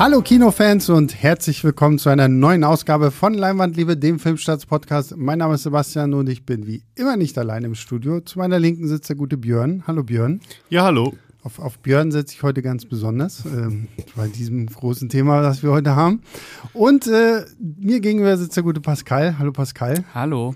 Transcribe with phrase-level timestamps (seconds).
[0.00, 5.14] Hallo Kinofans und herzlich willkommen zu einer neuen Ausgabe von Leinwandliebe, dem Filmstarts-Podcast.
[5.18, 8.22] Mein Name ist Sebastian und ich bin wie immer nicht allein im Studio.
[8.22, 9.84] Zu meiner Linken sitzt der gute Björn.
[9.86, 10.40] Hallo Björn.
[10.70, 11.12] Ja, hallo.
[11.42, 15.70] Auf, auf Björn setze ich heute ganz besonders, ähm, bei diesem großen Thema, das wir
[15.70, 16.22] heute haben.
[16.72, 19.38] Und äh, mir gegenüber sitzt der gute Pascal.
[19.38, 20.02] Hallo Pascal.
[20.14, 20.54] Hallo.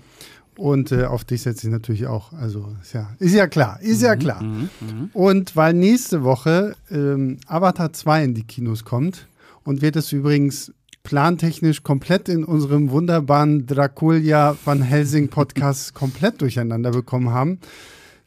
[0.57, 2.33] Und äh, auf dich setze ich natürlich auch.
[2.33, 4.41] Also ist ja, ist ja klar, ist ja klar.
[4.41, 5.09] Mhm, mh.
[5.13, 9.27] Und weil nächste Woche ähm, Avatar 2 in die Kinos kommt
[9.65, 10.71] und wird es übrigens
[11.03, 17.59] plantechnisch komplett in unserem wunderbaren Draculia Van Helsing Podcast komplett durcheinander bekommen haben,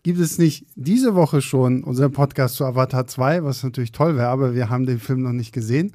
[0.02, 4.28] gibt es nicht diese Woche schon unseren Podcast zu Avatar 2, was natürlich toll wäre,
[4.28, 5.94] aber wir haben den Film noch nicht gesehen.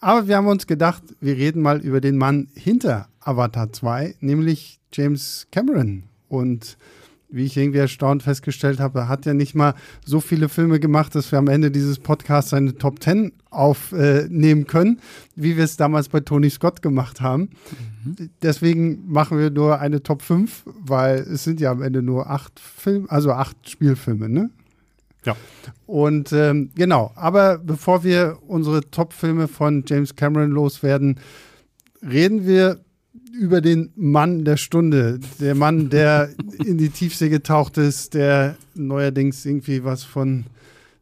[0.00, 4.80] Aber wir haben uns gedacht, wir reden mal über den Mann hinter Avatar 2, nämlich
[4.92, 6.04] James Cameron.
[6.28, 6.76] Und
[7.32, 11.32] wie ich irgendwie erstaunt festgestellt habe, hat ja nicht mal so viele Filme gemacht, dass
[11.32, 15.00] wir am Ende dieses Podcasts seine Top 10 aufnehmen können,
[15.34, 17.50] wie wir es damals bei Tony Scott gemacht haben.
[18.04, 18.30] Mhm.
[18.42, 22.60] Deswegen machen wir nur eine Top 5, weil es sind ja am Ende nur acht
[22.60, 24.50] Filme, also acht Spielfilme, ne?
[25.24, 25.36] Ja.
[25.86, 31.20] Und ähm, genau, aber bevor wir unsere Top-Filme von James Cameron loswerden,
[32.02, 32.80] reden wir
[33.32, 35.18] über den Mann der Stunde.
[35.40, 36.30] Der Mann, der
[36.64, 40.44] in die Tiefsee getaucht ist, der neuerdings irgendwie was von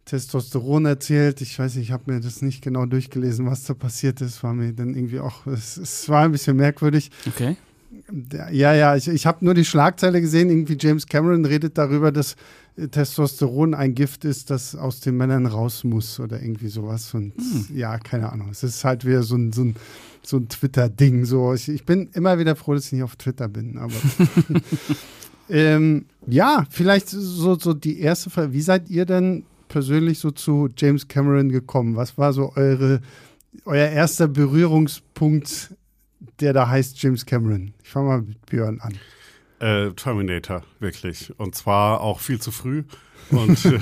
[0.05, 1.41] Testosteron erzählt.
[1.41, 4.43] Ich weiß nicht, ich habe mir das nicht genau durchgelesen, was da passiert ist.
[4.43, 7.11] War mir dann irgendwie auch, es, es war ein bisschen merkwürdig.
[7.27, 7.57] Okay.
[8.51, 10.51] Ja, ja, ich, ich habe nur die Schlagzeile gesehen.
[10.51, 12.37] Irgendwie James Cameron redet darüber, dass
[12.91, 17.13] Testosteron ein Gift ist, das aus den Männern raus muss oder irgendwie sowas.
[17.15, 17.77] Und hm.
[17.77, 18.49] ja, keine Ahnung.
[18.51, 19.77] Es ist halt wieder so ein, so ein,
[20.23, 21.25] so ein Twitter-Ding.
[21.25, 21.55] So.
[21.55, 23.79] Ich, ich, bin immer wieder froh, dass ich nicht auf Twitter bin.
[23.79, 23.95] Aber
[25.49, 28.53] ähm, ja, vielleicht so, so die erste Frage.
[28.53, 31.97] Wie seid ihr denn persönlich so zu James Cameron gekommen?
[31.97, 33.01] Was war so eure,
[33.65, 35.75] euer erster Berührungspunkt,
[36.41, 37.73] der da heißt James Cameron?
[37.83, 38.95] Ich fange mal mit Björn an.
[39.61, 41.39] Äh, Terminator, wirklich.
[41.39, 42.85] Und zwar auch viel zu früh
[43.31, 43.79] und äh,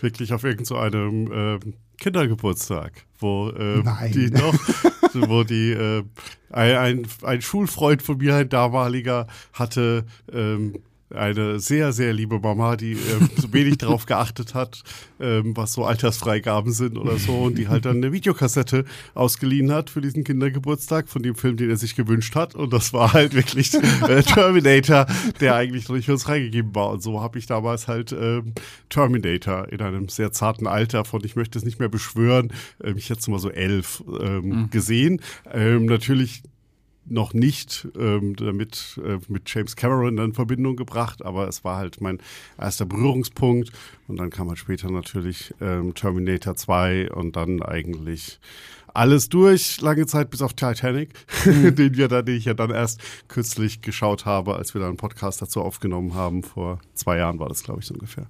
[0.00, 3.82] wirklich auf irgendeinem so äh, Kindergeburtstag, wo äh,
[4.12, 4.54] die noch,
[5.14, 6.02] wo die äh,
[6.50, 10.74] ein, ein Schulfreund von mir, ein damaliger, hatte ähm,
[11.14, 14.82] eine sehr, sehr liebe Mama, die ähm, so wenig darauf geachtet hat,
[15.20, 18.84] ähm, was so Altersfreigaben sind oder so und die halt dann eine Videokassette
[19.14, 22.92] ausgeliehen hat für diesen Kindergeburtstag von dem Film, den er sich gewünscht hat und das
[22.92, 25.06] war halt wirklich äh, Terminator,
[25.40, 28.54] der eigentlich noch nicht für uns freigegeben war und so habe ich damals halt ähm,
[28.88, 32.52] Terminator in einem sehr zarten Alter von, ich möchte es nicht mehr beschwören,
[32.82, 34.70] ähm, ich es mal so elf ähm, mhm.
[34.70, 35.20] gesehen.
[35.52, 36.42] Ähm, natürlich
[37.12, 42.00] noch nicht ähm, damit äh, mit James Cameron in Verbindung gebracht, aber es war halt
[42.00, 42.18] mein
[42.58, 43.70] erster Berührungspunkt
[44.08, 48.40] und dann kam halt später natürlich ähm, Terminator 2 und dann eigentlich
[48.94, 51.10] alles durch, lange Zeit bis auf Titanic,
[51.44, 51.74] mhm.
[51.76, 54.96] den wir dann, den ich ja dann erst kürzlich geschaut habe, als wir da einen
[54.96, 56.42] Podcast dazu aufgenommen haben.
[56.42, 58.26] Vor zwei Jahren war das, glaube ich, so ungefähr.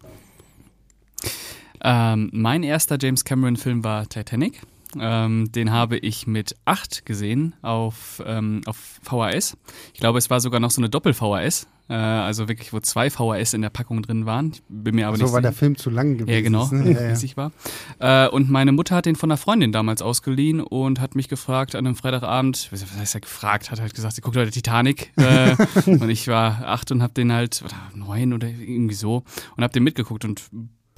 [1.84, 4.60] Ähm, mein erster James Cameron-Film war Titanic.
[4.98, 9.56] Ähm, den habe ich mit 8 gesehen auf, ähm, auf VHS.
[9.94, 11.66] Ich glaube, es war sogar noch so eine Doppel-VHS.
[11.88, 14.52] Äh, also wirklich, wo zwei VHS in der Packung drin waren.
[14.52, 16.34] Ich bin mir aber so nicht war der Film zu lang gewesen.
[16.34, 16.92] Ja, genau, ne?
[16.92, 17.36] ja, ja.
[17.36, 17.52] war.
[17.98, 21.74] Äh, und meine Mutter hat den von einer Freundin damals ausgeliehen und hat mich gefragt
[21.74, 25.12] an einem Freitagabend, was heißt er gefragt, hat halt gesagt, sie guckt heute Titanic.
[25.16, 29.24] Äh, und ich war acht und habe den halt, oder neun oder irgendwie so,
[29.56, 30.42] und habe den mitgeguckt und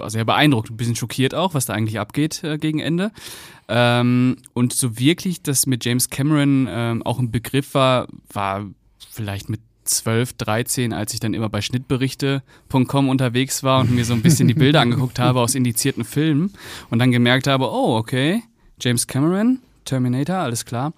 [0.07, 3.13] sehr beeindruckt, ein bisschen schockiert auch, was da eigentlich abgeht äh, gegen Ende.
[3.69, 8.67] Ähm, und so wirklich, dass mit James Cameron ähm, auch ein Begriff war, war
[9.11, 14.15] vielleicht mit 12, 13, als ich dann immer bei Schnittberichte.com unterwegs war und mir so
[14.15, 16.53] ein bisschen die Bilder angeguckt habe aus indizierten Filmen
[16.91, 18.43] und dann gemerkt habe, oh, okay,
[18.81, 20.93] James Cameron, Terminator, alles klar.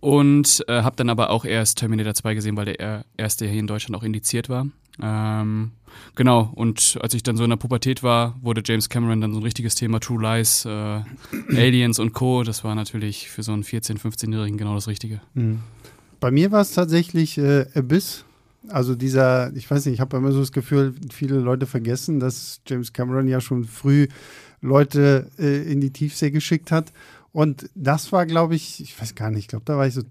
[0.00, 3.66] Und äh, habe dann aber auch erst Terminator 2 gesehen, weil der erste hier in
[3.66, 4.66] Deutschland auch indiziert war.
[5.02, 5.72] Ähm,
[6.14, 9.40] genau, und als ich dann so in der Pubertät war, wurde James Cameron dann so
[9.40, 10.68] ein richtiges Thema True Lies, äh,
[11.50, 12.42] Aliens und Co.
[12.42, 15.20] Das war natürlich für so einen 14-, 15-Jährigen genau das Richtige.
[15.34, 15.60] Mhm.
[16.20, 18.24] Bei mir war es tatsächlich äh, Abyss.
[18.68, 22.60] Also dieser, ich weiß nicht, ich habe immer so das Gefühl, viele Leute vergessen, dass
[22.66, 24.06] James Cameron ja schon früh
[24.60, 26.92] Leute äh, in die Tiefsee geschickt hat.
[27.32, 30.02] Und das war, glaube ich, ich weiß gar nicht, ich glaube, da war ich so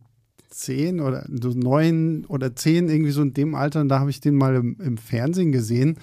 [0.49, 3.81] zehn oder so neun oder zehn, irgendwie so in dem Alter.
[3.81, 5.97] Und da habe ich den mal im, im Fernsehen gesehen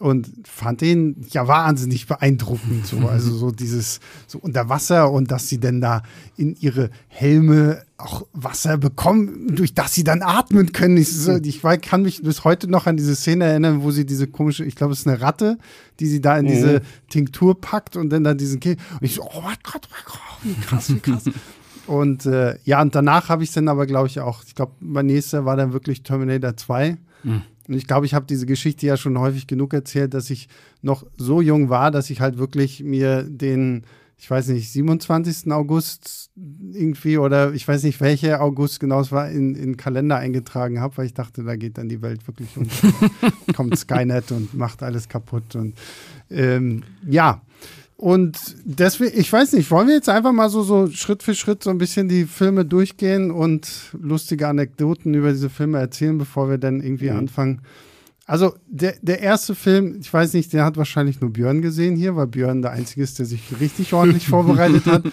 [0.00, 2.86] und fand den ja wahnsinnig beeindruckend.
[2.86, 2.98] So.
[3.14, 6.02] Also so dieses so unter Wasser und dass sie denn da
[6.36, 10.96] in ihre Helme auch Wasser bekommen, durch das sie dann atmen können.
[10.96, 14.64] Ich, ich kann mich bis heute noch an diese Szene erinnern, wo sie diese komische,
[14.64, 15.58] ich glaube, es ist eine Ratte,
[16.00, 17.08] die sie da in diese mhm.
[17.08, 18.76] Tinktur packt und dann da diesen Kill.
[18.94, 21.24] Und ich so, oh mein Gott, oh mein Gott, wie krass, wie krass.
[21.86, 24.72] Und äh, ja, und danach habe ich es dann aber, glaube ich, auch, ich glaube,
[24.80, 26.96] mein nächster war dann wirklich Terminator 2.
[27.22, 27.42] Mhm.
[27.66, 30.48] Und ich glaube, ich habe diese Geschichte ja schon häufig genug erzählt, dass ich
[30.82, 33.84] noch so jung war, dass ich halt wirklich mir den
[34.16, 35.52] ich weiß nicht, 27.
[35.52, 36.30] August
[36.72, 40.96] irgendwie oder ich weiß nicht, welcher August genau es war, in, in Kalender eingetragen habe,
[40.96, 42.92] weil ich dachte, da geht dann die Welt wirklich unter.
[43.54, 45.56] kommt Skynet und macht alles kaputt.
[45.56, 45.74] Und
[46.30, 47.42] ähm, ja.
[47.96, 51.62] Und deswegen, ich weiß nicht, wollen wir jetzt einfach mal so, so Schritt für Schritt
[51.62, 56.58] so ein bisschen die Filme durchgehen und lustige Anekdoten über diese Filme erzählen, bevor wir
[56.58, 57.18] dann irgendwie mhm.
[57.18, 57.60] anfangen,
[58.26, 62.16] also der, der erste Film, ich weiß nicht, der hat wahrscheinlich nur Björn gesehen hier,
[62.16, 65.04] weil Björn der Einzige ist, der sich richtig ordentlich vorbereitet hat.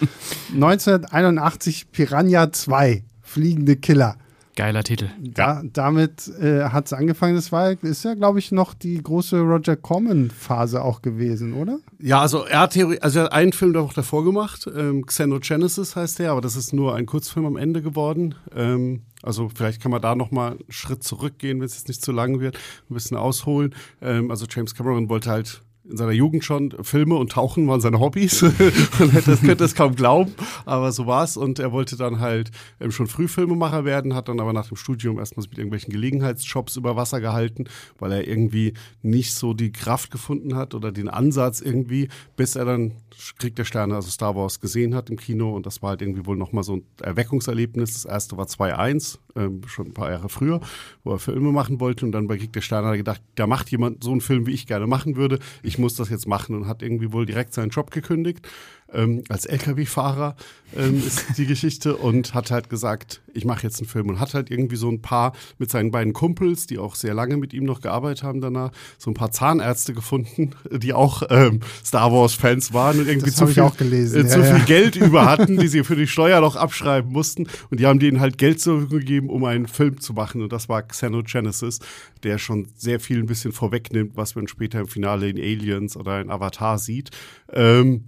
[0.54, 4.16] 1981 Piranha 2, Fliegende Killer.
[4.54, 5.08] Geiler Titel.
[5.18, 7.36] Da, damit äh, hat es angefangen.
[7.36, 11.78] Das war, ist ja, glaube ich, noch die große Roger Corman-Phase auch gewesen, oder?
[11.98, 14.68] Ja, also er hat, Theorie, also er hat einen Film auch davor gemacht.
[14.76, 18.34] Ähm, Xenogenesis heißt der, aber das ist nur ein Kurzfilm am Ende geworden.
[18.54, 22.04] Ähm, also vielleicht kann man da noch mal einen Schritt zurückgehen, wenn es jetzt nicht
[22.04, 22.58] zu lang wird,
[22.90, 23.74] ein bisschen ausholen.
[24.02, 28.00] Ähm, also James Cameron wollte halt in seiner Jugend schon Filme und Tauchen waren seine
[28.00, 28.42] Hobbys.
[28.98, 30.34] Man hätte, könnte es kaum glauben,
[30.64, 31.36] aber so war es.
[31.36, 32.50] Und er wollte dann halt
[32.80, 36.76] ähm, schon früh Filmemacher werden, hat dann aber nach dem Studium erstmal mit irgendwelchen Gelegenheitsjobs
[36.76, 37.66] über Wasser gehalten,
[37.98, 42.64] weil er irgendwie nicht so die Kraft gefunden hat oder den Ansatz irgendwie, bis er
[42.64, 42.92] dann
[43.38, 45.54] Krieg der Sterne, also Star Wars, gesehen hat im Kino.
[45.54, 47.94] Und das war halt irgendwie wohl nochmal so ein Erweckungserlebnis.
[47.94, 50.60] Das erste war 2.1, ähm, schon ein paar Jahre früher,
[51.04, 52.06] wo er Filme machen wollte.
[52.06, 54.46] Und dann bei Krieg der Sterne hat er gedacht, da macht jemand so einen Film,
[54.46, 55.38] wie ich gerne machen würde.
[55.62, 58.48] Ich muss das jetzt machen und hat irgendwie wohl direkt seinen Job gekündigt
[58.92, 60.36] ähm, als LKW-Fahrer
[60.76, 64.34] ähm, ist die Geschichte und hat halt gesagt, ich mache jetzt einen Film und hat
[64.34, 67.64] halt irgendwie so ein paar mit seinen beiden Kumpels, die auch sehr lange mit ihm
[67.64, 73.00] noch gearbeitet haben danach, so ein paar Zahnärzte gefunden, die auch ähm, Star Wars-Fans waren
[73.00, 75.96] und irgendwie zu, viel, gelesen, äh, zu ja, viel Geld über hatten, die sie für
[75.96, 77.46] die Steuer noch abschreiben mussten.
[77.70, 80.42] Und die haben denen halt Geld zur Verfügung gegeben, um einen Film zu machen.
[80.42, 81.80] Und das war Xenogenesis,
[82.22, 86.20] der schon sehr viel ein bisschen vorwegnimmt, was man später im Finale in Aliens oder
[86.20, 87.10] in Avatar sieht.
[87.52, 88.04] Ähm,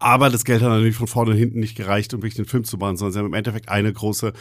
[0.00, 2.64] aber das Geld hat natürlich von vorne und hinten nicht gereicht, um wirklich den Film
[2.64, 4.32] zu machen, sondern sie haben im Endeffekt eine große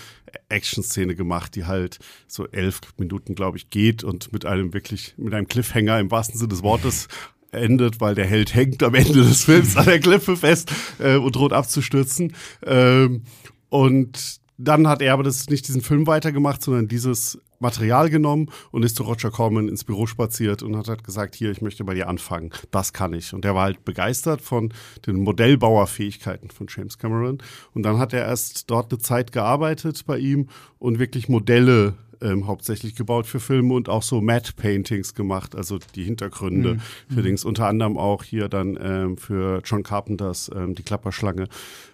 [0.50, 5.34] Action-Szene gemacht, die halt so elf Minuten, glaube ich, geht und mit einem wirklich, mit
[5.34, 7.08] einem Cliffhanger im wahrsten Sinne des Wortes
[7.52, 11.36] endet, weil der Held hängt am Ende des Films an der Klippe fest äh, und
[11.36, 12.34] droht abzustürzen.
[12.66, 13.24] Ähm,
[13.70, 18.84] und dann hat er aber das nicht diesen Film weitergemacht, sondern dieses Material genommen und
[18.84, 21.94] ist zu Roger Corman ins Büro spaziert und hat halt gesagt, hier, ich möchte bei
[21.94, 22.52] dir anfangen.
[22.72, 23.34] Das kann ich.
[23.34, 24.74] Und der war halt begeistert von
[25.06, 27.38] den Modellbauerfähigkeiten von James Cameron.
[27.74, 30.50] Und dann hat er erst dort eine Zeit gearbeitet bei ihm
[30.80, 35.80] und wirklich Modelle ähm, hauptsächlich gebaut für Filme und auch so Matte Paintings gemacht, also
[35.96, 36.82] die Hintergründe mhm.
[37.14, 41.48] für Dings, unter anderem auch hier dann ähm, für John Carpenters ähm, Die Klapperschlange.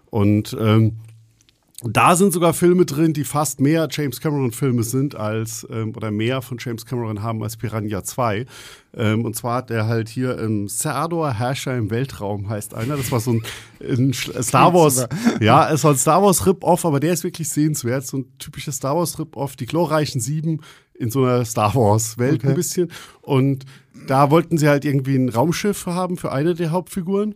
[0.10, 0.98] Und ähm,
[1.84, 6.42] da sind sogar Filme drin, die fast mehr James Cameron-Filme sind als, ähm, oder mehr
[6.42, 8.48] von James Cameron haben als Piranha 2.
[8.96, 12.98] Ähm, und zwar hat er halt hier ähm, Serdor Herrscher im Weltraum heißt einer.
[12.98, 13.44] Das war so ein,
[13.80, 15.08] ein Star Wars,
[15.40, 18.08] ja, es war ein Star Wars Rip-Off, aber der ist wirklich sehenswert.
[18.08, 20.62] So ein typisches Star Wars Rip-Off, die glorreichen Sieben
[20.96, 22.48] in so einer Star Wars-Welt okay.
[22.48, 22.92] ein bisschen.
[23.22, 23.66] Und
[24.08, 27.36] da wollten sie halt irgendwie ein Raumschiff haben für eine der Hauptfiguren.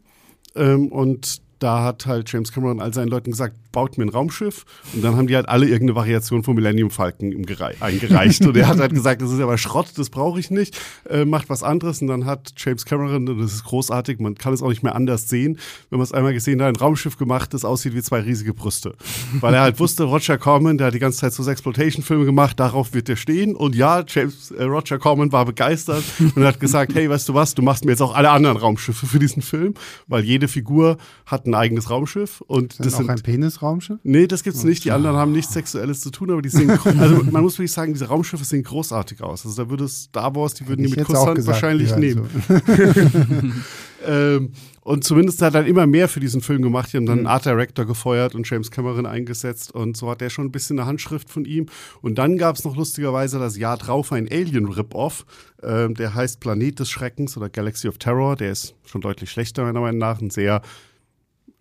[0.55, 4.65] Ähm, und da hat halt James Cameron all seinen Leuten gesagt, baut mir ein Raumschiff.
[4.93, 8.45] Und dann haben die halt alle irgendeine Variation von Millennium Falcon eingereicht.
[8.45, 10.77] und er hat halt gesagt, das ist aber Schrott, das brauche ich nicht,
[11.09, 12.01] äh, macht was anderes.
[12.01, 14.95] Und dann hat James Cameron, und das ist großartig, man kann es auch nicht mehr
[14.95, 18.21] anders sehen, wenn man es einmal gesehen hat, ein Raumschiff gemacht, das aussieht wie zwei
[18.21, 18.95] riesige Brüste.
[19.39, 22.93] Weil er halt wusste, Roger Corman, der hat die ganze Zeit so Exploitation-Filme gemacht, darauf
[22.93, 23.55] wird er stehen.
[23.55, 26.03] Und ja, James, äh, Roger Corman war begeistert
[26.35, 29.05] und hat gesagt, hey, weißt du was, du machst mir jetzt auch alle anderen Raumschiffe
[29.05, 29.75] für diesen Film,
[30.07, 32.41] weil jede Figur hat ein eigenes Raumschiff.
[32.41, 33.99] Und das, das sind auch ein Penis Raumschiff?
[34.03, 34.83] Nee, das gibt's nicht.
[34.85, 37.93] Die anderen haben nichts Sexuelles zu tun, aber die sehen, also man muss wirklich sagen,
[37.93, 39.45] diese Raumschiffe sehen großartig aus.
[39.45, 42.29] Also da würde Star Wars, die würden die mit Kusshand wahrscheinlich nehmen.
[42.47, 42.53] So.
[44.07, 44.51] ähm,
[44.83, 46.91] und zumindest hat er immer mehr für diesen Film gemacht.
[46.91, 47.31] Die haben dann einen mhm.
[47.31, 49.71] Art Director gefeuert und James Cameron eingesetzt.
[49.71, 51.67] Und so hat er schon ein bisschen eine Handschrift von ihm.
[52.01, 55.25] Und dann gab es noch lustigerweise das Jahr drauf ein Alien-Rip-Off.
[55.61, 58.35] Ähm, der heißt Planet des Schreckens oder Galaxy of Terror.
[58.35, 60.19] Der ist schon deutlich schlechter, meiner Meinung nach.
[60.19, 60.63] Ein sehr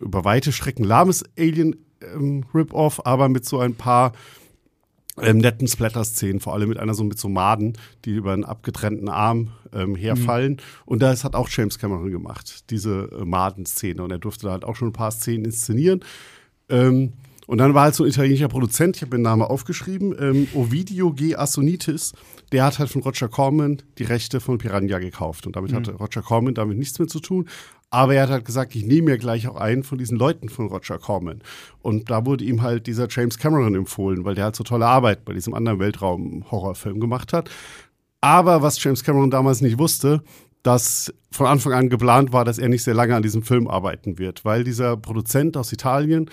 [0.00, 4.12] über weite Strecken lahmes Alien ähm, Rip-Off, aber mit so ein paar
[5.20, 9.08] ähm, netten Splatter-Szenen, vor allem mit einer so mit so Maden, die über einen abgetrennten
[9.08, 10.52] Arm ähm, herfallen.
[10.52, 10.58] Mhm.
[10.86, 14.02] Und das hat auch James Cameron gemacht, diese äh, Maden-Szene.
[14.02, 16.00] Und er durfte da halt auch schon ein paar Szenen inszenieren.
[16.68, 17.12] Ähm,
[17.46, 21.12] Und dann war halt so ein italienischer Produzent, ich habe den Namen aufgeschrieben, ähm, Ovidio
[21.12, 21.34] G.
[21.34, 22.12] Assonitis,
[22.52, 25.46] der hat halt von Roger Corman die Rechte von Piranha gekauft.
[25.48, 25.76] Und damit mhm.
[25.76, 27.48] hatte Roger Corman damit nichts mehr zu tun.
[27.90, 30.68] Aber er hat halt gesagt, ich nehme mir gleich auch einen von diesen Leuten von
[30.68, 31.42] Roger Corman.
[31.82, 35.24] Und da wurde ihm halt dieser James Cameron empfohlen, weil der halt so tolle Arbeit
[35.24, 37.50] bei diesem anderen Weltraum-Horrorfilm gemacht hat.
[38.20, 40.22] Aber was James Cameron damals nicht wusste,
[40.62, 44.18] dass von Anfang an geplant war, dass er nicht sehr lange an diesem Film arbeiten
[44.18, 46.30] wird, weil dieser Produzent aus Italien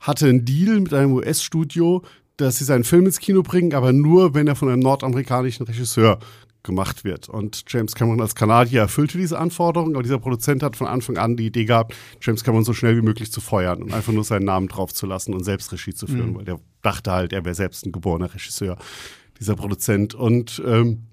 [0.00, 2.02] hatte einen Deal mit einem US-Studio,
[2.36, 6.18] dass sie seinen Film ins Kino bringen, aber nur, wenn er von einem nordamerikanischen Regisseur
[6.62, 7.28] gemacht wird.
[7.28, 11.36] Und James Cameron als Kanadier erfüllte diese Anforderung, aber dieser Produzent hat von Anfang an
[11.36, 14.44] die Idee gehabt, James Cameron so schnell wie möglich zu feuern und einfach nur seinen
[14.44, 16.36] Namen drauf zu lassen und selbst Regie zu führen, mhm.
[16.36, 18.76] weil der dachte halt, er wäre selbst ein geborener Regisseur,
[19.38, 20.14] dieser Produzent.
[20.14, 21.06] Und ähm,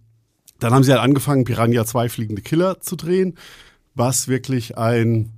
[0.60, 3.38] dann haben sie halt angefangen, Piranha 2 Fliegende Killer zu drehen,
[3.96, 5.32] was wirklich ein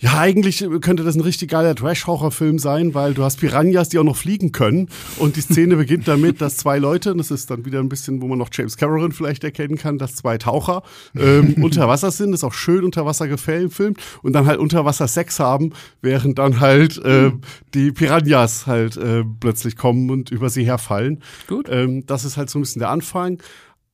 [0.00, 4.04] ja, eigentlich könnte das ein richtig geiler Trash-Horror-Film sein, weil du hast Piranhas, die auch
[4.04, 4.88] noch fliegen können.
[5.18, 8.22] Und die Szene beginnt damit, dass zwei Leute, und das ist dann wieder ein bisschen,
[8.22, 10.84] wo man noch James Cameron vielleicht erkennen kann, dass zwei Taucher
[11.16, 14.84] ähm, unter Wasser sind, das ist auch schön unter Wasser gefilmt und dann halt unter
[14.84, 17.32] Wasser Sex haben, während dann halt äh,
[17.74, 21.24] die Piranhas halt äh, plötzlich kommen und über sie herfallen.
[21.48, 21.68] Gut.
[21.68, 23.42] Ähm, das ist halt so ein bisschen der Anfang.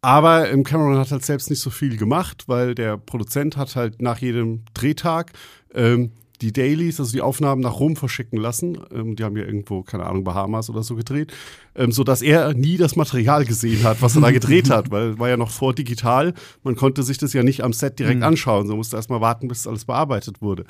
[0.05, 4.03] Aber ähm, Cameron hat halt selbst nicht so viel gemacht, weil der Produzent hat halt
[4.03, 5.33] nach jedem Drehtag
[5.75, 8.79] ähm, die Dailies, also die Aufnahmen nach Rom verschicken lassen.
[8.93, 11.33] Ähm, die haben ja irgendwo, keine Ahnung, Bahamas oder so gedreht,
[11.75, 15.19] ähm, so dass er nie das Material gesehen hat, was er da gedreht hat, weil
[15.19, 16.35] war ja noch vor digital.
[16.63, 18.25] Man konnte sich das ja nicht am Set direkt mhm.
[18.25, 20.65] anschauen, so musste erst mal warten, bis alles bearbeitet wurde.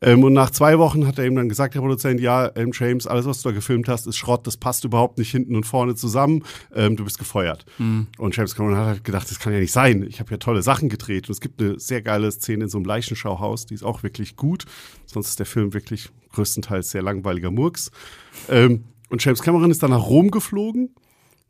[0.00, 3.06] Ähm, und nach zwei Wochen hat er ihm dann gesagt, der Produzent, ja, ähm, James,
[3.06, 5.94] alles, was du da gefilmt hast, ist Schrott, das passt überhaupt nicht hinten und vorne
[5.94, 7.64] zusammen, ähm, du bist gefeuert.
[7.78, 8.06] Mhm.
[8.18, 10.04] Und James Cameron hat halt gedacht, das kann ja nicht sein.
[10.08, 11.28] Ich habe ja tolle Sachen gedreht.
[11.28, 14.36] Und es gibt eine sehr geile Szene in so einem Leichenschauhaus, die ist auch wirklich
[14.36, 14.64] gut.
[15.06, 17.90] Sonst ist der Film wirklich größtenteils sehr langweiliger Murks.
[18.48, 20.90] Ähm, und James Cameron ist dann nach Rom geflogen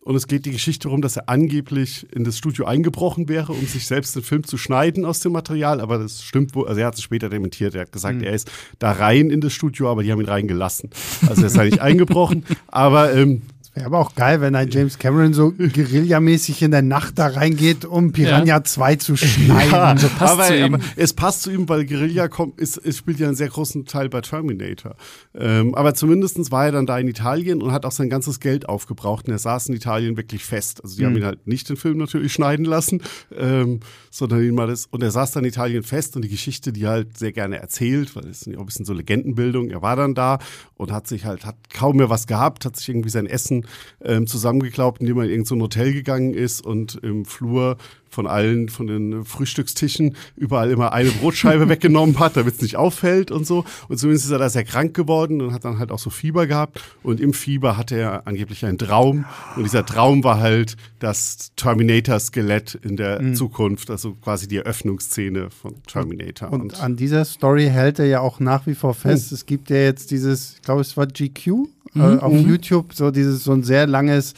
[0.08, 3.66] und es geht die Geschichte darum, dass er angeblich in das Studio eingebrochen wäre, um
[3.66, 5.82] sich selbst den Film zu schneiden aus dem Material.
[5.82, 6.66] Aber das stimmt wohl.
[6.66, 7.74] Also er hat es später dementiert.
[7.74, 8.24] Er hat gesagt, mhm.
[8.24, 10.88] er ist da rein in das Studio, aber die haben ihn reingelassen.
[11.28, 12.46] Also er ist da nicht eingebrochen.
[12.68, 13.42] Aber ähm,
[13.78, 17.84] Wäre aber auch geil, wenn ein James Cameron so guerillamäßig in der Nacht da reingeht,
[17.84, 18.64] um Piranha ja.
[18.64, 19.70] 2 zu schneiden.
[19.70, 20.74] Ja, so passt aber, zu ihm.
[20.74, 23.84] aber es passt zu ihm, weil Guerilla kommt, ist, es spielt ja einen sehr großen
[23.84, 24.96] Teil bei Terminator.
[25.32, 28.68] Ähm, aber zumindest war er dann da in Italien und hat auch sein ganzes Geld
[28.68, 30.82] aufgebraucht und er saß in Italien wirklich fest.
[30.82, 31.06] Also die mhm.
[31.06, 33.00] haben ihn halt nicht den Film natürlich schneiden lassen,
[33.38, 33.78] ähm,
[34.10, 36.82] sondern ihn mal das, und er saß dann in Italien fest und die Geschichte, die
[36.82, 39.82] er halt sehr gerne erzählt, weil es ist ja auch ein bisschen so Legendenbildung, er
[39.82, 40.40] war dann da
[40.74, 43.67] und hat sich halt, hat kaum mehr was gehabt, hat sich irgendwie sein Essen
[44.04, 47.76] ähm, zusammengeklaubt, indem er in irgendein so Hotel gegangen ist und im Flur
[48.10, 53.30] von allen, von den Frühstückstischen überall immer eine Brotscheibe weggenommen hat, damit es nicht auffällt
[53.30, 53.64] und so.
[53.88, 56.46] Und zumindest ist er da sehr krank geworden und hat dann halt auch so Fieber
[56.46, 56.82] gehabt.
[57.02, 59.24] Und im Fieber hatte er angeblich einen Traum.
[59.56, 63.34] Und dieser Traum war halt das Terminator-Skelett in der mhm.
[63.34, 66.52] Zukunft, also quasi die Eröffnungsszene von Terminator.
[66.52, 69.30] Und, und, an dieser Story hält er ja auch nach wie vor fest.
[69.30, 69.34] Mhm.
[69.34, 72.02] Es gibt ja jetzt dieses, ich glaube, es war GQ mhm.
[72.02, 72.48] äh, auf mhm.
[72.48, 74.34] YouTube, so dieses so ein sehr langes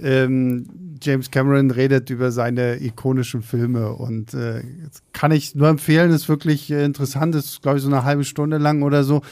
[0.00, 0.66] ähm,
[1.00, 4.62] James Cameron redet über seine ikonischen Filme und äh,
[5.12, 8.58] kann ich nur empfehlen, ist wirklich äh, interessant, ist glaube ich so eine halbe Stunde
[8.58, 9.22] lang oder so.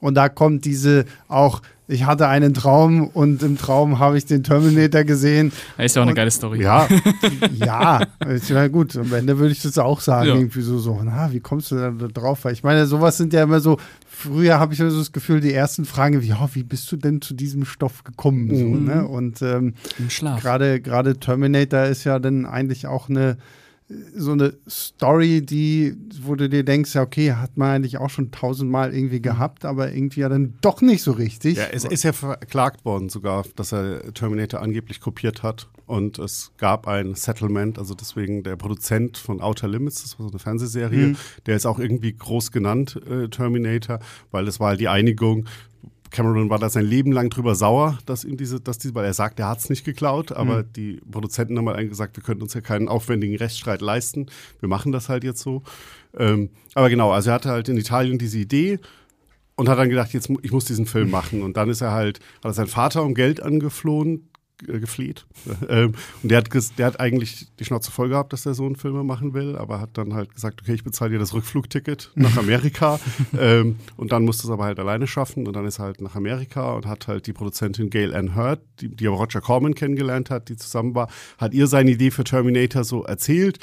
[0.00, 4.42] Und da kommt diese auch, ich hatte einen Traum und im Traum habe ich den
[4.42, 5.52] Terminator gesehen.
[5.78, 6.62] Ist ja auch eine und, geile Story.
[6.62, 6.86] Ja,
[7.54, 8.96] ja, ist ja gut.
[8.96, 10.34] Am Ende würde ich das auch sagen, ja.
[10.34, 12.44] irgendwie so, so, na, wie kommst du da drauf?
[12.44, 13.78] Weil ich meine, sowas sind ja immer so
[14.18, 17.22] früher habe ich so das Gefühl, die ersten Fragen, wie, oh, wie bist du denn
[17.22, 18.46] zu diesem Stoff gekommen?
[18.46, 18.58] Mhm.
[18.58, 19.06] So, ne?
[19.06, 19.74] Und ähm,
[20.40, 23.38] gerade gerade Terminator ist ja dann eigentlich auch eine
[24.14, 28.30] so eine Story, die, wo du dir denkst, ja, okay, hat man eigentlich auch schon
[28.30, 31.56] tausendmal irgendwie gehabt, aber irgendwie ja dann doch nicht so richtig.
[31.56, 35.68] Ja, es ist ja verklagt worden sogar, dass er Terminator angeblich kopiert hat.
[35.86, 40.32] Und es gab ein Settlement, also deswegen der Produzent von Outer Limits, das war so
[40.32, 41.16] eine Fernsehserie, mhm.
[41.46, 45.46] der ist auch irgendwie groß genannt, äh, Terminator, weil es war halt die Einigung,
[46.10, 49.14] Cameron war da sein Leben lang drüber sauer, dass ihm diese, dass diese, weil er
[49.14, 50.72] sagt, er hat es nicht geklaut, aber mhm.
[50.74, 54.26] die Produzenten haben mal gesagt, wir können uns ja keinen aufwendigen Rechtsstreit leisten.
[54.60, 55.62] Wir machen das halt jetzt so.
[56.16, 58.78] Ähm, aber genau, also er hatte halt in Italien diese Idee
[59.56, 61.42] und hat dann gedacht, jetzt ich muss diesen Film machen.
[61.42, 64.27] Und dann ist er halt, hat er seinen Vater um Geld angeflohen,
[64.58, 65.26] gefleht.
[65.68, 69.02] Ähm, und der hat, der hat eigentlich die Schnauze voll gehabt, dass der Sohn Filme
[69.04, 72.98] machen will, aber hat dann halt gesagt, okay, ich bezahle dir das Rückflugticket nach Amerika.
[73.38, 75.46] ähm, und dann musste es aber halt alleine schaffen.
[75.46, 78.60] Und dann ist er halt nach Amerika und hat halt die Produzentin Gail Ann Hurd,
[78.80, 82.24] die, die aber Roger Corman kennengelernt hat, die zusammen war, hat ihr seine Idee für
[82.24, 83.58] Terminator so erzählt.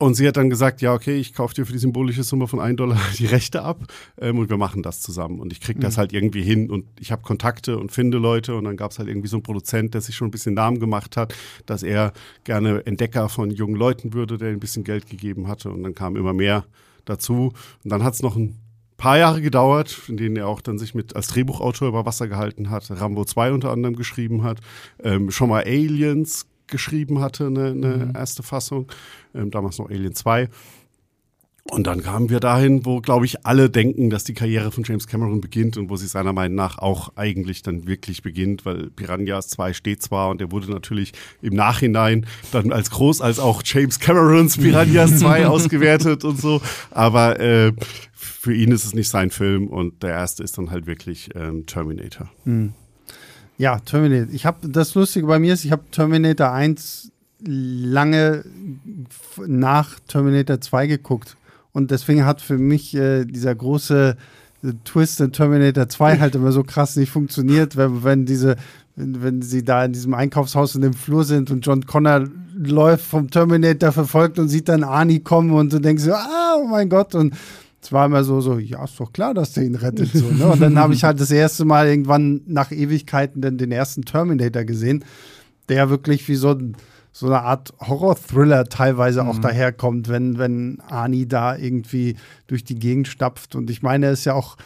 [0.00, 2.60] Und sie hat dann gesagt, ja, okay, ich kaufe dir für die symbolische Summe von
[2.60, 3.80] 1 Dollar die Rechte ab
[4.20, 5.40] ähm, und wir machen das zusammen.
[5.40, 5.98] Und ich kriege das mhm.
[5.98, 8.54] halt irgendwie hin und ich habe Kontakte und finde Leute.
[8.54, 10.78] Und dann gab es halt irgendwie so einen Produzent, der sich schon ein bisschen Namen
[10.78, 11.34] gemacht hat,
[11.66, 12.12] dass er
[12.44, 15.70] gerne Entdecker von jungen Leuten würde, der ein bisschen Geld gegeben hatte.
[15.70, 16.64] Und dann kam immer mehr
[17.04, 17.52] dazu.
[17.82, 18.56] Und dann hat es noch ein
[18.98, 22.68] paar Jahre gedauert, in denen er auch dann sich mit als Drehbuchautor über Wasser gehalten
[22.68, 24.60] hat, Rambo 2 unter anderem geschrieben hat,
[25.02, 28.12] ähm, schon mal Aliens geschrieben hatte, eine, eine mhm.
[28.14, 28.86] erste Fassung,
[29.34, 30.48] ähm, damals noch Alien 2.
[31.70, 35.06] Und dann kamen wir dahin, wo, glaube ich, alle denken, dass die Karriere von James
[35.06, 39.48] Cameron beginnt und wo sie seiner Meinung nach auch eigentlich dann wirklich beginnt, weil Piranhas
[39.48, 44.00] 2 steht zwar und er wurde natürlich im Nachhinein dann als groß als auch James
[44.00, 47.72] Camerons Piranhas 2 ausgewertet und so, aber äh,
[48.14, 51.66] für ihn ist es nicht sein Film und der erste ist dann halt wirklich ähm,
[51.66, 52.30] Terminator.
[52.46, 52.72] Mhm.
[53.58, 54.32] Ja, Terminator.
[54.32, 57.10] Ich habe das Lustige bei mir ist, ich habe Terminator 1
[57.44, 58.44] lange
[59.46, 61.36] nach Terminator 2 geguckt.
[61.72, 64.16] Und deswegen hat für mich äh, dieser große
[64.62, 68.56] äh, Twist in Terminator 2 halt immer so krass nicht funktioniert, wenn, wenn diese,
[68.94, 73.06] wenn, wenn sie da in diesem Einkaufshaus in dem Flur sind und John Connor läuft
[73.06, 76.88] vom Terminator verfolgt und sieht dann Arnie kommen und du denkst so, ah, oh mein
[76.88, 77.14] Gott.
[77.16, 77.34] Und
[77.80, 80.10] es war immer so, so, ja, ist doch klar, dass der ihn rettet.
[80.12, 80.46] So, ne?
[80.48, 84.64] Und dann habe ich halt das erste Mal irgendwann nach Ewigkeiten den, den ersten Terminator
[84.64, 85.04] gesehen,
[85.68, 86.58] der wirklich wie so,
[87.12, 89.28] so eine Art Horror-Thriller teilweise mhm.
[89.28, 92.16] auch daherkommt, wenn, wenn Ani da irgendwie
[92.48, 93.54] durch die Gegend stapft.
[93.54, 94.56] Und ich meine, er ist ja auch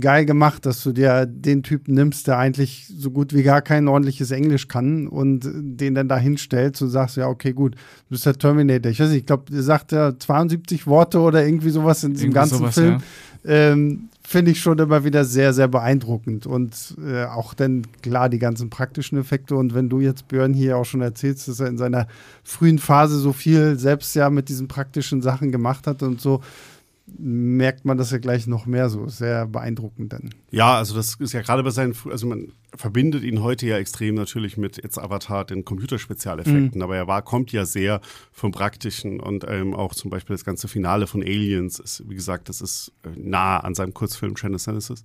[0.00, 3.88] geil gemacht, dass du dir den Typen nimmst, der eigentlich so gut wie gar kein
[3.88, 8.26] ordentliches Englisch kann und den dann da hinstellst und sagst, ja, okay, gut, du bist
[8.26, 8.90] der Terminator.
[8.90, 12.32] Ich weiß nicht, ich glaube, er sagt ja 72 Worte oder irgendwie sowas in diesem
[12.32, 12.98] ganzen sowas, Film.
[13.44, 13.50] Ja.
[13.72, 16.46] Ähm, Finde ich schon immer wieder sehr, sehr beeindruckend.
[16.46, 19.56] Und äh, auch dann, klar, die ganzen praktischen Effekte.
[19.56, 22.08] Und wenn du jetzt Björn hier auch schon erzählst, dass er in seiner
[22.44, 26.42] frühen Phase so viel selbst ja mit diesen praktischen Sachen gemacht hat und so,
[27.16, 29.08] merkt man das ja gleich noch mehr so.
[29.08, 30.30] Sehr beeindruckend dann.
[30.50, 34.14] Ja, also das ist ja gerade bei seinen, also man verbindet ihn heute ja extrem
[34.14, 36.82] natürlich mit jetzt Avatar, den Computerspezialeffekten, mhm.
[36.82, 38.00] aber er war, kommt ja sehr
[38.32, 42.48] vom Praktischen und ähm, auch zum Beispiel das ganze Finale von Aliens ist, wie gesagt,
[42.48, 45.02] das ist äh, nah an seinem Kurzfilm Genesis.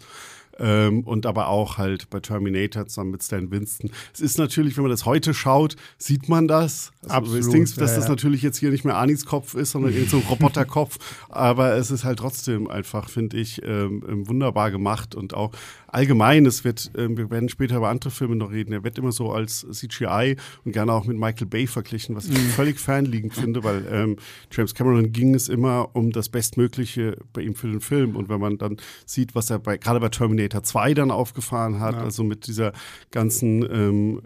[0.59, 3.89] Ähm, und aber auch halt bei Terminator zusammen mit Stan Winston.
[4.13, 6.91] Es ist natürlich, wenn man das heute schaut, sieht man das.
[7.03, 7.53] Also Absolut.
[7.53, 10.17] Denkst, dass ja, das natürlich jetzt hier nicht mehr Anis Kopf ist, sondern irgend so
[10.17, 10.97] ein Roboterkopf.
[11.29, 15.51] aber es ist halt trotzdem einfach, finde ich, ähm, ähm, wunderbar gemacht und auch
[15.93, 19.11] allgemein, es wird, ähm, wir werden später über andere Filme noch reden, er wird immer
[19.11, 22.49] so als CGI und gerne auch mit Michael Bay verglichen, was ich mhm.
[22.49, 24.17] völlig fernliegend finde, weil ähm,
[24.51, 28.39] James Cameron ging es immer um das Bestmögliche bei ihm für den Film und wenn
[28.39, 32.01] man dann sieht, was er bei, gerade bei Terminator 2 dann aufgefahren hat, ja.
[32.01, 32.73] also mit dieser
[33.11, 34.21] ganzen ähm,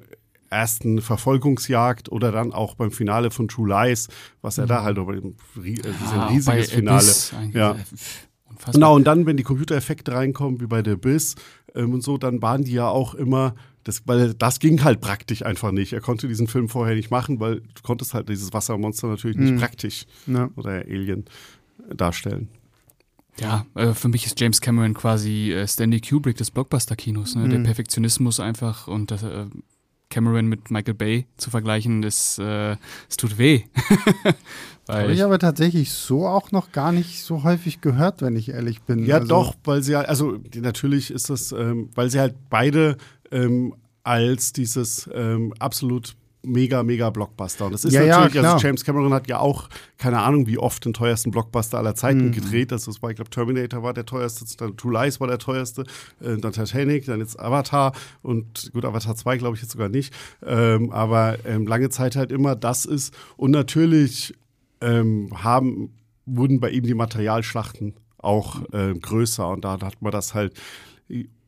[0.50, 4.08] ersten Verfolgungsjagd oder dann auch beim Finale von True Lies,
[4.42, 4.70] was er mhm.
[4.70, 7.14] da halt über ein ja, riesiges Finale.
[7.54, 7.76] Ja.
[8.50, 8.74] Unfassbar.
[8.74, 11.36] Genau, und dann, wenn die Computereffekte reinkommen, wie bei The Abyss
[11.76, 15.44] ähm, und so, dann waren die ja auch immer, das, weil das ging halt praktisch
[15.44, 15.94] einfach nicht.
[15.94, 19.54] Er konnte diesen Film vorher nicht machen, weil du konntest halt dieses Wassermonster natürlich nicht
[19.54, 19.60] mhm.
[19.60, 20.50] praktisch ja.
[20.56, 21.26] oder Alien
[21.96, 22.50] darstellen.
[23.40, 27.36] Ja, äh, für mich ist James Cameron quasi äh, Stanley Kubrick des Blockbuster-Kinos.
[27.36, 27.46] Ne?
[27.46, 27.50] Mhm.
[27.52, 29.46] Der Perfektionismus einfach und das, äh,
[30.10, 33.64] Cameron mit Michael Bay zu vergleichen, das, äh, das tut weh.
[34.88, 38.82] Habe ich aber tatsächlich so auch noch gar nicht so häufig gehört, wenn ich ehrlich
[38.84, 39.06] bin.
[39.06, 42.96] Ja, also doch, weil sie halt, also natürlich ist das, ähm, weil sie halt beide
[43.32, 47.66] ähm, als dieses ähm, absolut mega, mega Blockbuster.
[47.66, 50.58] Und das ist ja, natürlich, ja, also James Cameron hat ja auch, keine Ahnung, wie
[50.58, 52.32] oft den teuersten Blockbuster aller Zeiten mhm.
[52.32, 52.72] gedreht.
[52.72, 55.84] Das war, ich glaube, Terminator war der teuerste, dann True Lies war der teuerste,
[56.22, 60.14] äh, dann Titanic, dann jetzt Avatar und gut, Avatar 2 glaube ich jetzt sogar nicht.
[60.46, 63.14] Ähm, aber ähm, lange Zeit halt immer das ist.
[63.36, 64.34] Und natürlich
[64.82, 65.94] ähm, haben,
[66.26, 70.54] wurden bei ihm die Materialschlachten auch äh, größer und da hat man das halt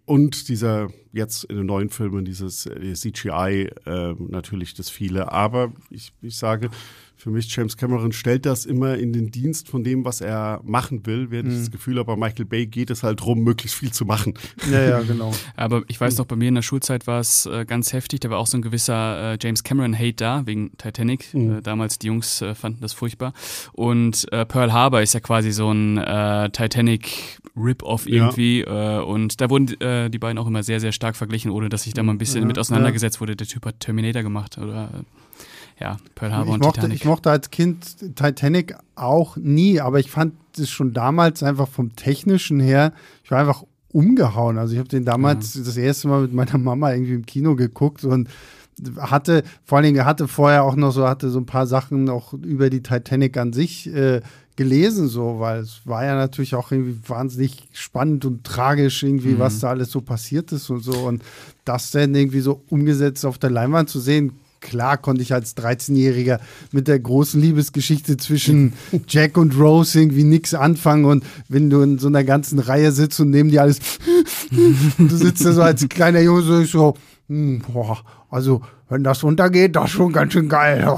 [0.10, 5.32] und dieser jetzt in den neuen Filmen dieses äh, CGI äh, natürlich das viele.
[5.32, 6.72] Aber ich, ich sage,
[7.20, 11.06] für mich, James Cameron stellt das immer in den Dienst von dem, was er machen
[11.06, 11.54] will, während mhm.
[11.54, 14.36] ich das Gefühl habe, bei Michael Bay geht es halt darum, möglichst viel zu machen.
[14.72, 15.34] Ja, ja, genau.
[15.58, 18.30] Aber ich weiß noch, bei mir in der Schulzeit war es äh, ganz heftig, da
[18.30, 21.34] war auch so ein gewisser äh, James Cameron-Hate da, wegen Titanic.
[21.34, 21.58] Mhm.
[21.58, 23.34] Äh, damals die Jungs äh, fanden das furchtbar.
[23.74, 28.62] Und äh, Pearl Harbor ist ja quasi so ein äh, Titanic-Rip-Off irgendwie.
[28.62, 29.02] Ja.
[29.02, 32.02] und da wurden die beiden auch immer sehr, sehr stark verglichen, ohne dass sich da
[32.02, 33.22] mal ein bisschen ja, mit auseinandergesetzt ja.
[33.22, 33.36] wurde.
[33.36, 35.04] Der Typ hat Terminator gemacht oder
[35.80, 36.98] ja, Pearl Harbor ich und mochte, Titanic.
[36.98, 41.96] Ich mochte als Kind Titanic auch nie, aber ich fand es schon damals einfach vom
[41.96, 44.58] Technischen her, ich war einfach umgehauen.
[44.58, 45.64] Also ich habe den damals ja.
[45.64, 48.30] das erste Mal mit meiner Mama irgendwie im Kino geguckt und
[48.98, 52.34] hatte, vor allen Dingen hatte vorher auch noch so, hatte so ein paar Sachen noch
[52.34, 54.22] über die Titanic an sich äh,
[54.56, 59.40] gelesen, so, weil es war ja natürlich auch irgendwie wahnsinnig spannend und tragisch, irgendwie, mhm.
[59.40, 61.08] was da alles so passiert ist und so.
[61.08, 61.24] Und
[61.66, 66.40] das dann irgendwie so umgesetzt auf der Leinwand zu sehen, klar konnte ich als 13-Jähriger
[66.72, 68.74] mit der großen Liebesgeschichte zwischen
[69.08, 71.06] Jack und Rose irgendwie nichts anfangen.
[71.06, 73.80] Und wenn du in so einer ganzen Reihe sitzt und neben dir alles,
[74.98, 76.94] du sitzt da so als kleiner Junge so, so
[77.30, 78.00] hm, boah,
[78.32, 80.80] also wenn das untergeht, das ist schon ganz schön geil.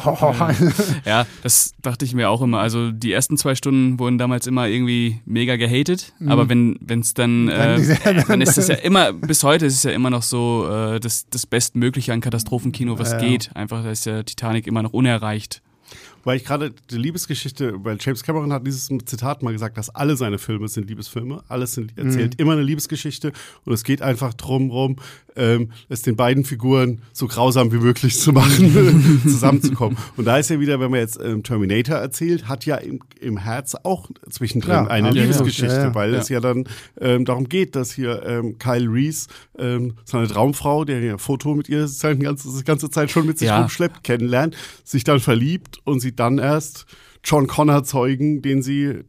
[1.06, 2.60] ja, das dachte ich mir auch immer.
[2.60, 6.32] Also die ersten zwei Stunden wurden damals immer irgendwie mega gehatet, mhm.
[6.32, 9.92] aber wenn es dann, äh, dann ist es ja immer, bis heute ist es ja
[9.92, 13.54] immer noch so äh, das, das Bestmögliche an Katastrophenkino, was ja, geht.
[13.54, 15.62] Einfach, da ist ja Titanic immer noch unerreicht
[16.24, 20.16] weil ich gerade die Liebesgeschichte, weil James Cameron hat dieses Zitat mal gesagt, dass alle
[20.16, 22.42] seine Filme sind Liebesfilme, alles sind, erzählt mhm.
[22.42, 23.32] immer eine Liebesgeschichte
[23.66, 24.98] und es geht einfach drum rum,
[25.36, 29.98] ähm, es den beiden Figuren so grausam wie möglich zu machen, zusammenzukommen.
[30.18, 33.38] Und da ist ja wieder, wenn man jetzt ähm, Terminator erzählt, hat ja im, im
[33.38, 35.96] Herz auch zwischendrin Klar, eine Liebesgeschichte, ja, ja.
[35.96, 36.66] weil es ja dann
[37.00, 41.70] ähm, darum geht, dass hier ähm, Kyle Reese ähm, seine Traumfrau, der ja Foto mit
[41.70, 46.11] ihr die ganze, ganze Zeit schon mit sich rumschleppt, kennenlernt, sich dann verliebt und sie
[46.16, 46.86] dann erst
[47.24, 49.04] John Connor zeugen, den sie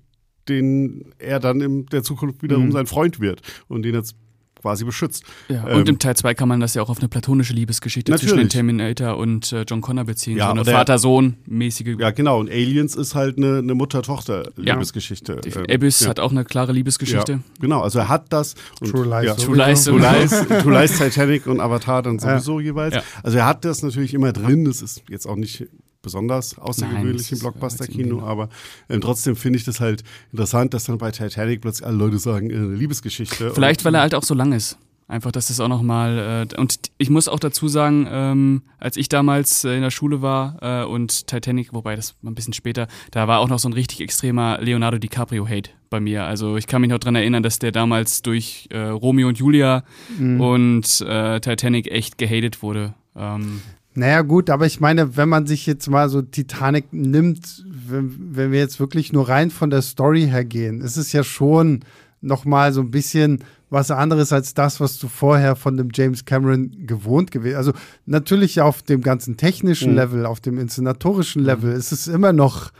[0.49, 2.73] den er dann in der Zukunft wiederum mhm.
[2.73, 4.17] sein Freund wird und den jetzt
[4.63, 5.25] quasi beschützt.
[5.49, 8.13] Ja, ähm, und im Teil 2 kann man das ja auch auf eine platonische Liebesgeschichte
[8.13, 8.33] natürlich.
[8.33, 10.37] zwischen Terminator und äh, John Connor beziehen.
[10.37, 11.97] Ja, so eine Vater-Sohn-mäßige.
[11.99, 12.39] Ja, genau.
[12.39, 15.41] Und Aliens ist halt eine, eine Mutter-Tochter-Liebesgeschichte.
[15.45, 15.57] Ja.
[15.57, 16.09] Ähm, Abyss ja.
[16.09, 17.33] hat auch eine klare Liebesgeschichte.
[17.33, 18.55] Ja, genau, also er hat das.
[18.81, 19.27] Und, True Lies.
[19.27, 19.85] Ja, True Lies.
[19.85, 22.97] True Lies, True Lies, Titanic und Avatar dann sowieso jeweils.
[23.23, 24.65] Also er hat das natürlich immer drin.
[24.65, 25.67] Das ist jetzt auch nicht
[26.03, 28.49] besonders außergewöhnlich im Blockbuster-Kino, aber
[28.89, 32.51] ähm, trotzdem finde ich das halt interessant, dass dann bei Titanic plötzlich alle Leute sagen,
[32.51, 33.53] äh, eine Liebesgeschichte.
[33.53, 34.79] Vielleicht, weil er halt auch so lang ist.
[35.09, 39.11] Einfach, dass das auch nochmal, äh, und ich muss auch dazu sagen, ähm, als ich
[39.11, 42.89] damals äh, in der Schule war äh, und Titanic, wobei das war ein bisschen später,
[43.11, 46.25] da war auch noch so ein richtig extremer Leonardo DiCaprio-Hate bei mir.
[46.25, 49.85] Also ich kann mich noch dran erinnern, dass der damals durch äh, Romeo und Julia
[50.19, 50.41] mhm.
[50.41, 52.95] und äh, Titanic echt gehatet wurde.
[53.15, 53.61] Ähm,
[53.95, 58.53] naja, gut, aber ich meine, wenn man sich jetzt mal so Titanic nimmt, wenn, wenn
[58.53, 61.81] wir jetzt wirklich nur rein von der Story her gehen, ist es ja schon
[62.23, 66.87] nochmal so ein bisschen was anderes als das, was du vorher von dem James Cameron
[66.87, 67.57] gewohnt gewesen.
[67.57, 67.73] Also
[68.07, 69.97] natürlich auf dem ganzen technischen mhm.
[69.97, 71.77] Level, auf dem inszenatorischen Level mhm.
[71.77, 72.71] ist es immer noch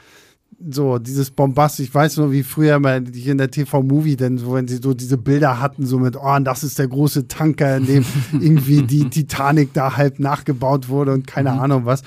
[0.71, 4.55] so dieses Bombast, ich weiß nur, wie früher mal hier in der TV-Movie, denn so,
[4.55, 7.87] wenn sie so diese Bilder hatten, so mit, oh, das ist der große Tanker, in
[7.87, 11.59] dem irgendwie die Titanic da halb nachgebaut wurde und keine mhm.
[11.61, 12.03] Ahnung was.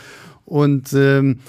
[0.46, 1.40] Und ähm,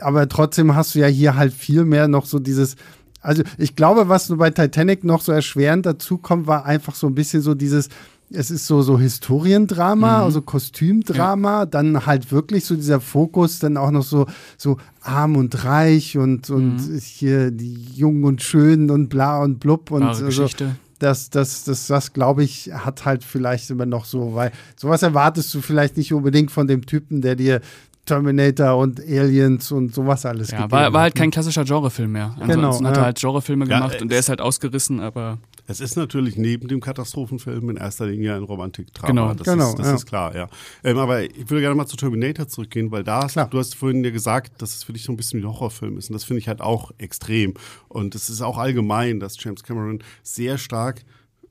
[0.00, 2.76] aber trotzdem hast du ja hier halt viel mehr noch so dieses,
[3.20, 7.08] also ich glaube, was nur bei Titanic noch so erschwerend dazu kommt, war einfach so
[7.08, 7.88] ein bisschen so dieses,
[8.30, 10.24] es ist so, so Historiendrama, mhm.
[10.24, 11.66] also Kostümdrama, ja.
[11.66, 16.50] dann halt wirklich so dieser Fokus, dann auch noch so, so arm und reich und,
[16.50, 16.98] und mhm.
[16.98, 20.76] hier die Jungen und Schönen und bla und blub und Wahre also, Geschichte.
[20.98, 25.54] Das, das, das, das glaube ich, hat halt vielleicht immer noch so, weil sowas erwartest
[25.54, 27.60] du vielleicht nicht unbedingt von dem Typen, der dir
[28.08, 32.34] Terminator und Aliens und sowas alles ja, war, war halt kein klassischer Genrefilm mehr.
[32.40, 33.04] Ansonsten genau, hat er ja.
[33.04, 35.38] halt Genrefilme gemacht ja, und der ist halt ausgerissen, aber
[35.70, 39.08] es ist natürlich neben dem Katastrophenfilm in erster Linie ein Romantikdrama.
[39.08, 39.94] Genau, das, genau, ist, das ja.
[39.94, 40.48] ist klar, ja.
[40.82, 44.02] Ähm, aber ich würde gerne mal zu Terminator zurückgehen, weil da, hast, du hast vorhin
[44.02, 46.08] ja gesagt, dass es für dich so ein bisschen wie ein Horrorfilm ist.
[46.08, 47.52] Und das finde ich halt auch extrem.
[47.88, 51.02] Und es ist auch allgemein, dass James Cameron sehr stark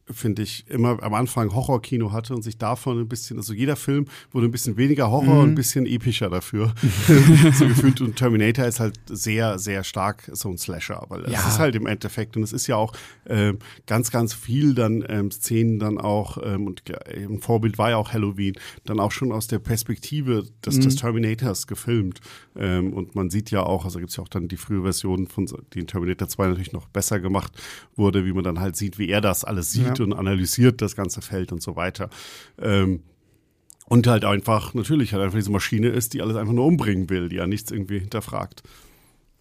[0.09, 4.05] finde ich, immer am Anfang Horrorkino hatte und sich davon ein bisschen, also jeder Film
[4.31, 5.39] wurde ein bisschen weniger Horror mhm.
[5.39, 6.73] und ein bisschen epischer dafür.
[7.53, 7.99] so gefühlt.
[8.01, 11.47] Und Terminator ist halt sehr, sehr stark so ein Slasher, weil es ja.
[11.47, 12.93] ist halt im Endeffekt und es ist ja auch
[13.25, 13.53] äh,
[13.85, 17.97] ganz, ganz viel dann ähm, Szenen dann auch, ähm, und äh, ein Vorbild war ja
[17.97, 18.53] auch Halloween,
[18.85, 20.81] dann auch schon aus der Perspektive des, mhm.
[20.81, 22.21] des Terminators gefilmt.
[22.55, 25.27] Ähm, und man sieht ja auch, also gibt es ja auch dann die frühe Version
[25.27, 27.51] von, die in Terminator 2 natürlich noch besser gemacht
[27.95, 29.87] wurde, wie man dann halt sieht, wie er das alles sieht.
[29.87, 32.09] Ja und analysiert das ganze Feld und so weiter.
[32.59, 33.01] Ähm,
[33.87, 37.29] und halt einfach, natürlich halt einfach diese Maschine ist, die alles einfach nur umbringen will,
[37.29, 38.63] die ja nichts irgendwie hinterfragt.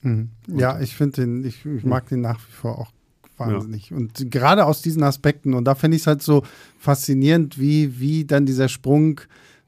[0.03, 0.31] Mhm.
[0.47, 2.93] Ja, ich finde den, ich, ich, mag den nach wie vor auch
[3.39, 3.91] wahnsinnig.
[3.91, 3.97] Ja.
[3.97, 6.45] Und gerade aus diesen Aspekten, und da finde ich es halt so
[6.79, 9.21] faszinierend, wie, wie dann dieser Sprung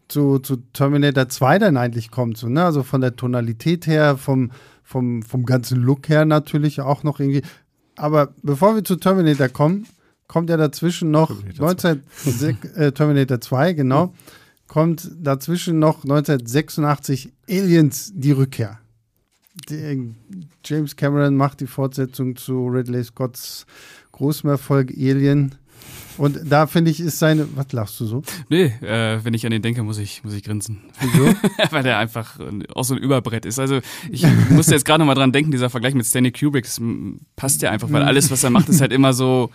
[0.07, 2.39] zu, zu Terminator 2 dann eigentlich kommt.
[2.39, 2.65] So, ne?
[2.65, 7.43] Also von der Tonalität her, vom, vom, vom ganzen Look her natürlich auch noch irgendwie.
[7.97, 9.87] Aber bevor wir zu Terminator kommen,
[10.29, 12.69] kommt ja dazwischen noch Terminator 19, 2.
[12.77, 14.05] äh, Terminator 2, genau.
[14.05, 14.13] Ja.
[14.69, 18.79] Kommt dazwischen noch 1986 Aliens die Rückkehr.
[19.69, 20.15] Die,
[20.65, 23.67] James Cameron macht die Fortsetzung zu Ridley Scotts
[24.13, 25.55] großem Erfolg Alien.
[26.19, 27.47] Und da finde ich, ist seine.
[27.57, 28.23] Was lachst du so?
[28.49, 30.83] Nee, äh, wenn ich an den denke, muss ich, muss ich grinsen.
[31.01, 31.33] Wieso?
[31.71, 32.39] Weil der einfach
[32.75, 33.61] auch so ein Überbrett ist.
[33.61, 36.81] Also ich musste jetzt gerade noch mal dran denken, dieser Vergleich mit Stanley Kubrick, das
[37.37, 38.09] passt ja einfach, weil mhm.
[38.09, 39.51] alles, was er macht, ist halt immer so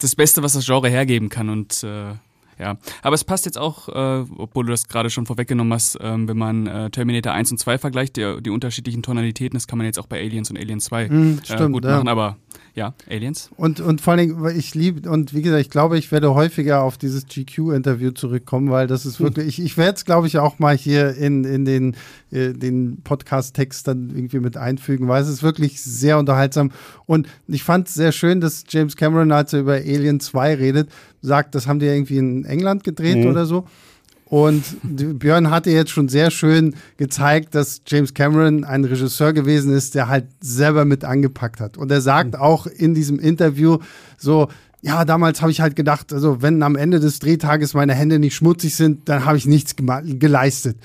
[0.00, 1.48] das Beste, was das Genre hergeben kann.
[1.48, 2.14] Und äh,
[2.58, 6.26] ja, aber es passt jetzt auch, äh, obwohl du das gerade schon vorweggenommen hast, ähm,
[6.26, 9.86] wenn man äh, Terminator 1 und 2 vergleicht, die, die unterschiedlichen Tonalitäten, das kann man
[9.86, 11.96] jetzt auch bei Aliens und Alien 2 mm, äh, gut ja.
[11.96, 12.38] machen, aber
[12.76, 13.48] ja, Aliens.
[13.56, 16.98] Und, und vor allem, ich liebe, und wie gesagt, ich glaube, ich werde häufiger auf
[16.98, 19.26] dieses GQ-Interview zurückkommen, weil das ist hm.
[19.26, 21.96] wirklich, ich, ich werde es, glaube ich, auch mal hier in, in den,
[22.30, 26.70] äh, den Podcast-Text dann irgendwie mit einfügen, weil es ist wirklich sehr unterhaltsam.
[27.06, 30.90] Und ich fand es sehr schön, dass James Cameron, als er über Alien 2 redet,
[31.22, 33.30] sagt, das haben die irgendwie in England gedreht mhm.
[33.30, 33.66] oder so.
[34.28, 39.94] Und Björn hatte jetzt schon sehr schön gezeigt, dass James Cameron ein Regisseur gewesen ist,
[39.94, 41.76] der halt selber mit angepackt hat.
[41.76, 42.40] Und er sagt mhm.
[42.40, 43.78] auch in diesem Interview
[44.18, 44.48] so,
[44.82, 48.34] ja, damals habe ich halt gedacht, also wenn am Ende des Drehtages meine Hände nicht
[48.34, 50.76] schmutzig sind, dann habe ich nichts geleistet.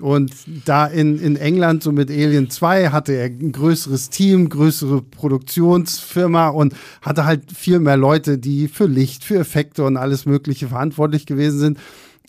[0.00, 0.32] Und
[0.64, 6.48] da in, in England, so mit Alien 2, hatte er ein größeres Team, größere Produktionsfirma
[6.48, 11.26] und hatte halt viel mehr Leute, die für Licht, für Effekte und alles Mögliche verantwortlich
[11.26, 11.78] gewesen sind.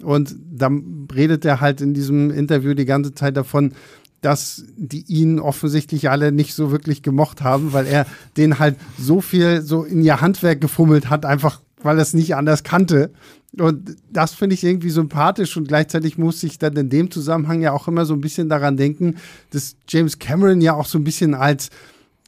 [0.04, 3.74] Und dann redet er halt in diesem Interview die ganze Zeit davon,
[4.22, 8.06] dass die ihn offensichtlich alle nicht so wirklich gemocht haben, weil er
[8.38, 12.36] den halt so viel so in ihr Handwerk gefummelt hat, einfach weil er es nicht
[12.36, 13.12] anders kannte.
[13.58, 17.72] Und das finde ich irgendwie sympathisch und gleichzeitig muss ich dann in dem Zusammenhang ja
[17.72, 19.16] auch immer so ein bisschen daran denken,
[19.52, 21.70] dass James Cameron ja auch so ein bisschen als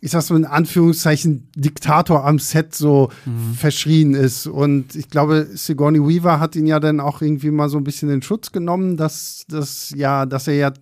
[0.04, 3.54] ich sag so in Anführungszeichen, Diktator am Set so mhm.
[3.54, 4.48] verschrien ist.
[4.48, 8.10] Und ich glaube, Sigourney Weaver hat ihn ja dann auch irgendwie mal so ein bisschen
[8.10, 10.74] in Schutz genommen, dass, dass, ja, dass er ja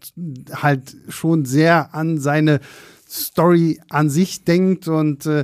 [0.53, 2.61] halt schon sehr an seine
[3.09, 5.43] Story an sich denkt und äh,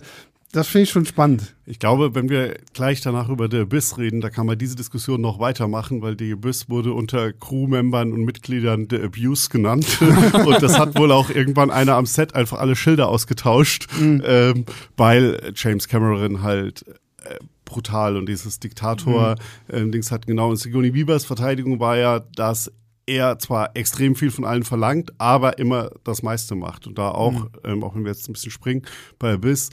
[0.56, 1.54] das finde ich schon spannend.
[1.66, 5.20] Ich glaube, wenn wir gleich danach über The Abyss reden, da kann man diese Diskussion
[5.20, 10.00] noch weitermachen, weil The Abyss wurde unter Crewmembern und Mitgliedern The Abuse genannt.
[10.46, 14.24] und das hat wohl auch irgendwann einer am Set einfach alle Schilder ausgetauscht, mhm.
[14.26, 14.66] ähm,
[14.96, 16.86] weil James Cameron halt
[17.26, 20.14] äh, brutal und dieses Diktator-Dings mhm.
[20.14, 20.52] äh, hat genau.
[20.52, 22.72] Und Sigourney Weavers Verteidigung war ja, dass
[23.08, 26.88] er zwar extrem viel von allen verlangt, aber immer das meiste macht.
[26.88, 27.50] Und da auch, mhm.
[27.64, 28.84] ähm, auch wenn wir jetzt ein bisschen springen,
[29.20, 29.70] bei Abyss,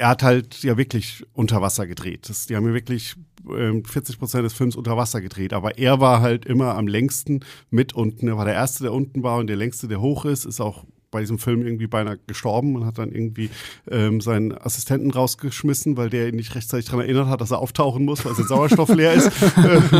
[0.00, 2.28] er hat halt ja wirklich unter Wasser gedreht.
[2.28, 3.14] Das, die haben ja wirklich
[3.48, 5.52] ähm, 40 Prozent des Films unter Wasser gedreht.
[5.52, 8.28] Aber er war halt immer am längsten mit unten.
[8.28, 10.46] Er war der Erste, der unten war und der Längste, der hoch ist.
[10.46, 13.50] Ist auch bei diesem Film irgendwie beinahe gestorben und hat dann irgendwie
[13.90, 18.04] ähm, seinen Assistenten rausgeschmissen, weil der ihn nicht rechtzeitig daran erinnert hat, dass er auftauchen
[18.04, 19.30] muss, weil sein Sauerstoff leer ist.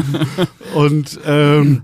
[0.75, 1.83] und ähm,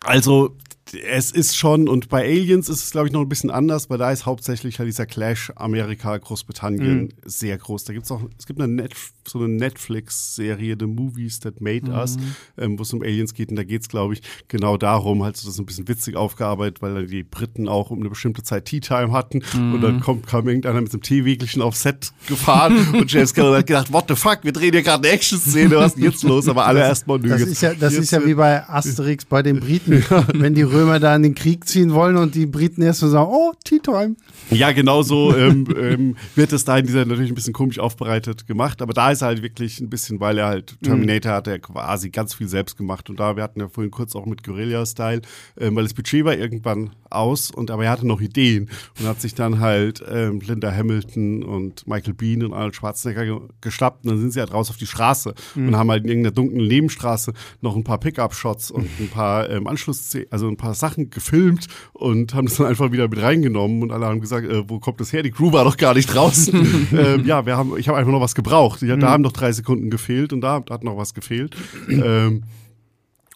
[0.00, 0.56] also
[0.92, 3.98] es ist schon, und bei Aliens ist es, glaube ich, noch ein bisschen anders, weil
[3.98, 7.08] da ist hauptsächlich halt dieser Clash Amerika, Großbritannien mhm.
[7.24, 7.84] sehr groß.
[7.84, 11.90] Da gibt es auch, es gibt eine Netflix so eine Netflix-Serie, The Movies That Made
[11.90, 11.96] mhm.
[11.96, 12.16] Us,
[12.58, 13.50] ähm, wo es um Aliens geht.
[13.50, 16.82] Und da geht es, glaube ich, genau darum, halt so das ein bisschen witzig aufgearbeitet,
[16.82, 19.42] weil dann die Briten auch um eine bestimmte Zeit Tea Time hatten.
[19.54, 19.74] Mhm.
[19.74, 23.66] Und dann kommt, kam irgendeiner mit einem Teewägelchen aufs Set gefahren und James Cameron hat
[23.66, 26.48] gedacht, what the fuck, wir drehen hier gerade eine Action-Szene, was ist denn jetzt los?
[26.48, 27.28] Aber alle erstmal nö.
[27.28, 31.00] Das ist ja, das ist ja wie bei Asterix bei den Briten, wenn die Römer
[31.00, 34.16] da in den Krieg ziehen wollen und die Briten erst so sagen, oh, Tea Time.
[34.50, 38.46] Ja, genau so ähm, ähm, wird es da in dieser natürlich ein bisschen komisch aufbereitet
[38.46, 38.82] gemacht.
[38.82, 41.36] Aber da ist er halt wirklich ein bisschen, weil er halt Terminator mhm.
[41.36, 43.08] hat er quasi ganz viel selbst gemacht.
[43.08, 45.22] Und da, wir hatten ja vorhin kurz auch mit Guerilla-Style,
[45.58, 49.20] ähm, weil das Budget war irgendwann aus und aber er hatte noch Ideen und hat
[49.20, 54.10] sich dann halt ähm, Linda Hamilton und Michael Bean und Arnold Schwarzenegger ge geschnappt und
[54.10, 55.68] dann sind sie halt raus auf die Straße mhm.
[55.68, 59.66] und haben halt in irgendeiner dunklen Nebenstraße noch ein paar Pickup-Shots und ein paar ähm,
[59.66, 63.92] Anschluss, also ein paar Sachen gefilmt und haben das dann einfach wieder mit reingenommen und
[63.92, 65.22] alle haben gesagt, äh, wo kommt das her?
[65.22, 66.88] Die Crew war doch gar nicht draußen.
[66.92, 68.82] ähm, ja, wir haben, ich habe einfach noch was gebraucht.
[68.82, 69.10] Ja, da mhm.
[69.10, 71.56] haben noch drei Sekunden gefehlt und da hat noch was gefehlt.
[71.88, 72.44] ähm,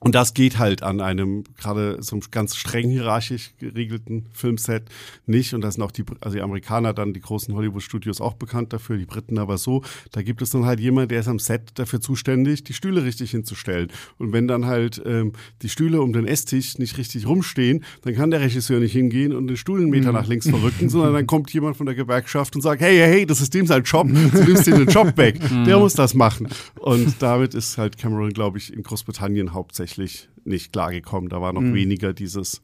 [0.02, 4.84] und das geht halt an einem gerade so einem ganz streng hierarchisch geregelten Filmset
[5.26, 5.52] nicht.
[5.52, 8.96] Und da sind auch die, also die Amerikaner dann, die großen Hollywood-Studios auch bekannt dafür,
[8.96, 9.82] die Briten aber so.
[10.12, 13.32] Da gibt es dann halt jemand, der ist am Set dafür zuständig, die Stühle richtig
[13.32, 13.88] hinzustellen.
[14.16, 18.30] Und wenn dann halt ähm, die Stühle um den Esstisch nicht richtig rumstehen, dann kann
[18.30, 20.14] der Regisseur nicht hingehen und den Stuhl einen Meter mhm.
[20.14, 23.26] nach links verrücken, sondern dann kommt jemand von der Gewerkschaft und sagt, hey, hey, hey,
[23.26, 25.38] das ist dem sein Job, du nimmst dir den Job weg.
[25.66, 26.48] Der muss das machen.
[26.80, 31.28] Und damit ist halt Cameron, glaube ich, in Großbritannien hauptsächlich tatsächlich nicht klargekommen.
[31.28, 31.74] Da war noch mhm.
[31.74, 32.62] weniger dieses,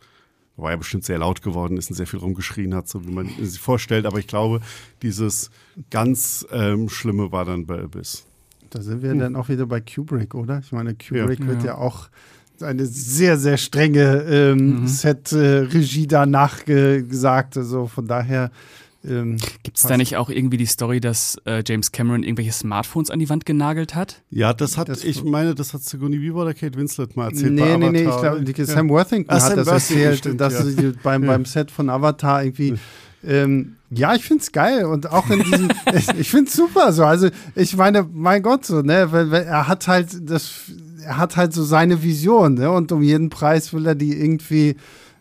[0.56, 3.28] wobei er bestimmt sehr laut geworden ist und sehr viel rumgeschrien hat, so wie man
[3.40, 4.06] sich vorstellt.
[4.06, 4.60] Aber ich glaube,
[5.02, 5.50] dieses
[5.90, 8.24] ganz ähm, Schlimme war dann bei Abyss.
[8.70, 9.18] Da sind wir mhm.
[9.18, 10.60] dann auch wieder bei Kubrick, oder?
[10.60, 11.46] Ich meine, Kubrick ja.
[11.46, 12.08] wird ja, ja auch
[12.60, 14.86] eine sehr, sehr strenge ähm, mhm.
[14.86, 17.56] Set-Regie äh, da nachgesagt.
[17.56, 18.50] Also von daher
[19.08, 23.10] Ähm, Gibt es da nicht auch irgendwie die Story, dass äh, James Cameron irgendwelche Smartphones
[23.10, 24.22] an die Wand genagelt hat?
[24.30, 27.52] Ja, das hat, das ich meine, das hat Sigourney Weaver oder Kate Winslet mal erzählt.
[27.52, 28.64] Nee, nee, nee, ich glaube, ja.
[28.64, 30.64] Sam Worthington ah, hat Sam das erzählt, stimmt, dass ja.
[30.64, 32.74] sie beim, beim Set von Avatar irgendwie.
[33.24, 37.04] Ähm, ja, ich find's geil und auch in diesem, ich, ich find's super so.
[37.04, 40.70] Also ich meine, mein Gott so, ne, weil, weil er hat halt das,
[41.04, 44.76] er hat halt so seine Vision, ne, und um jeden Preis will er die irgendwie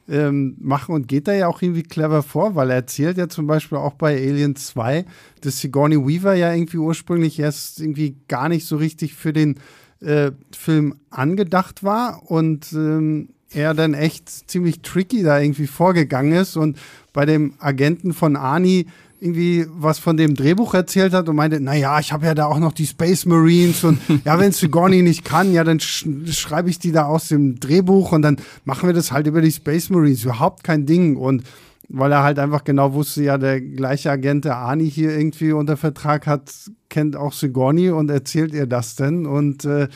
[0.07, 3.47] ähm, machen und geht da ja auch irgendwie clever vor, weil er erzählt ja zum
[3.47, 5.05] Beispiel auch bei Alien 2,
[5.41, 9.59] dass Sigourney Weaver ja irgendwie ursprünglich erst irgendwie gar nicht so richtig für den
[10.01, 16.57] äh, Film angedacht war und ähm, er dann echt ziemlich tricky da irgendwie vorgegangen ist
[16.57, 16.77] und
[17.13, 18.87] bei dem Agenten von Arnie
[19.19, 22.59] irgendwie was von dem Drehbuch erzählt hat und meinte, naja, ich habe ja da auch
[22.59, 26.79] noch die Space Marines und ja, wenn Sigourney nicht kann, ja, dann sch schreibe ich
[26.79, 30.23] die da aus dem Drehbuch und dann machen wir das halt über die Space Marines.
[30.23, 31.15] Überhaupt kein Ding.
[31.15, 31.43] Und
[31.87, 35.77] weil er halt einfach genau wusste, ja, der gleiche Agent, der Ani hier irgendwie unter
[35.77, 36.51] Vertrag hat,
[36.89, 39.87] kennt auch Sigourney und erzählt ihr das denn und äh,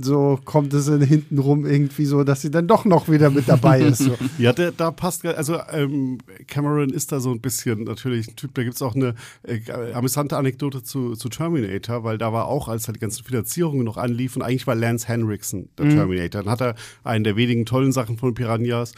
[0.00, 3.80] so kommt es hinten rum irgendwie so, dass sie dann doch noch wieder mit dabei
[3.80, 3.98] ist.
[3.98, 4.16] So.
[4.38, 8.54] ja, der, da passt, also ähm, Cameron ist da so ein bisschen natürlich ein Typ,
[8.54, 9.60] da gibt es auch eine äh,
[9.92, 13.96] amüsante Anekdote zu, zu Terminator, weil da war auch, als halt die ganzen Finanzierungen noch
[13.96, 15.90] anliefen, eigentlich war Lance Henriksen der mhm.
[15.90, 16.42] Terminator.
[16.42, 18.92] Dann hat er einen der wenigen tollen Sachen von Piranhas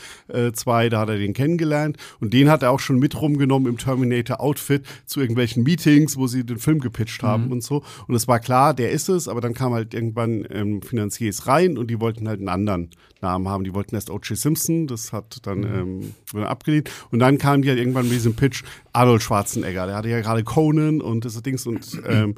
[0.53, 3.69] 2, äh, da hat er den kennengelernt und den hat er auch schon mit rumgenommen
[3.69, 7.53] im Terminator-Outfit zu irgendwelchen Meetings, wo sie den Film gepitcht haben mhm.
[7.53, 7.83] und so.
[8.09, 11.77] Und es war klar, der ist es, aber dann kam halt irgendwann ähm, Finanziers rein
[11.77, 13.65] und die wollten halt einen anderen Namen haben.
[13.65, 14.37] Die wollten erst O.J.
[14.37, 16.13] Simpson, das hat dann mhm.
[16.35, 16.91] ähm, abgelehnt.
[17.11, 19.87] Und dann kam die halt irgendwann mit diesem Pitch Arnold Schwarzenegger.
[19.87, 22.35] Der hatte ja gerade Conan und das Dings und ähm,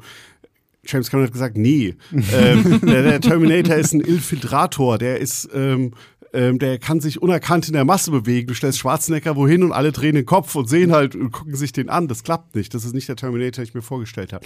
[0.85, 5.91] James Cameron hat gesagt, nee, ähm, der, der, Terminator ist ein Infiltrator, der ist ähm,
[6.33, 8.47] ähm, der kann sich unerkannt in der Masse bewegen.
[8.47, 11.71] Du stellst Schwarzenegger wohin und alle drehen den Kopf und sehen halt und gucken sich
[11.71, 12.07] den an.
[12.07, 12.73] Das klappt nicht.
[12.73, 14.45] Das ist nicht der Terminator, den ich mir vorgestellt habe.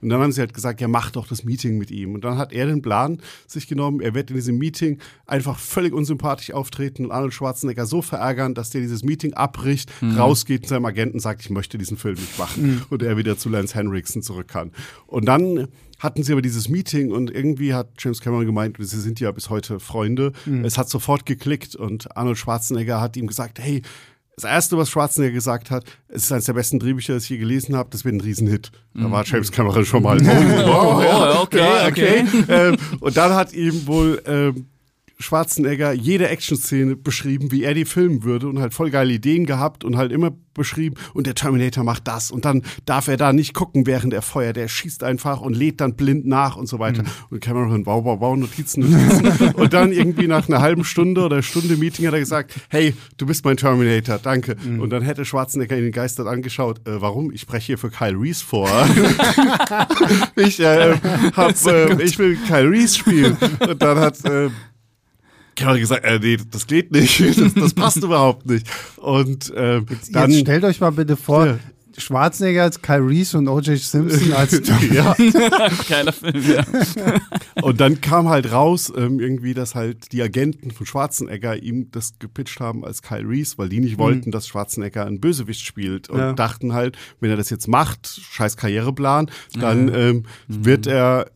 [0.00, 2.14] Und dann haben sie halt gesagt, ja, mach doch das Meeting mit ihm.
[2.14, 5.94] Und dann hat er den Plan sich genommen, er wird in diesem Meeting einfach völlig
[5.94, 10.18] unsympathisch auftreten und Arnold Schwarzenegger so verärgern, dass der dieses Meeting abbricht, mhm.
[10.18, 12.66] rausgeht und seinem Agenten sagt, ich möchte diesen Film nicht machen.
[12.66, 12.82] Mhm.
[12.90, 14.72] Und er wieder zu Lance Henriksen zurück kann.
[15.06, 19.20] Und dann hatten sie aber dieses Meeting und irgendwie hat James Cameron gemeint, sie sind
[19.20, 20.32] ja bis heute Freunde.
[20.46, 20.64] Mhm.
[20.64, 23.82] Es hat sofort geklickt und Arnold Schwarzenegger hat ihm gesagt, hey,
[24.36, 27.38] das erste, was Schwarzenegger gesagt hat, es ist eines der besten Drehbücher, das ich je
[27.38, 28.72] gelesen habe, das wird ein Riesenhit.
[28.94, 30.18] Da war James Cameron schon mal.
[30.66, 32.24] Oh, oh, ja, okay, ja, okay.
[32.26, 32.44] okay.
[32.48, 34.66] ähm, und dann hat ihm wohl ähm,
[35.18, 39.84] Schwarzenegger jede Action-Szene beschrieben, wie er die filmen würde und halt voll geile Ideen gehabt
[39.84, 43.54] und halt immer beschrieben und der Terminator macht das und dann darf er da nicht
[43.54, 44.56] gucken, während er feuert.
[44.56, 47.02] Der schießt einfach und lädt dann blind nach und so weiter.
[47.02, 47.08] Mhm.
[47.30, 49.54] Und Cameron, wow, wow, wow, Notizen, Notizen.
[49.54, 53.26] und dann irgendwie nach einer halben Stunde oder Stunde Meeting hat er gesagt, hey, du
[53.26, 54.56] bist mein Terminator, danke.
[54.62, 54.80] Mhm.
[54.80, 57.32] Und dann hätte Schwarzenegger ihn geistert angeschaut, äh, warum?
[57.32, 58.68] Ich spreche hier für Kyle Reese vor.
[60.36, 60.96] ich, äh,
[61.34, 63.36] hab, äh, ich will Kyle Reese spielen.
[63.68, 64.50] Und dann hat äh,
[65.56, 68.66] ich habe gesagt, äh, nee, das geht nicht, das, das passt überhaupt nicht.
[68.96, 71.58] Und ähm, jetzt, dann, jetzt stellt euch mal bitte vor, ja.
[71.96, 73.78] Schwarzenegger als Kyle Reese und O.J.
[73.78, 74.60] Simpson als
[74.92, 75.14] ja.
[75.88, 76.64] Geiler Film, ja.
[77.62, 82.18] Und dann kam halt raus, ähm, irgendwie, dass halt die Agenten von Schwarzenegger ihm das
[82.18, 84.02] gepitcht haben als Kyle Reese, weil die nicht mhm.
[84.02, 86.32] wollten, dass Schwarzenegger einen Bösewicht spielt und ja.
[86.32, 90.64] dachten halt, wenn er das jetzt macht, scheiß Karriereplan, dann ähm, mhm.
[90.64, 91.30] wird er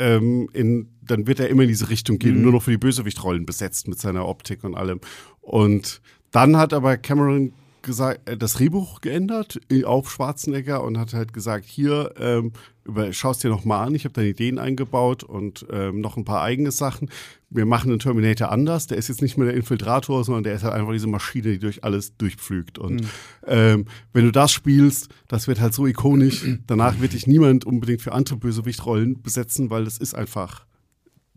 [0.00, 2.42] ähm, in dann wird er immer in diese Richtung gehen, mhm.
[2.42, 5.00] nur noch für die Bösewichtrollen besetzt mit seiner Optik und allem.
[5.40, 11.12] Und dann hat aber Cameron gesagt, äh, das Drehbuch geändert äh, auf Schwarzenegger und hat
[11.12, 12.52] halt gesagt, hier, ähm,
[12.84, 16.16] über, schau es dir noch mal an, ich habe da Ideen eingebaut und ähm, noch
[16.16, 17.10] ein paar eigene Sachen.
[17.50, 20.62] Wir machen den Terminator anders, der ist jetzt nicht mehr der Infiltrator, sondern der ist
[20.62, 22.78] halt einfach diese Maschine, die durch alles durchpflügt.
[22.78, 23.08] Und mhm.
[23.46, 28.02] ähm, wenn du das spielst, das wird halt so ikonisch, danach wird dich niemand unbedingt
[28.02, 30.66] für andere Bösewichtrollen besetzen, weil das ist einfach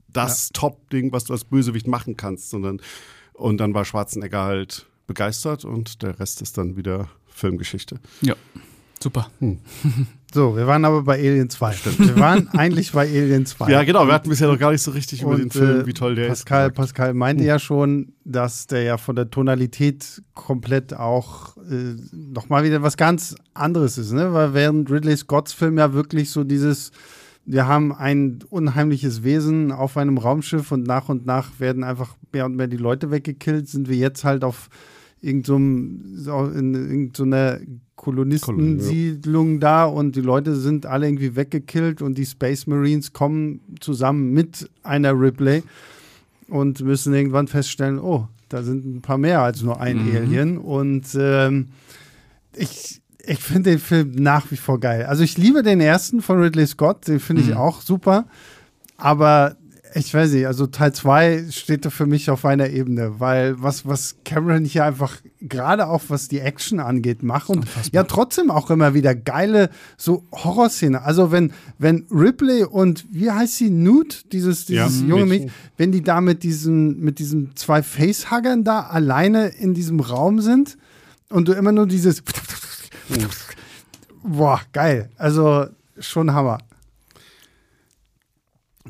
[0.07, 0.61] das ja.
[0.61, 2.79] Top-Ding, was du als Bösewicht machen kannst, sondern
[3.33, 7.99] und dann war Schwarzenegger halt begeistert und der Rest ist dann wieder Filmgeschichte.
[8.21, 8.35] Ja,
[9.01, 9.29] super.
[9.39, 9.59] Hm.
[10.33, 11.71] So, wir waren aber bei Alien 2.
[11.73, 11.99] Stimmt.
[11.99, 13.69] Wir waren eigentlich bei Alien 2.
[13.69, 15.93] Ja, genau, wir hatten bisher noch gar nicht so richtig über den Film, äh, wie
[15.93, 16.75] toll der Pascal, ist.
[16.75, 17.47] Pascal meinte hm.
[17.47, 23.35] ja schon, dass der ja von der Tonalität komplett auch äh, nochmal wieder was ganz
[23.53, 24.33] anderes ist, ne?
[24.33, 26.91] Weil während Ridley Scotts Film ja wirklich so dieses
[27.45, 32.45] wir haben ein unheimliches Wesen auf einem Raumschiff und nach und nach werden einfach mehr
[32.45, 34.69] und mehr die Leute weggekillt, sind wir jetzt halt auf
[35.23, 37.59] irgendeinem, so in irgendeiner
[37.95, 44.33] Kolonistensiedlung da und die Leute sind alle irgendwie weggekillt und die Space Marines kommen zusammen
[44.33, 45.63] mit einer Ripley
[46.49, 50.15] und müssen irgendwann feststellen, oh, da sind ein paar mehr als nur ein mhm.
[50.15, 51.69] Alien und ähm,
[52.55, 55.05] ich ich finde den Film nach wie vor geil.
[55.05, 57.57] Also ich liebe den ersten von Ridley Scott, den finde ich mhm.
[57.57, 58.25] auch super.
[58.97, 59.55] Aber
[59.95, 63.85] ich weiß nicht, also Teil 2 steht da für mich auf einer Ebene, weil was,
[63.85, 68.69] was Cameron hier einfach gerade auch was die Action angeht, macht und ja trotzdem auch
[68.69, 71.01] immer wieder geile so Horrorszene.
[71.01, 75.91] Also wenn, wenn Ripley und wie heißt sie, Newt, dieses, dieses ja, junge Mädchen, wenn
[75.91, 80.77] die da mit diesen, mit diesen zwei Facehuggern da alleine in diesem Raum sind
[81.29, 82.23] und du immer nur dieses
[84.23, 85.09] Boah, geil.
[85.17, 85.67] Also
[85.99, 86.59] schon Hammer.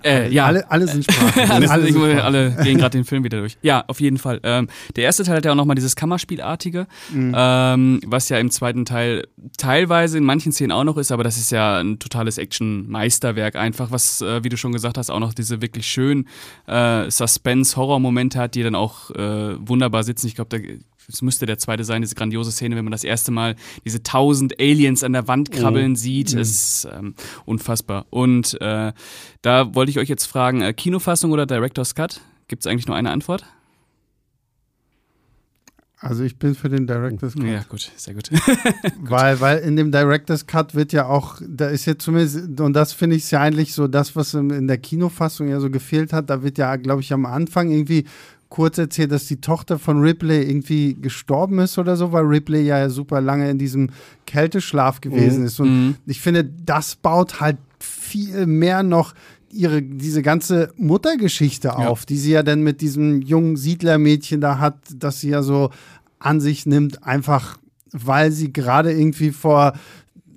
[0.03, 0.45] Äh, ja.
[0.45, 1.49] Alle, alle sind sprachlos.
[1.49, 2.23] alle, alle, sind sprachlos.
[2.23, 3.57] alle gehen gerade den Film wieder durch.
[3.61, 4.39] Ja, auf jeden Fall.
[4.43, 7.33] Ähm, der erste Teil hat ja auch nochmal dieses Kammerspielartige, mhm.
[7.35, 9.27] ähm, was ja im zweiten Teil
[9.57, 13.91] teilweise in manchen Szenen auch noch ist, aber das ist ja ein totales Action-Meisterwerk einfach,
[13.91, 16.27] was, äh, wie du schon gesagt hast, auch noch diese wirklich schönen
[16.67, 20.27] äh, Suspense-Horror-Momente hat, die dann auch äh, wunderbar sitzen.
[20.27, 20.63] Ich glaube, da
[21.07, 24.59] es müsste der zweite sein, diese grandiose Szene, wenn man das erste Mal diese tausend
[24.59, 25.95] Aliens an der Wand krabbeln mhm.
[25.95, 26.33] sieht.
[26.33, 28.05] Ist ähm, unfassbar.
[28.09, 28.93] Und äh,
[29.41, 32.21] da wollte ich euch jetzt fragen, äh, Kinofassung oder Director's Cut?
[32.47, 33.45] Gibt es eigentlich nur eine Antwort?
[36.03, 37.45] Also ich bin für den Director's Cut.
[37.45, 38.29] Ja, gut, sehr gut.
[38.99, 42.91] weil, weil in dem Director's Cut wird ja auch, da ist ja zumindest, und das
[42.91, 46.43] finde ich ja eigentlich so, das, was in der Kinofassung ja so gefehlt hat, da
[46.43, 48.03] wird ja, glaube ich, am Anfang irgendwie
[48.53, 52.87] kurz erzählt, dass die Tochter von Ripley irgendwie gestorben ist oder so, weil Ripley ja
[52.87, 53.89] super lange in diesem
[54.27, 55.45] Kälteschlaf gewesen mhm.
[55.47, 55.59] ist.
[55.59, 55.95] Und mhm.
[56.05, 59.15] ich finde, das baut halt viel mehr noch
[59.49, 61.73] ihre diese ganze Muttergeschichte ja.
[61.77, 65.71] auf, die sie ja dann mit diesem jungen Siedlermädchen da hat, das sie ja so
[66.19, 67.57] an sich nimmt, einfach
[67.91, 69.73] weil sie gerade irgendwie vor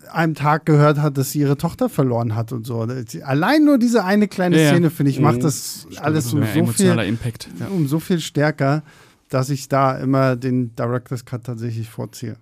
[0.09, 2.87] einem Tag gehört hat, dass sie ihre Tochter verloren hat und so.
[3.23, 5.43] Allein nur diese eine kleine ja, Szene, finde ich, macht mhm.
[5.43, 7.69] das Stimmt, alles um so, viel, Impact, ja.
[7.69, 8.83] um so viel stärker,
[9.29, 12.37] dass ich da immer den Director's Cut tatsächlich vorziehe.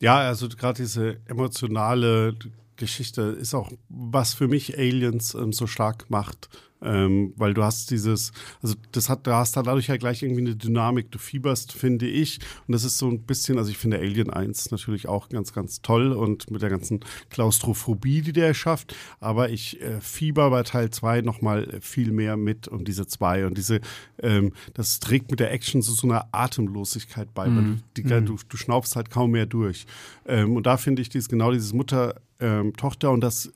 [0.00, 2.34] Ja, also gerade diese emotionale
[2.76, 6.48] Geschichte ist auch, was für mich Aliens ähm, so stark macht.
[6.80, 10.42] Ähm, weil du hast dieses, also das hat, du hast da dadurch ja gleich irgendwie
[10.42, 12.38] eine Dynamik, du fieberst, finde ich.
[12.66, 15.82] Und das ist so ein bisschen, also ich finde Alien 1 natürlich auch ganz, ganz
[15.82, 17.00] toll und mit der ganzen
[17.30, 18.94] Klaustrophobie, die der schafft.
[19.20, 23.58] Aber ich äh, fieber bei Teil 2 nochmal viel mehr mit um diese zwei und
[23.58, 23.80] diese,
[24.22, 27.56] ähm, das trägt mit der Action so, so eine Atemlosigkeit bei, mhm.
[27.56, 28.26] weil du, die, mhm.
[28.26, 29.86] du, du schnaufst halt kaum mehr durch.
[30.26, 33.52] Ähm, und da finde ich dieses, genau dieses Mutter-Tochter ähm, und das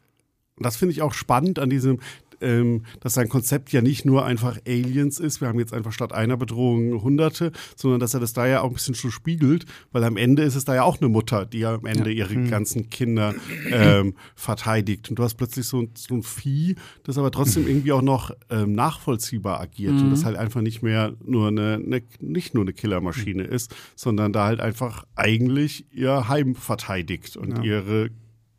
[0.58, 2.00] das finde ich auch spannend an diesem,
[2.42, 6.12] ähm, dass sein Konzept ja nicht nur einfach Aliens ist, wir haben jetzt einfach statt
[6.12, 10.04] einer Bedrohung Hunderte, sondern dass er das da ja auch ein bisschen schon spiegelt, weil
[10.04, 12.26] am Ende ist es da ja auch eine Mutter, die ja am Ende ja.
[12.26, 12.50] ihre mhm.
[12.50, 13.34] ganzen Kinder
[13.70, 15.10] ähm, verteidigt.
[15.10, 18.72] Und du hast plötzlich so, so, ein Vieh, das aber trotzdem irgendwie auch noch ähm,
[18.72, 20.04] nachvollziehbar agiert mhm.
[20.04, 23.52] und das halt einfach nicht mehr nur eine, eine nicht nur eine Killermaschine mhm.
[23.52, 27.62] ist, sondern da halt einfach eigentlich ihr Heim verteidigt und ja.
[27.62, 28.10] ihre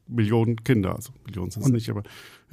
[0.07, 2.03] Millionen Kinder, also Millionen sind es nicht, aber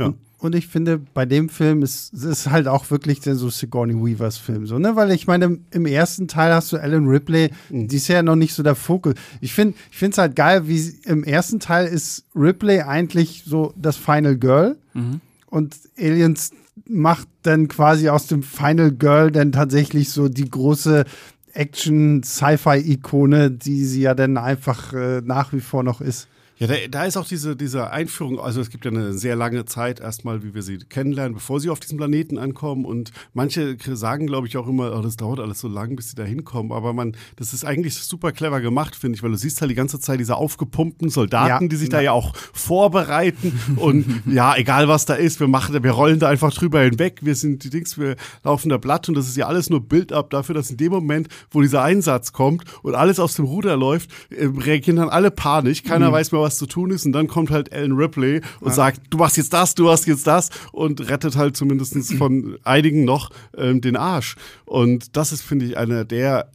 [0.01, 0.07] ja.
[0.07, 4.38] Und, und, ich finde, bei dem Film ist es halt auch wirklich so Sigourney Weavers
[4.38, 4.96] Film, so, ne?
[4.96, 7.88] Weil ich meine, im ersten Teil hast du Ellen Ripley, mhm.
[7.88, 9.14] die ist ja noch nicht so der Fokus.
[9.40, 14.36] Ich finde es halt geil, wie im ersten Teil ist Ripley eigentlich so das Final
[14.36, 15.20] Girl mhm.
[15.46, 16.53] und Aliens
[16.86, 21.05] macht dann quasi aus dem Final Girl dann tatsächlich so die große
[21.53, 26.28] Action-Sci-Fi-Ikone, die sie ja dann einfach äh, nach wie vor noch ist.
[26.61, 29.65] Ja, da, da ist auch diese, diese Einführung, also es gibt ja eine sehr lange
[29.65, 32.85] Zeit erstmal, wie wir sie kennenlernen, bevor sie auf diesen Planeten ankommen.
[32.85, 36.17] Und manche sagen, glaube ich, auch immer, oh, das dauert alles so lang, bis sie
[36.17, 36.73] da hinkommen.
[36.73, 39.75] Aber man, das ist eigentlich super clever gemacht, finde ich, weil du siehst halt die
[39.75, 41.97] ganze Zeit diese aufgepumpten Soldaten, ja, die sich ja.
[41.97, 43.59] da ja auch vorbereiten.
[43.77, 47.21] und ja, egal was da ist, wir machen, wir rollen da einfach drüber hinweg.
[47.23, 50.29] Wir sind die Dings, wir laufen da Blatt und das ist ja alles nur Build-up
[50.29, 54.11] dafür, dass in dem Moment, wo dieser Einsatz kommt und alles aus dem Ruder läuft,
[54.29, 55.85] äh, reagieren dann alle panisch.
[55.85, 56.13] Keiner mhm.
[56.13, 57.07] weiß mehr, was was zu tun ist.
[57.07, 58.74] Und dann kommt halt Alan Ripley und ja.
[58.74, 63.05] sagt, du machst jetzt das, du machst jetzt das und rettet halt zumindest von einigen
[63.05, 64.34] noch ähm, den Arsch.
[64.64, 66.48] Und das ist, finde ich, einer der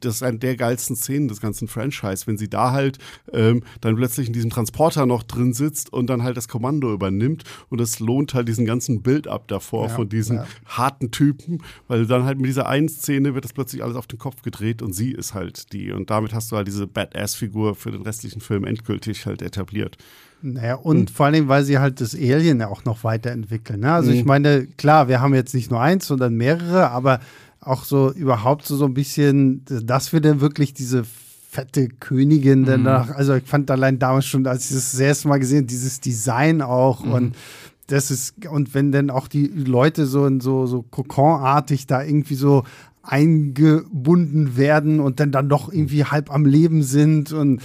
[0.00, 2.98] das ist eine der geilsten Szenen des ganzen Franchise, wenn sie da halt
[3.32, 7.44] ähm, dann plötzlich in diesem Transporter noch drin sitzt und dann halt das Kommando übernimmt
[7.68, 10.46] und es lohnt halt diesen ganzen Build-up davor ja, von diesen ja.
[10.66, 14.18] harten Typen, weil dann halt mit dieser einen Szene wird das plötzlich alles auf den
[14.18, 17.90] Kopf gedreht und sie ist halt die und damit hast du halt diese Badass-Figur für
[17.90, 19.96] den restlichen Film endgültig halt etabliert.
[20.42, 21.06] Naja, und mhm.
[21.08, 23.80] vor allem, weil sie halt das Alien auch noch weiterentwickeln.
[23.80, 23.92] Ne?
[23.92, 24.16] Also mhm.
[24.18, 27.20] ich meine, klar, wir haben jetzt nicht nur eins, sondern mehrere, aber
[27.66, 31.04] auch so überhaupt so, so ein bisschen, dass wir denn wirklich diese
[31.50, 32.66] fette Königin mhm.
[32.66, 36.00] danach, also ich fand allein damals schon, als ich das, das erste Mal gesehen dieses
[36.00, 37.12] Design auch mhm.
[37.12, 37.36] und
[37.88, 42.34] das ist, und wenn dann auch die Leute so in so, so Kokonartig da irgendwie
[42.34, 42.64] so
[43.02, 47.62] eingebunden werden und dann dann doch irgendwie halb am Leben sind und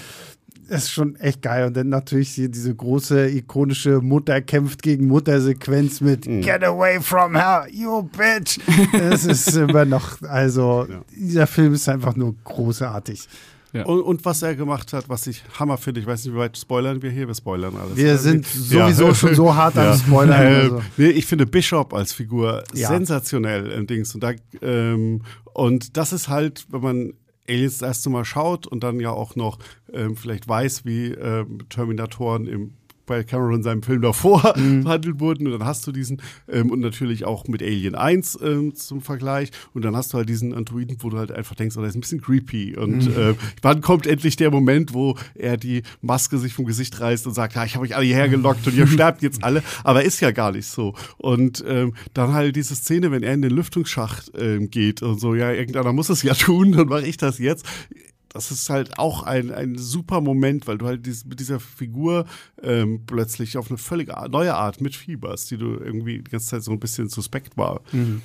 [0.71, 1.67] das ist schon echt geil.
[1.67, 6.41] Und dann natürlich hier diese große, ikonische Mutter kämpft gegen Mutter-Sequenz mit mhm.
[6.41, 8.57] Get away from her, you bitch.
[8.93, 11.01] Das ist immer noch, also ja.
[11.13, 13.27] dieser Film ist einfach nur großartig.
[13.73, 13.83] Ja.
[13.85, 16.57] Und, und, was er gemacht hat, was ich Hammer finde, ich weiß nicht, wie weit
[16.57, 17.95] spoilern wir hier, wir spoilern alles.
[17.95, 19.15] Wir sind sowieso ja.
[19.15, 20.41] schon so hart am Spoilern.
[20.41, 20.81] Äh, also.
[20.97, 24.13] nee, ich finde Bishop als Figur sensationell im Dings.
[24.13, 25.21] Und, da, ähm,
[25.53, 27.13] und das ist halt, wenn man
[27.47, 29.59] Aliens das erste Mal schaut und dann ja auch noch
[29.91, 32.73] ähm, vielleicht weiß, wie ähm, Terminatoren im
[33.11, 34.83] bei Cameron in seinem Film davor mhm.
[34.83, 35.45] verhandelt wurden.
[35.45, 39.51] Und dann hast du diesen, ähm, und natürlich auch mit Alien 1 ähm, zum Vergleich.
[39.73, 41.95] Und dann hast du halt diesen Androiden, wo du halt einfach denkst, oh, der ist
[41.95, 42.77] ein bisschen creepy.
[42.77, 43.21] Und mhm.
[43.21, 47.33] äh, wann kommt endlich der Moment, wo er die Maske sich vom Gesicht reißt und
[47.33, 49.61] sagt, ja, ich habe euch alle hierher gelockt und ihr sterbt jetzt alle.
[49.83, 50.95] Aber ist ja gar nicht so.
[51.17, 55.35] Und ähm, dann halt diese Szene, wenn er in den Lüftungsschacht ähm, geht und so,
[55.35, 57.65] ja, irgendeiner muss es ja tun, dann mache ich das jetzt
[58.33, 62.25] das ist halt auch ein, ein super Moment, weil du halt dies, mit dieser Figur
[62.61, 66.71] ähm, plötzlich auf eine völlig neue Art mitfieberst, die du irgendwie die ganze Zeit so
[66.71, 67.81] ein bisschen suspekt war.
[67.91, 68.21] Mhm.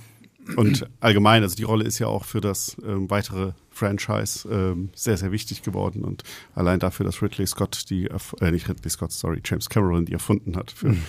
[0.54, 5.16] Und allgemein, also die Rolle ist ja auch für das ähm, weitere Franchise ähm, sehr,
[5.16, 6.04] sehr wichtig geworden.
[6.04, 6.22] Und
[6.54, 10.56] allein dafür, dass Ridley Scott die, äh, nicht Ridley Scott, sorry, James Cameron die erfunden
[10.56, 11.02] hat für mhm.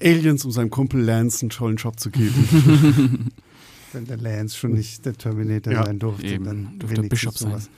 [0.00, 3.30] Aliens, um seinem Kumpel Lance einen tollen Job zu geben.
[3.94, 6.44] wenn der Lance schon nicht der Terminator ja, sein durfte, eben.
[6.44, 7.70] dann durfte Bishop sowas.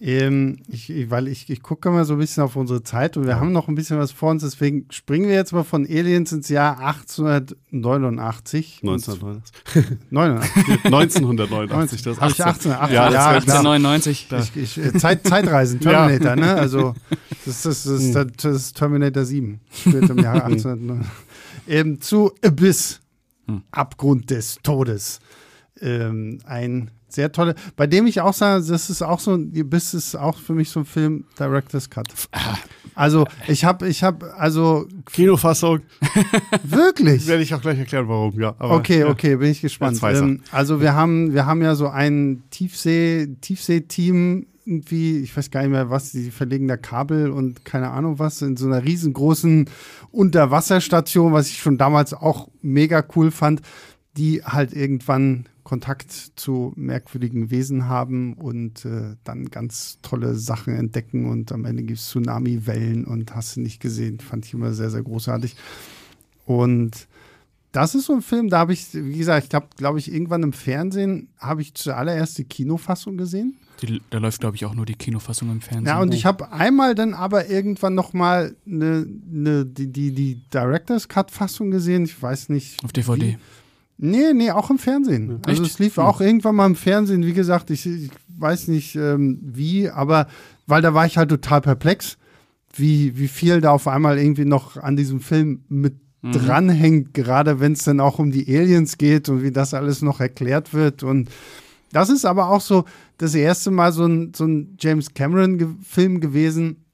[0.00, 3.32] ähm, ich, weil ich, ich gucke mal so ein bisschen auf unsere Zeit und wir
[3.32, 3.40] ja.
[3.40, 6.48] haben noch ein bisschen was vor uns, deswegen springen wir jetzt mal von Aliens ins
[6.48, 8.80] Jahr 1889.
[8.82, 10.84] 1989.
[10.84, 12.94] 1989, das Habe ich 1889?
[12.94, 14.28] Ja, ja 1899.
[14.30, 16.54] Ich, ich, äh, Zeit, Zeitreisen, Terminator, ne?
[16.54, 16.94] Also
[17.44, 21.06] das, das, das, das, das ist Terminator 7, später im Jahr 1889.
[21.68, 23.00] ähm, zu Abyss.
[23.48, 23.62] Hm.
[23.70, 25.20] Abgrund des Todes.
[25.80, 30.14] Ähm, ein sehr toller, bei dem ich auch sage, das ist auch so, Abyss ist
[30.14, 32.08] auch für mich so ein Film Director's Cut.
[32.94, 35.80] Also ich habe, ich habe, also Kinofassung.
[36.62, 37.26] Wirklich?
[37.26, 38.38] Werde ich auch gleich erklären, warum.
[38.38, 38.54] Ja.
[38.58, 39.08] Aber, okay, ja.
[39.08, 40.00] okay, bin ich gespannt.
[40.02, 45.62] Ähm, also wir haben, wir haben ja so ein Tiefsee, Tiefsee-Team irgendwie, ich weiß gar
[45.62, 49.70] nicht mehr was, die verlegen da Kabel und keine Ahnung was, in so einer riesengroßen
[50.10, 53.62] Unterwasserstation, was ich schon damals auch mega cool fand,
[54.18, 61.26] die halt irgendwann Kontakt zu merkwürdigen Wesen haben und äh, dann ganz tolle Sachen entdecken
[61.26, 64.18] und am Ende gibt es Tsunami-Wellen und hast du nicht gesehen.
[64.18, 65.56] Fand ich immer sehr, sehr großartig.
[66.46, 67.06] Und
[67.72, 70.42] das ist so ein Film, da habe ich, wie gesagt, ich glaube, glaube ich, irgendwann
[70.42, 73.58] im Fernsehen habe ich zuallererst die Kinofassung gesehen.
[73.82, 75.86] Die, da läuft, glaube ich, auch nur die Kinofassung im Fernsehen.
[75.86, 80.40] Ja, und ich habe einmal dann aber irgendwann noch mal ne, ne, die, die, die
[80.50, 82.04] Director's Cut-Fassung gesehen.
[82.04, 82.82] Ich weiß nicht.
[82.82, 83.22] Auf DVD.
[83.22, 83.38] Wie.
[83.98, 85.28] Nee, nee, auch im Fernsehen.
[85.28, 87.26] Ja, also es lief auch irgendwann mal im Fernsehen.
[87.26, 90.28] Wie gesagt, ich, ich weiß nicht ähm, wie, aber
[90.68, 92.16] weil da war ich halt total perplex,
[92.74, 96.32] wie, wie viel da auf einmal irgendwie noch an diesem Film mit mhm.
[96.32, 100.20] dranhängt, gerade wenn es dann auch um die Aliens geht und wie das alles noch
[100.20, 101.02] erklärt wird.
[101.02, 101.28] Und
[101.92, 102.84] das ist aber auch so
[103.16, 106.84] das erste Mal so ein, so ein James Cameron-Film gewesen,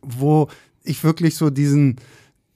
[0.00, 0.48] wo
[0.82, 1.96] ich wirklich so diesen,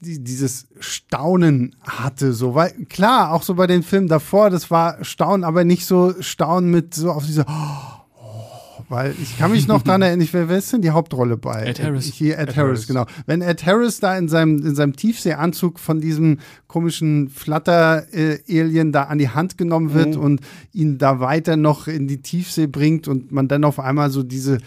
[0.03, 5.43] dieses Staunen hatte, so, weil klar, auch so bei den Filmen davor, das war Staunen,
[5.43, 8.03] aber nicht so Staunen mit so auf diese, oh,
[8.89, 11.63] weil ich kann mich noch daran erinnern, wer, wer ist denn die Hauptrolle bei?
[11.65, 12.05] Ed Harris.
[12.05, 13.05] Hier Ed, Ed Harris, Harris, genau.
[13.25, 19.17] Wenn Ed Harris da in seinem, in seinem Tiefseeanzug von diesem komischen Flatter-Alien da an
[19.17, 20.21] die Hand genommen wird mhm.
[20.21, 20.41] und
[20.73, 24.59] ihn da weiter noch in die Tiefsee bringt und man dann auf einmal so diese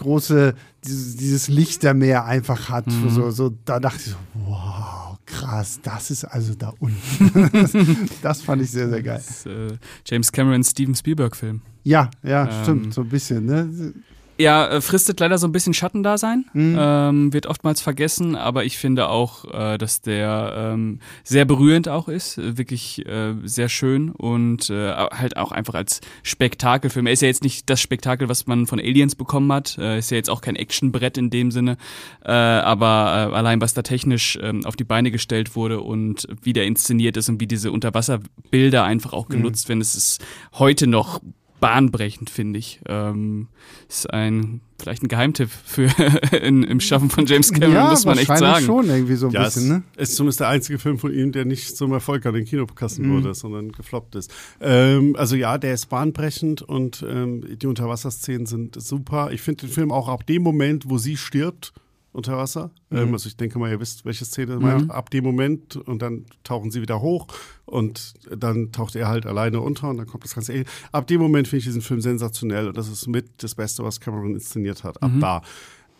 [0.00, 2.86] große, dieses, dieses Lichtermeer einfach hat.
[2.86, 3.10] Mhm.
[3.10, 7.50] So, so, da dachte ich so, wow, krass, das ist also da unten.
[7.52, 7.72] das,
[8.22, 9.22] das, fand ich sehr, sehr geil.
[9.24, 9.76] Das äh,
[10.06, 11.62] James Cameron Steven Spielberg-Film.
[11.84, 13.94] Ja, ja, ähm, stimmt, so ein bisschen, ne?
[14.40, 16.76] Ja, äh, fristet leider so ein bisschen Schattendasein, mhm.
[16.78, 22.08] ähm, wird oftmals vergessen, aber ich finde auch, äh, dass der ähm, sehr berührend auch
[22.08, 27.06] ist, wirklich äh, sehr schön und äh, halt auch einfach als Spektakelfilm.
[27.06, 30.10] Er ist ja jetzt nicht das Spektakel, was man von Aliens bekommen hat, äh, ist
[30.10, 31.76] ja jetzt auch kein Actionbrett in dem Sinne,
[32.24, 36.54] äh, aber äh, allein was da technisch äh, auf die Beine gestellt wurde und wie
[36.54, 39.34] der inszeniert ist und wie diese Unterwasserbilder einfach auch mhm.
[39.34, 39.68] genutzt mhm.
[39.68, 40.24] werden, es ist
[40.54, 41.20] heute noch
[41.60, 42.80] bahnbrechend, finde ich.
[42.88, 43.48] Ähm,
[43.88, 45.88] ist ein vielleicht ein Geheimtipp für
[46.42, 48.64] in, im Schaffen von James Cameron, ja, muss man echt sagen.
[48.64, 49.82] schon irgendwie so ein ja, bisschen, ne?
[49.96, 53.06] Es ist zumindest der einzige Film von ihm, der nicht zum Erfolg an den Kinokassen
[53.06, 53.16] mhm.
[53.16, 54.32] wurde, sondern gefloppt ist.
[54.60, 59.30] Ähm, also ja, der ist bahnbrechend und ähm, die Unterwasserszenen sind super.
[59.32, 61.72] Ich finde den Film auch ab dem Moment, wo sie stirbt,
[62.12, 62.70] unter Wasser.
[62.90, 62.98] Mhm.
[62.98, 64.90] Ähm, also ich denke mal, ihr wisst, welche Szene mhm.
[64.90, 67.26] ab dem Moment und dann tauchen sie wieder hoch
[67.66, 70.64] und dann taucht er halt alleine unter und dann kommt das ganze.
[70.92, 74.00] Ab dem Moment finde ich diesen Film sensationell und das ist mit das Beste, was
[74.00, 75.02] Cameron inszeniert hat.
[75.02, 75.20] Ab mhm.
[75.20, 75.42] da.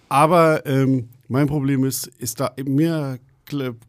[0.08, 3.18] Aber ähm, mein Problem ist, ist da mir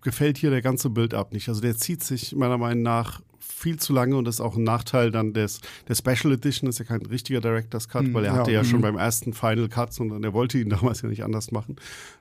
[0.02, 1.50] gefällt hier der ganze Build-up nicht.
[1.50, 3.22] Also der zieht sich meiner Meinung nach
[3.62, 6.76] viel zu lange und das ist auch ein Nachteil dann des, der Special Edition, das
[6.76, 8.84] ist ja kein richtiger Director's Cut, mhm, weil er ja, hatte ja schon mhm.
[8.84, 11.76] beim ersten Final Cut, sondern er wollte ihn damals ja nicht anders machen.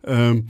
[0.05, 0.49] Ähm,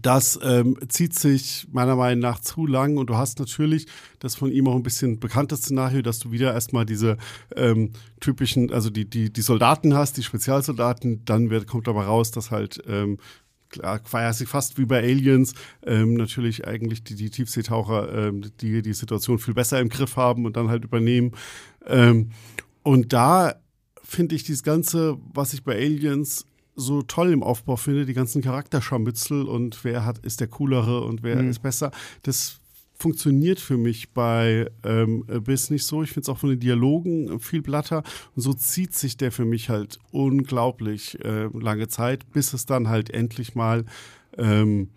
[0.00, 3.86] das ähm, zieht sich meiner Meinung nach zu lang und du hast natürlich
[4.18, 7.16] das von ihm auch ein bisschen bekanntes Szenario, dass du wieder erstmal diese
[7.54, 12.30] ähm, typischen, also die, die, die Soldaten hast, die Spezialsoldaten, dann wird, kommt aber raus,
[12.30, 13.18] dass halt ähm,
[13.70, 15.54] klar, quasi fast wie bei Aliens,
[15.84, 20.46] ähm, natürlich eigentlich die, die Tiefseetaucher, ähm, die die Situation viel besser im Griff haben
[20.46, 21.32] und dann halt übernehmen.
[21.86, 22.30] Ähm,
[22.82, 23.54] und da
[24.02, 26.46] finde ich dieses Ganze, was ich bei Aliens
[26.76, 31.22] so toll im Aufbau finde, die ganzen Charakterscharmützel und wer hat, ist der coolere und
[31.22, 31.50] wer mhm.
[31.50, 31.90] ist besser,
[32.22, 32.60] das
[32.98, 36.02] funktioniert für mich bei ähm, Abyss nicht so.
[36.02, 38.02] Ich finde es auch von den Dialogen viel blatter.
[38.34, 42.88] Und so zieht sich der für mich halt unglaublich äh, lange Zeit, bis es dann
[42.88, 43.84] halt endlich mal
[44.38, 44.90] ähm,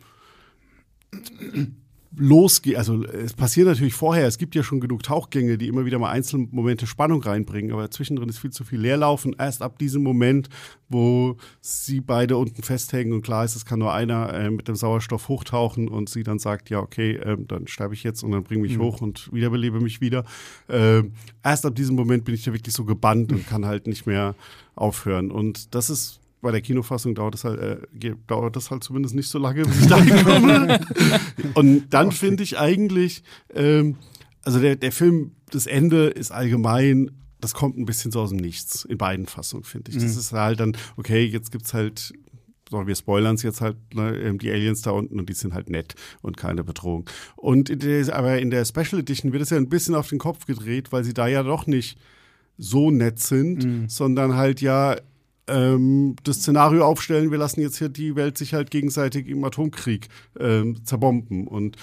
[2.15, 2.75] losgeht.
[2.75, 6.09] Also es passiert natürlich vorher, es gibt ja schon genug Tauchgänge, die immer wieder mal
[6.09, 10.01] einzelne Momente Spannung reinbringen, aber zwischendrin ist viel zu viel Leerlauf und erst ab diesem
[10.03, 10.49] Moment,
[10.89, 14.75] wo sie beide unten festhängen und klar ist, es kann nur einer äh, mit dem
[14.75, 18.43] Sauerstoff hochtauchen und sie dann sagt, ja okay, äh, dann sterbe ich jetzt und dann
[18.43, 18.81] bring mich mhm.
[18.81, 20.23] hoch und wiederbelebe mich wieder.
[20.67, 21.03] Äh,
[21.43, 24.35] erst ab diesem Moment bin ich da wirklich so gebannt und kann halt nicht mehr
[24.75, 29.15] aufhören und das ist bei der Kinofassung dauert es halt, äh, dauert das halt zumindest
[29.15, 30.79] nicht so lange, bis ich da komme.
[31.55, 33.23] und dann finde ich eigentlich,
[33.53, 33.97] ähm,
[34.43, 37.11] also der, der Film, das Ende ist allgemein,
[37.41, 39.97] das kommt ein bisschen so aus dem Nichts, in beiden Fassungen, finde ich.
[39.97, 40.01] Mhm.
[40.01, 42.13] Das ist halt dann, okay, jetzt gibt es halt
[42.69, 45.53] so, wir spoilern es jetzt halt, ne, ähm, die Aliens da unten und die sind
[45.53, 47.09] halt nett und keine Bedrohung.
[47.35, 50.19] Und in der, aber in der Special Edition wird es ja ein bisschen auf den
[50.19, 51.97] Kopf gedreht, weil sie da ja doch nicht
[52.57, 53.89] so nett sind, mhm.
[53.89, 54.97] sondern halt ja
[55.49, 60.07] ähm, das Szenario aufstellen, wir lassen jetzt hier die Welt sich halt gegenseitig im Atomkrieg
[60.39, 61.47] ähm, zerbomben.
[61.47, 61.77] Und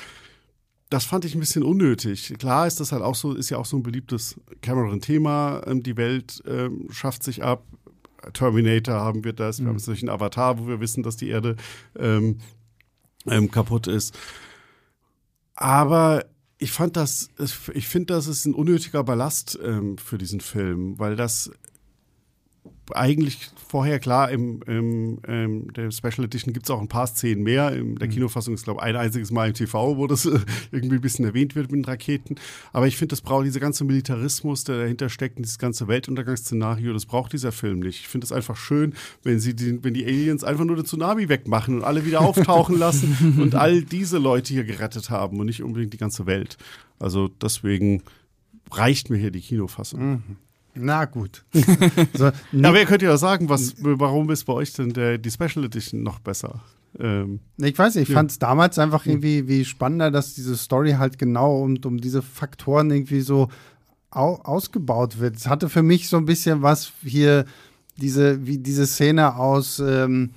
[0.89, 2.35] das fand ich ein bisschen unnötig.
[2.39, 5.62] Klar ist das halt auch so, ist ja auch so ein beliebtes Cameron-Thema.
[5.67, 7.64] Ähm, die Welt ähm, schafft sich ab.
[8.33, 9.59] Terminator haben wir das.
[9.59, 9.71] Wir mhm.
[9.71, 11.57] haben solch einen Avatar, wo wir wissen, dass die Erde
[11.99, 12.39] ähm,
[13.27, 14.17] ähm, kaputt ist.
[15.55, 16.25] Aber
[16.59, 17.29] ich fand das,
[17.75, 21.51] ich finde, das ist ein unnötiger Ballast ähm, für diesen Film, weil das
[22.93, 27.07] eigentlich vorher klar, im, im, im ähm, der Special Edition gibt es auch ein paar
[27.07, 27.73] Szenen mehr.
[27.73, 28.12] In der mhm.
[28.12, 30.39] Kinofassung ist, glaube ich, ein einziges Mal im TV, wo das äh,
[30.71, 32.37] irgendwie ein bisschen erwähnt wird mit den Raketen.
[32.73, 36.93] Aber ich finde, das braucht dieser ganze Militarismus, der dahinter steckt, und dieses ganze Weltuntergangsszenario,
[36.93, 38.01] das braucht dieser Film nicht.
[38.01, 41.29] Ich finde es einfach schön, wenn sie die, wenn die Aliens einfach nur den Tsunami
[41.29, 45.62] wegmachen und alle wieder auftauchen lassen und all diese Leute hier gerettet haben und nicht
[45.62, 46.57] unbedingt die ganze Welt.
[46.99, 48.03] Also deswegen
[48.71, 50.11] reicht mir hier die Kinofassung.
[50.11, 50.37] Mhm.
[50.79, 51.45] Na gut.
[52.14, 55.64] so, aber ihr könnt ja sagen, was, warum ist bei euch denn der, die Special
[55.64, 56.61] Edition noch besser?
[56.99, 58.14] Ähm, ich weiß nicht, ich ja.
[58.14, 59.12] fand es damals einfach hm.
[59.12, 63.49] irgendwie wie spannender, dass diese Story halt genau um, um diese Faktoren irgendwie so
[64.11, 65.37] au ausgebaut wird.
[65.37, 67.45] Es hatte für mich so ein bisschen was hier,
[67.97, 70.31] diese, wie diese Szene aus ähm,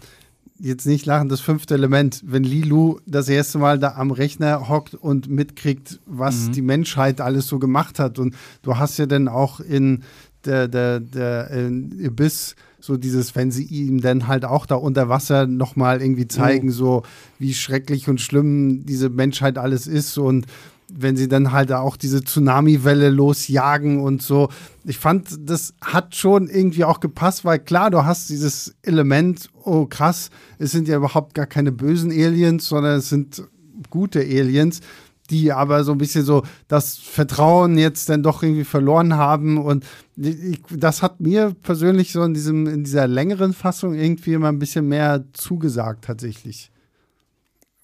[0.60, 4.94] jetzt nicht lachen, das fünfte Element, wenn Lilu das erste Mal da am Rechner hockt
[4.94, 6.52] und mitkriegt, was mhm.
[6.52, 8.20] die Menschheit alles so gemacht hat.
[8.20, 10.04] Und du hast ja dann auch in
[10.46, 15.10] der, der, der äh, Abyss, so dieses, wenn sie ihm dann halt auch da unter
[15.10, 16.74] Wasser nochmal irgendwie zeigen, oh.
[16.74, 17.04] so
[17.38, 20.46] wie schrecklich und schlimm diese Menschheit alles ist und
[20.92, 24.50] wenn sie dann halt auch diese Tsunami-Welle losjagen und so.
[24.86, 29.86] Ich fand, das hat schon irgendwie auch gepasst, weil klar, du hast dieses Element, oh
[29.86, 33.44] krass, es sind ja überhaupt gar keine bösen Aliens, sondern es sind
[33.90, 34.82] gute Aliens
[35.30, 39.58] die aber so ein bisschen so das Vertrauen jetzt dann doch irgendwie verloren haben.
[39.58, 44.50] Und ich, das hat mir persönlich so in, diesem, in dieser längeren Fassung irgendwie immer
[44.50, 46.72] ein bisschen mehr zugesagt, tatsächlich.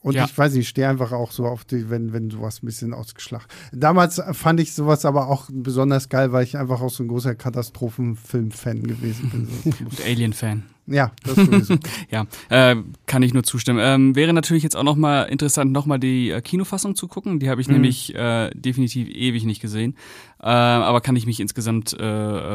[0.06, 0.26] Und ja.
[0.26, 2.94] ich weiß nicht, ich stehe einfach auch so auf die, wenn, wenn sowas ein bisschen
[2.94, 3.52] ausgeschlacht.
[3.72, 7.34] Damals fand ich sowas aber auch besonders geil, weil ich einfach auch so ein großer
[7.34, 9.78] Katastrophenfilm-Fan gewesen bin.
[10.06, 10.75] Alien-Fan.
[10.88, 11.78] Ja, das sowieso.
[12.12, 12.76] ja, äh,
[13.08, 13.80] kann ich nur zustimmen.
[13.82, 17.40] Ähm, wäre natürlich jetzt auch nochmal interessant, nochmal die äh, Kinofassung zu gucken.
[17.40, 17.74] Die habe ich mhm.
[17.74, 19.96] nämlich äh, definitiv ewig nicht gesehen.
[20.40, 22.06] Äh, aber kann ich mich insgesamt äh,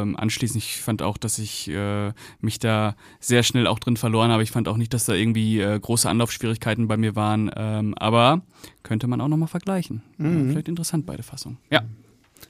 [0.01, 0.57] ähm, anschließen.
[0.57, 4.43] Ich fand auch, dass ich äh, mich da sehr schnell auch drin verloren habe.
[4.43, 7.51] Ich fand auch nicht, dass da irgendwie äh, große Anlaufschwierigkeiten bei mir waren.
[7.55, 8.43] Ähm, aber
[8.83, 10.03] könnte man auch nochmal vergleichen.
[10.17, 10.51] Mhm.
[10.51, 11.57] Vielleicht interessant, beide Fassungen.
[11.69, 11.83] Ja.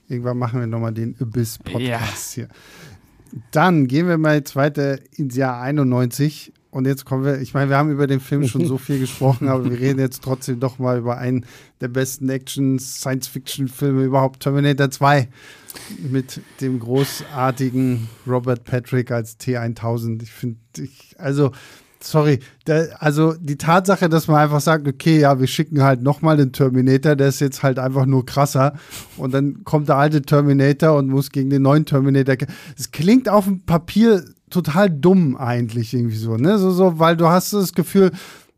[0.07, 2.45] Irgendwann machen wir nochmal den Abyss-Podcast ja.
[2.45, 2.55] hier.
[3.51, 6.53] Dann gehen wir mal jetzt weiter ins Jahr 91.
[6.71, 9.49] Und jetzt kommen wir, ich meine, wir haben über den Film schon so viel gesprochen,
[9.49, 11.45] aber wir reden jetzt trotzdem doch mal über einen
[11.81, 15.27] der besten Action-Science-Fiction-Filme überhaupt, Terminator 2.
[16.09, 20.23] Mit dem großartigen Robert Patrick als T1000.
[20.23, 21.51] Ich finde, ich, also
[22.03, 26.37] sorry, da, also die Tatsache, dass man einfach sagt, okay, ja, wir schicken halt nochmal
[26.37, 28.73] den Terminator, der ist jetzt halt einfach nur krasser
[29.17, 32.35] und dann kommt der alte Terminator und muss gegen den neuen Terminator.
[32.77, 36.57] Es klingt auf dem Papier total dumm eigentlich irgendwie so, ne?
[36.57, 38.11] So, so, weil du hast das Gefühl,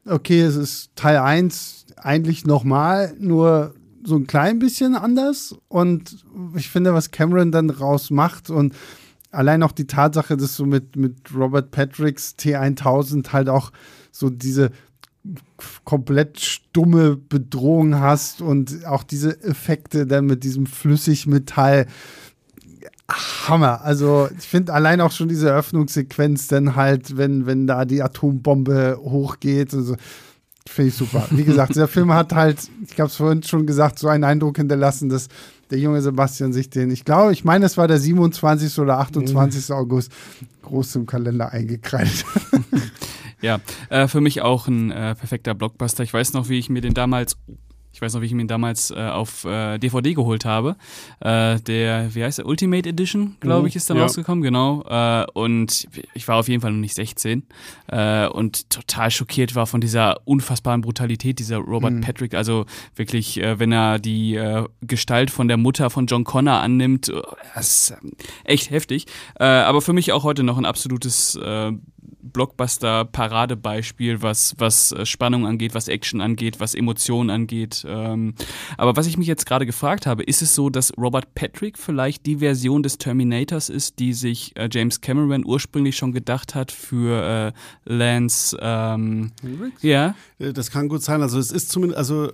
[0.06, 3.76] okay, es ist Teil 1 eigentlich nochmal, nur
[4.06, 6.26] so ein klein bisschen anders und
[6.56, 8.74] ich finde, was Cameron dann raus macht und
[9.34, 13.72] allein auch die Tatsache, dass du mit, mit Robert Patricks T1000 halt auch
[14.12, 14.72] so diese
[15.86, 21.88] komplett stumme Bedrohung hast und auch diese Effekte dann mit diesem Flüssigmetall.
[23.10, 23.82] Hammer.
[23.82, 28.98] Also ich finde allein auch schon diese Öffnungssequenz dann halt, wenn, wenn da die Atombombe
[29.02, 29.74] hochgeht.
[29.74, 29.96] Also,
[30.66, 31.28] Finde ich super.
[31.32, 32.58] Wie gesagt, dieser Film hat halt,
[32.90, 35.28] ich habe es vorhin schon gesagt, so einen Eindruck hinterlassen, dass
[35.70, 38.78] der junge Sebastian sich den, ich glaube, ich meine, es war der 27.
[38.80, 39.70] oder 28.
[39.70, 39.76] Mhm.
[39.76, 40.12] August,
[40.62, 42.26] groß im Kalender eingekreidet.
[43.42, 43.60] ja,
[43.90, 46.04] äh, für mich auch ein äh, perfekter Blockbuster.
[46.04, 47.38] Ich weiß noch, wie ich mir den damals
[47.94, 50.76] ich weiß noch, wie ich ihn damals äh, auf äh, DVD geholt habe.
[51.20, 53.68] Äh, der, wie heißt der, Ultimate Edition, glaube mhm.
[53.68, 54.04] ich, ist dann ja.
[54.04, 54.84] rausgekommen, genau.
[54.90, 57.44] Äh, und ich war auf jeden Fall noch nicht 16
[57.88, 62.02] äh, und total schockiert war von dieser unfassbaren Brutalität dieser Robert mhm.
[62.02, 62.34] Patrick.
[62.34, 62.66] Also
[62.96, 64.40] wirklich, äh, wenn er die
[64.82, 67.12] Gestalt von der Mutter von John Connor annimmt,
[67.54, 68.14] das ist ähm,
[68.44, 69.06] echt heftig.
[69.36, 71.38] Aber für mich auch heute noch ein absolutes
[72.24, 77.86] Blockbuster-Paradebeispiel, was, was äh, Spannung angeht, was Action angeht, was Emotionen angeht.
[77.88, 78.34] Ähm,
[78.78, 82.26] aber was ich mich jetzt gerade gefragt habe, ist es so, dass Robert Patrick vielleicht
[82.26, 87.54] die Version des Terminators ist, die sich äh, James Cameron ursprünglich schon gedacht hat für
[87.86, 88.58] äh, Lance?
[88.62, 89.32] Ähm,
[89.82, 90.16] ja.
[90.40, 91.22] Äh, das kann gut sein.
[91.22, 92.32] Also es ist zumindest, also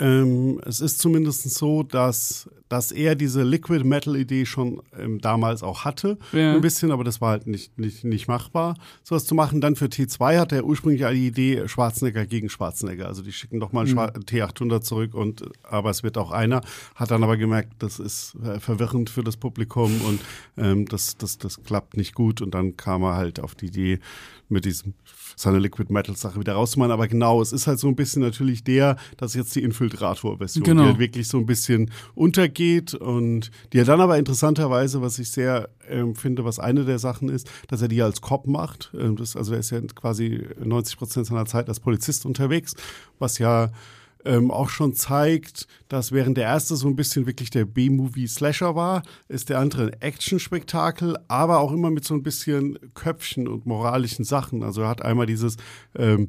[0.00, 5.62] ähm, es ist zumindest so, dass, dass er diese Liquid Metal Idee schon ähm, damals
[5.62, 6.54] auch hatte, ja.
[6.54, 9.60] ein bisschen, aber das war halt nicht, nicht, nicht machbar, sowas zu machen.
[9.60, 13.06] Dann für T2 hatte er ursprünglich die Idee Schwarzenegger gegen Schwarzenegger.
[13.06, 13.98] Also die schicken doch mal mhm.
[13.98, 16.62] T800 zurück und aber es wird auch einer.
[16.96, 20.20] Hat dann aber gemerkt, das ist äh, verwirrend für das Publikum und
[20.56, 22.42] ähm, das, das, das klappt nicht gut.
[22.42, 24.00] Und dann kam er halt auf die Idee
[24.48, 24.94] mit diesem
[25.36, 26.92] seine Liquid Metal Sache wieder rauszumachen.
[26.92, 30.64] Aber genau, es ist halt so ein bisschen natürlich der, das ist jetzt die Infiltrator-Version,
[30.64, 30.82] genau.
[30.82, 35.30] die halt wirklich so ein bisschen untergeht und die er dann aber interessanterweise, was ich
[35.30, 38.92] sehr ähm, finde, was eine der Sachen ist, dass er die als Cop macht.
[38.98, 42.74] Ähm, das, also er ist ja quasi 90 Prozent seiner Zeit als Polizist unterwegs,
[43.18, 43.70] was ja
[44.24, 49.02] ähm, auch schon zeigt, dass während der erste so ein bisschen wirklich der B-Movie-Slasher war,
[49.28, 54.24] ist der andere ein Action-Spektakel, aber auch immer mit so ein bisschen Köpfchen und moralischen
[54.24, 54.62] Sachen.
[54.62, 55.56] Also er hat einmal dieses
[55.96, 56.28] ähm,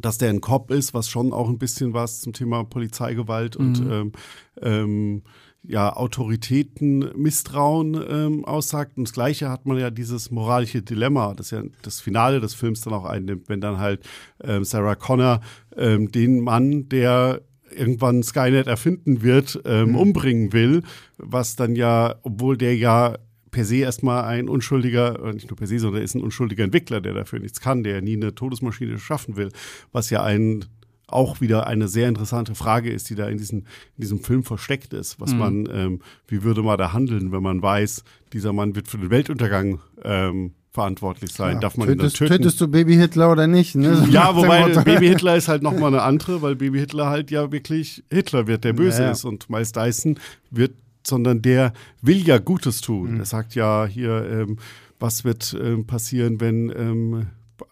[0.00, 3.84] dass der ein Cop ist, was schon auch ein bisschen was zum Thema Polizeigewalt und
[3.84, 3.92] mhm.
[3.92, 4.12] ähm,
[4.60, 5.22] ähm,
[5.66, 8.96] ja, Autoritäten Misstrauen ähm, aussagt.
[8.96, 12.82] Und das Gleiche hat man ja dieses moralische Dilemma, das ja das Finale des Films
[12.82, 14.06] dann auch einnimmt, wenn dann halt
[14.42, 15.40] ähm, Sarah Connor
[15.76, 17.42] ähm, den Mann, der
[17.74, 19.96] irgendwann Skynet erfinden wird, ähm, mhm.
[19.96, 20.82] umbringen will,
[21.16, 23.16] was dann ja, obwohl der ja
[23.50, 27.00] per se erstmal ein unschuldiger, nicht nur per se, sondern er ist ein unschuldiger Entwickler,
[27.00, 29.50] der dafür nichts kann, der nie eine Todesmaschine schaffen will,
[29.92, 30.64] was ja ein
[31.06, 34.92] auch wieder eine sehr interessante Frage ist, die da in, diesen, in diesem Film versteckt
[34.92, 35.20] ist.
[35.20, 35.38] Was mhm.
[35.38, 39.10] man, ähm, wie würde man da handeln, wenn man weiß, dieser Mann wird für den
[39.10, 41.54] Weltuntergang ähm, verantwortlich sein.
[41.54, 42.42] Ja, Darf man tötest, ihn dann töten?
[42.42, 43.76] Tötest du Baby Hitler oder nicht?
[43.76, 44.06] Ne?
[44.10, 48.02] Ja, wobei Baby Hitler ist halt nochmal eine andere, weil Baby Hitler halt ja wirklich
[48.10, 49.12] Hitler wird, der böse naja.
[49.12, 49.24] ist.
[49.24, 50.18] Und Miles Dyson
[50.50, 50.72] wird,
[51.06, 53.14] sondern der will ja Gutes tun.
[53.14, 53.20] Mhm.
[53.20, 54.58] Er sagt ja hier, ähm,
[54.98, 57.26] was wird ähm, passieren, wenn ähm,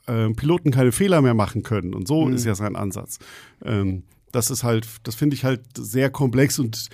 [0.06, 1.94] äh, Piloten keine Fehler mehr machen können.
[1.94, 2.34] Und so mhm.
[2.34, 3.18] ist ja sein Ansatz.
[3.64, 6.88] Ähm, das ist halt, das finde ich halt sehr komplex und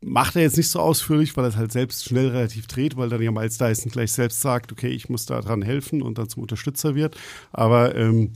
[0.00, 3.08] macht er jetzt nicht so ausführlich, weil er es halt selbst schnell relativ dreht, weil
[3.08, 6.28] dann ja Miles Dyson gleich selbst sagt, okay, ich muss da dran helfen und dann
[6.28, 7.16] zum Unterstützer wird.
[7.52, 8.32] Aber ähm,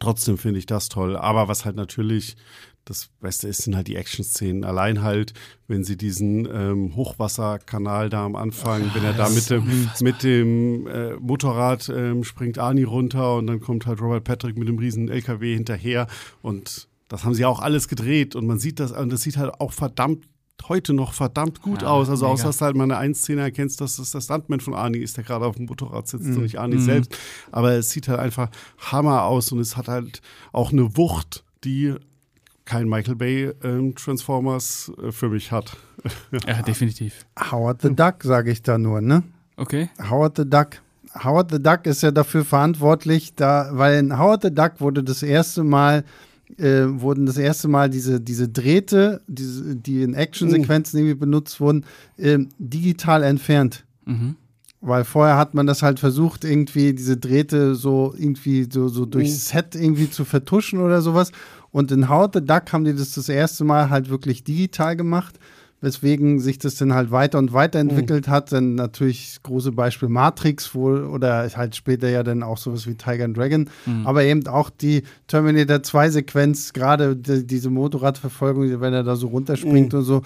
[0.00, 1.16] trotzdem finde ich das toll.
[1.16, 2.36] Aber was halt natürlich
[2.88, 4.64] das Beste ist, sind halt die Action-Szenen.
[4.64, 5.34] Allein halt,
[5.66, 10.22] wenn sie diesen ähm, Hochwasserkanal da am Anfang, Ach, wenn er da mit dem, mit
[10.22, 14.78] dem äh, Motorrad ähm, springt Arnie runter und dann kommt halt Robert Patrick mit dem
[14.78, 16.06] riesen LKW hinterher
[16.40, 19.60] und das haben sie auch alles gedreht und man sieht das, und das sieht halt
[19.60, 20.26] auch verdammt
[20.68, 22.08] heute noch verdammt gut ja, aus.
[22.08, 22.34] Also mega.
[22.34, 25.16] außer dass du halt mal eine 1-Szene erkennst, dass das der Stuntman von Arnie ist,
[25.16, 26.34] der gerade auf dem Motorrad sitzt mm.
[26.34, 26.80] und nicht Arnie mm.
[26.80, 27.16] selbst.
[27.52, 30.20] Aber es sieht halt einfach Hammer aus und es hat halt
[30.52, 31.94] auch eine Wucht, die
[32.68, 35.76] kein Michael Bay ähm, Transformers äh, für mich hat.
[36.46, 37.24] ja, definitiv.
[37.50, 39.22] Howard the Duck, sage ich da nur, ne?
[39.56, 39.88] Okay.
[40.10, 40.82] Howard the Duck.
[41.24, 45.22] Howard the Duck ist ja dafür verantwortlich, da, weil in Howard the Duck wurde das
[45.22, 46.04] erste Mal
[46.58, 51.06] äh, wurden das erste Mal diese, diese Drähte, diese, die in Actionsequenzen mhm.
[51.06, 51.84] irgendwie benutzt wurden,
[52.16, 53.84] äh, digital entfernt.
[54.04, 54.36] Mhm.
[54.80, 59.32] weil vorher hat man das halt versucht, irgendwie diese Drähte so irgendwie so, so durchs
[59.32, 59.58] mhm.
[59.58, 61.32] Set irgendwie zu vertuschen oder sowas.
[61.70, 65.38] Und in How the Duck haben die das das erste Mal halt wirklich digital gemacht,
[65.80, 68.30] weswegen sich das dann halt weiter und weiter entwickelt mhm.
[68.30, 68.52] hat.
[68.52, 72.94] Dann natürlich das große Beispiel Matrix wohl oder halt später ja dann auch sowas wie
[72.94, 73.70] Tiger and Dragon.
[73.86, 74.06] Mhm.
[74.06, 79.28] Aber eben auch die Terminator 2 Sequenz, gerade die, diese Motorradverfolgung, wenn er da so
[79.28, 79.98] runterspringt mhm.
[79.98, 80.22] und so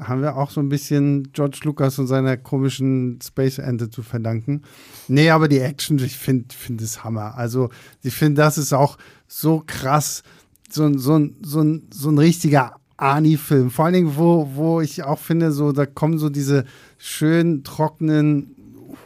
[0.00, 4.62] haben wir auch so ein bisschen George Lucas und seiner komischen Space-Ente zu verdanken.
[5.08, 7.36] Nee, aber die Action, ich finde find es Hammer.
[7.36, 7.70] Also,
[8.02, 10.22] ich finde, das ist auch so krass,
[10.70, 13.70] so, so, so, so ein richtiger Ani-Film.
[13.70, 16.64] Vor allen Dingen, wo, wo ich auch finde, so, da kommen so diese
[16.98, 18.54] schönen, trockenen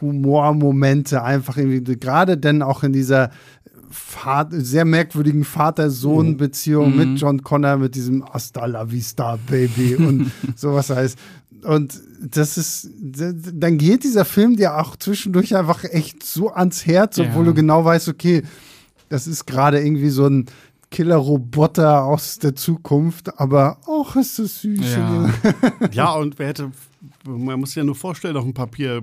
[0.01, 3.31] Humormomente einfach irgendwie, gerade denn auch in dieser
[3.89, 6.97] Vater, sehr merkwürdigen Vater-Sohn-Beziehung mhm.
[6.97, 11.17] mit John Connor, mit diesem Hasta la vista, Baby und sowas heißt.
[11.63, 17.19] Und das ist, dann geht dieser Film dir auch zwischendurch einfach echt so ans Herz,
[17.19, 17.51] obwohl ja.
[17.51, 18.41] du genau weißt, okay,
[19.09, 20.47] das ist gerade irgendwie so ein
[20.93, 24.95] Killer-Roboter aus der Zukunft, aber auch ist das süß.
[24.95, 25.33] Ja.
[25.91, 26.71] ja, und wer hätte,
[27.25, 29.01] man muss sich ja nur vorstellen, auf dem Papier,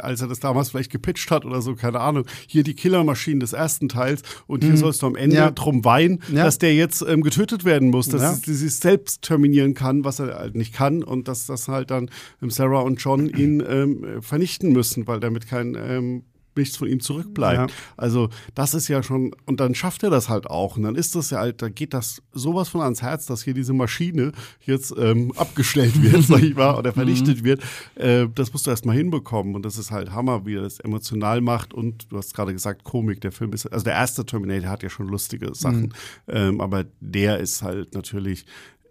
[0.00, 3.52] als er das damals vielleicht gepitcht hat oder so, keine Ahnung, hier die Killermaschinen des
[3.52, 4.76] ersten Teils und hier mhm.
[4.76, 5.50] sollst du am Ende ja.
[5.50, 6.44] drum weinen, ja.
[6.44, 8.34] dass der jetzt ähm, getötet werden muss, dass ja.
[8.34, 12.10] sie sich selbst terminieren kann, was er halt nicht kann und dass das halt dann
[12.40, 16.22] ähm, Sarah und John ihn ähm, vernichten müssen, weil damit kein ähm,
[16.56, 17.70] nichts von ihm zurückbleibt.
[17.70, 17.76] Ja.
[17.96, 20.76] Also das ist ja schon, und dann schafft er das halt auch.
[20.76, 23.54] Und dann ist das ja halt, da geht das sowas von ans Herz, dass hier
[23.54, 24.32] diese Maschine
[24.64, 27.44] jetzt ähm, abgestellt wird, sag ich mal, oder vernichtet mhm.
[27.44, 27.62] wird.
[27.94, 29.54] Äh, das musst du erstmal hinbekommen.
[29.54, 31.74] Und das ist halt Hammer, wie er das emotional macht.
[31.74, 34.90] Und du hast gerade gesagt, Komik, der Film ist, also der erste Terminator hat ja
[34.90, 35.82] schon lustige Sachen.
[35.82, 35.92] Mhm.
[36.28, 38.44] Ähm, aber der ist halt natürlich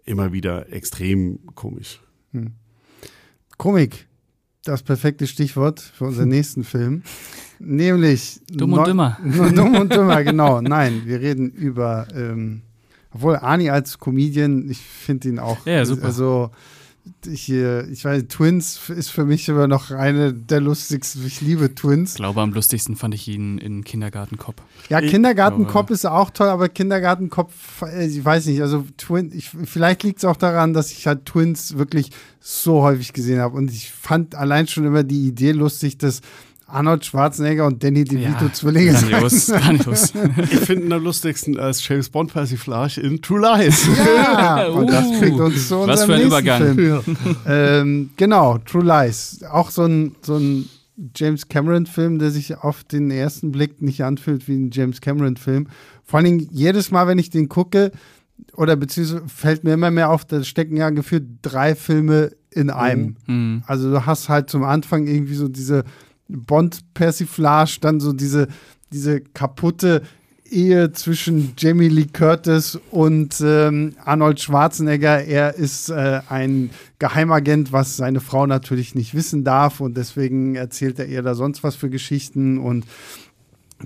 [0.04, 2.00] immer wieder extrem komisch.
[2.32, 2.52] Mhm.
[3.58, 4.08] Komik,
[4.64, 7.02] das perfekte Stichwort für unseren nächsten Film.
[7.64, 8.40] Nämlich.
[8.50, 9.18] Dumm und Dümmer.
[9.54, 10.60] Dumm und Dümmer, genau.
[10.60, 12.06] Nein, wir reden über.
[12.14, 12.62] Ähm,
[13.14, 15.66] obwohl Ani als Comedian, ich finde ihn auch.
[15.66, 16.06] Ja, super.
[16.06, 16.50] Also,
[17.26, 21.26] ich, ich weiß, Twins ist für mich immer noch eine der lustigsten.
[21.26, 22.12] Ich liebe Twins.
[22.12, 24.62] Ich glaube, am lustigsten fand ich ihn in Kindergartenkopf.
[24.88, 30.04] Ja, Kindergartenkopf ist auch toll, aber Kindergartenkopf, äh, ich weiß nicht, also Twins, ich, vielleicht
[30.04, 32.10] liegt es auch daran, dass ich halt Twins wirklich
[32.40, 33.56] so häufig gesehen habe.
[33.56, 36.22] Und ich fand allein schon immer die Idee lustig, dass
[36.72, 40.12] Arnold Schwarzenegger und Danny DeVito ja, Zwillinge grandios, grandios.
[40.50, 43.86] Ich finde am lustigsten als James Bond Persiflage in True Lies.
[44.06, 46.74] Ja, und das bringt uns zu Was für ein Übergang.
[46.74, 47.02] Film.
[47.46, 49.40] ähm, genau, True Lies.
[49.50, 50.68] Auch so ein, so ein
[51.14, 55.68] James Cameron-Film, der sich auf den ersten Blick nicht anfühlt wie ein James Cameron-Film.
[56.04, 57.92] Vor allen Dingen jedes Mal, wenn ich den gucke,
[58.56, 63.16] oder beziehungsweise fällt mir immer mehr auf, da stecken ja gefühlt drei Filme in einem.
[63.26, 63.62] Mhm.
[63.66, 65.84] Also du hast halt zum Anfang irgendwie so diese
[66.32, 68.48] Bond-Persiflage, dann so diese,
[68.92, 70.02] diese kaputte
[70.52, 75.24] Ehe zwischen Jamie Lee Curtis und ähm, Arnold Schwarzenegger.
[75.24, 80.98] Er ist äh, ein Geheimagent, was seine Frau natürlich nicht wissen darf und deswegen erzählt
[80.98, 82.84] er ihr da sonst was für Geschichten und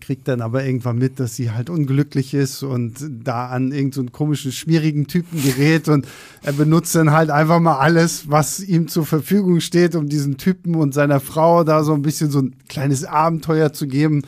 [0.01, 2.95] kriegt dann aber irgendwann mit, dass sie halt unglücklich ist und
[3.25, 6.07] da an irgendeinen so komischen, schwierigen Typen gerät und
[6.43, 10.75] er benutzt dann halt einfach mal alles, was ihm zur Verfügung steht, um diesen Typen
[10.75, 14.23] und seiner Frau da so ein bisschen so ein kleines Abenteuer zu geben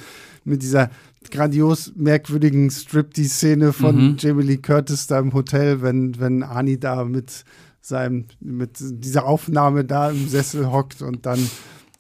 [0.44, 0.90] mit dieser
[1.30, 4.16] grandios merkwürdigen Striptease-Szene von mhm.
[4.18, 7.44] Jamie Lee Curtis da im Hotel, wenn, wenn Ani da mit
[7.80, 11.38] seinem, mit dieser Aufnahme da im Sessel hockt und dann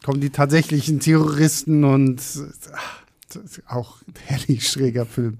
[0.04, 2.20] kommen die tatsächlichen Terroristen und
[2.72, 3.02] ach,
[3.66, 5.38] auch ein herrlich schräger Film.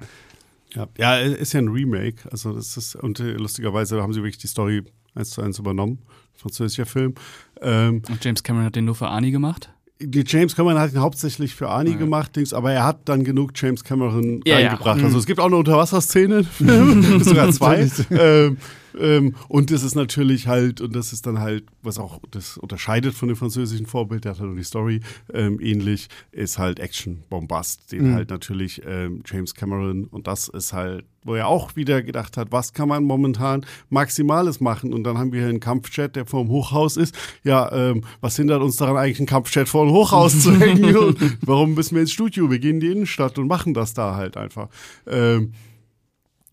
[0.74, 2.30] Ja, ja, ist ja ein Remake.
[2.30, 4.84] Also das ist, und äh, lustigerweise haben sie wirklich die Story
[5.14, 5.98] eins zu eins übernommen.
[6.34, 7.14] Französischer Film.
[7.60, 9.70] Ähm, und James Cameron hat den nur für Arnie gemacht?
[10.00, 11.96] Die James Cameron hat ihn hauptsächlich für Arnie ja.
[11.96, 14.98] gemacht, aber er hat dann genug James Cameron ja, eingebracht.
[14.98, 15.06] Ja.
[15.06, 16.44] Also es gibt auch eine Unterwasserszene,
[17.20, 17.90] sogar zwei.
[18.10, 18.58] ähm,
[18.98, 23.14] ähm, und das ist natürlich halt, und das ist dann halt, was auch das unterscheidet
[23.14, 25.00] von dem französischen Vorbild, der hat halt nur die Story
[25.32, 28.14] ähm, ähnlich, ist halt Action-Bombast, den mhm.
[28.14, 32.50] halt natürlich ähm, James Cameron, und das ist halt, wo er auch wieder gedacht hat,
[32.50, 34.92] was kann man momentan Maximales machen?
[34.92, 37.14] Und dann haben wir hier einen Kampfjet, der vor dem Hochhaus ist.
[37.44, 41.16] Ja, ähm, was hindert uns daran, eigentlich einen Kampfjet vor dem Hochhaus zu hängen?
[41.42, 42.50] warum müssen wir ins Studio?
[42.50, 44.68] Wir gehen in die Innenstadt und machen das da halt einfach.
[45.06, 45.52] Ähm,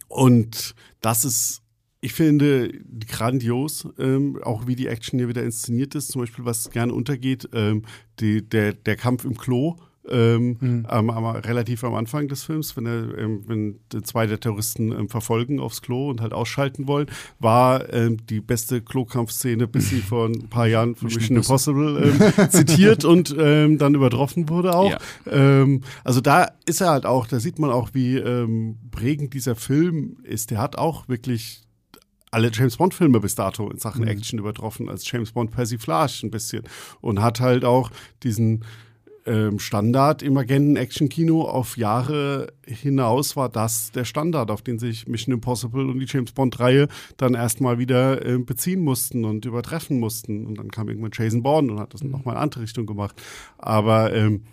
[0.07, 1.61] und das ist
[2.01, 2.71] ich finde
[3.07, 6.11] grandios, ähm, auch wie die Action hier wieder inszeniert ist.
[6.11, 7.82] Zum Beispiel, was gerne untergeht, ähm,
[8.19, 9.78] die, der, der Kampf im Klo
[10.10, 10.86] ähm, mhm.
[10.88, 15.10] am, am, relativ am Anfang des Films, wenn, er, ähm, wenn zwei der Terroristen ähm,
[15.10, 17.08] verfolgen aufs Klo und halt ausschalten wollen,
[17.39, 22.49] war ähm, die beste Klokampfszene, bis sie vor ein paar Jahren von Mission Impossible ähm,
[22.49, 24.91] zitiert und ähm, dann übertroffen wurde auch.
[24.91, 24.97] Ja.
[26.03, 28.22] also da ist er halt auch, da sieht man auch, wie
[28.91, 30.51] prägend dieser Film ist.
[30.51, 31.66] Der hat auch wirklich
[32.36, 34.10] alle James Bond-Filme bis dato in Sachen mhm.
[34.10, 36.64] Action übertroffen, als James Bond Persiflage ein bisschen.
[36.99, 37.91] Und hat halt auch
[38.24, 38.66] diesen
[39.26, 45.34] ähm, Standard im Agenten-Action-Kino auf Jahre hinaus war das der Standard, auf den sich Mission
[45.34, 50.45] Impossible und die James Bond-Reihe dann erstmal wieder äh, beziehen mussten und übertreffen mussten.
[50.45, 52.11] Und dann kam irgendwann Jason Bourne und hat das mhm.
[52.11, 53.21] nochmal in eine andere Richtung gemacht.
[53.57, 54.43] Aber ähm,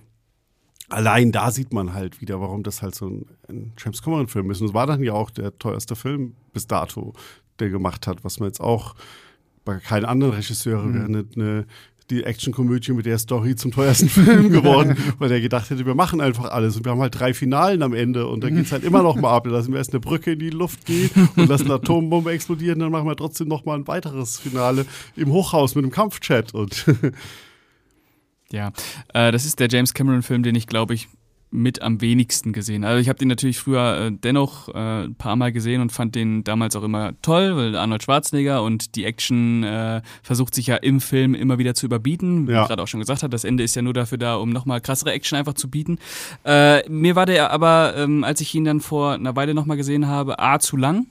[0.89, 4.61] allein da sieht man halt wieder, warum das halt so ein, ein James Cameron-Film ist.
[4.61, 7.13] Und es war dann ja auch der teuerste Film bis dato,
[7.59, 8.95] der gemacht hat, was man jetzt auch
[9.65, 11.05] bei keinen anderen Regisseuren mhm.
[11.05, 11.67] eine, eine
[12.13, 16.21] die Actionkomödie mit der Story zum teuersten Film geworden, weil er gedacht hätte, wir machen
[16.21, 18.85] einfach alles und wir haben halt drei Finalen am Ende und dann geht es halt
[18.85, 19.45] immer noch mal ab.
[19.45, 22.79] Da lassen wir erst eine Brücke in die Luft gehen und lassen eine Atombombe explodieren,
[22.79, 24.87] dann machen wir trotzdem noch mal ein weiteres Finale
[25.17, 26.85] im Hochhaus mit einem Kampfchat und
[28.53, 28.73] ja,
[29.15, 31.09] äh, das ist der James Cameron-Film, den ich glaube ich
[31.53, 32.85] mit am wenigsten gesehen.
[32.85, 36.15] Also ich habe den natürlich früher äh, dennoch äh, ein paar Mal gesehen und fand
[36.15, 40.77] den damals auch immer toll, weil Arnold Schwarzenegger und die Action äh, versucht sich ja
[40.77, 42.49] im Film immer wieder zu überbieten.
[42.49, 42.63] Wie ja.
[42.63, 44.81] ich gerade auch schon gesagt hat, das Ende ist ja nur dafür da, um nochmal
[44.81, 45.99] krassere Action einfach zu bieten.
[46.45, 50.07] Äh, mir war der aber, ähm, als ich ihn dann vor einer Weile nochmal gesehen
[50.07, 51.07] habe, A zu lang.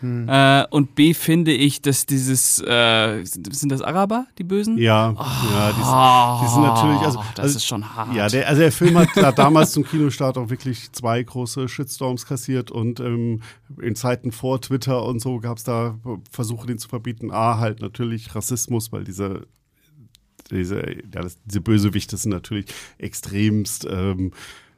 [0.00, 0.28] Hm.
[0.28, 4.76] Äh, und B finde ich, dass dieses, äh, sind das Araber, die Bösen?
[4.78, 5.22] Ja, oh,
[5.54, 8.14] ja die, die, sind natürlich, also, das also, ist schon hart.
[8.14, 12.26] Ja, der, also der Film hat da damals zum Kinostart auch wirklich zwei große Shitstorms
[12.26, 13.40] kassiert und ähm,
[13.80, 15.98] in Zeiten vor Twitter und so gab es da
[16.30, 17.30] Versuche, den zu verbieten.
[17.30, 19.46] A, halt natürlich Rassismus, weil diese
[20.50, 22.66] diese, ja, das, diese Bösewichte sind natürlich
[22.98, 24.32] extremst ähm,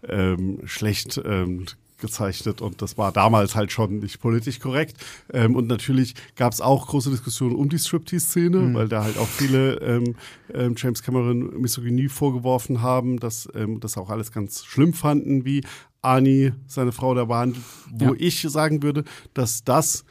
[0.08, 1.66] ähm, schlecht ähm,
[1.98, 4.96] gezeichnet und das war damals halt schon nicht politisch korrekt.
[5.32, 8.74] Ähm, und natürlich gab es auch große Diskussionen um die Striptease-Szene, mhm.
[8.74, 10.16] weil da halt auch viele ähm,
[10.54, 15.62] ähm, James Cameron Misogynie vorgeworfen haben, dass ähm, das auch alles ganz schlimm fanden, wie
[16.02, 18.14] Ani seine Frau da behandelt, wo ja.
[18.18, 20.04] ich sagen würde, dass das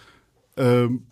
[0.57, 1.03] ähm,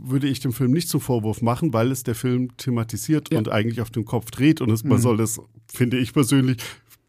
[0.00, 3.38] würde ich dem Film nicht zum Vorwurf machen, weil es der Film thematisiert ja.
[3.38, 5.02] und eigentlich auf den Kopf dreht und es, man mhm.
[5.02, 5.40] soll das,
[5.72, 6.58] finde ich persönlich,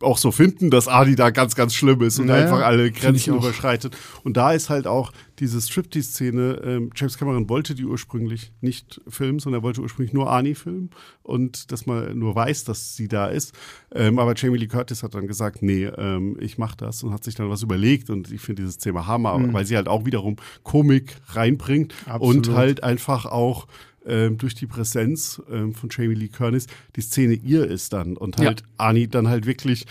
[0.02, 3.36] auch so finden, dass Adi da ganz, ganz schlimm ist und naja, einfach alle Grenzen
[3.36, 3.98] überschreitet.
[4.24, 9.40] Und da ist halt auch diese Striptease-Szene, ähm, James Cameron wollte die ursprünglich nicht filmen,
[9.40, 10.90] sondern er wollte ursprünglich nur Ani filmen
[11.22, 13.54] und dass man nur weiß, dass sie da ist.
[13.94, 17.24] Ähm, aber Jamie Lee Curtis hat dann gesagt, nee, ähm, ich mach das und hat
[17.24, 19.54] sich dann was überlegt und ich finde dieses Thema Hammer, mhm.
[19.54, 22.48] weil sie halt auch wiederum Komik reinbringt Absolut.
[22.48, 23.68] und halt einfach auch
[24.06, 28.38] ähm, durch die Präsenz ähm, von Jamie Lee Curtis die Szene ihr ist dann und
[28.38, 28.68] halt ja.
[28.78, 29.86] Ani dann halt wirklich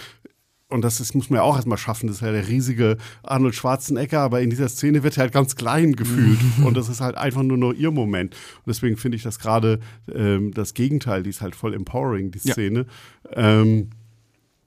[0.70, 3.54] und das ist, muss man ja auch erstmal schaffen, das ist ja der riesige Arnold
[3.54, 7.16] Schwarzenegger, aber in dieser Szene wird er halt ganz klein gefühlt und das ist halt
[7.16, 8.34] einfach nur noch ihr Moment.
[8.34, 9.80] Und deswegen finde ich das gerade
[10.14, 12.84] ähm, das Gegenteil, die ist halt voll empowering, die Szene.
[13.34, 13.60] Ja.
[13.62, 13.90] Ähm,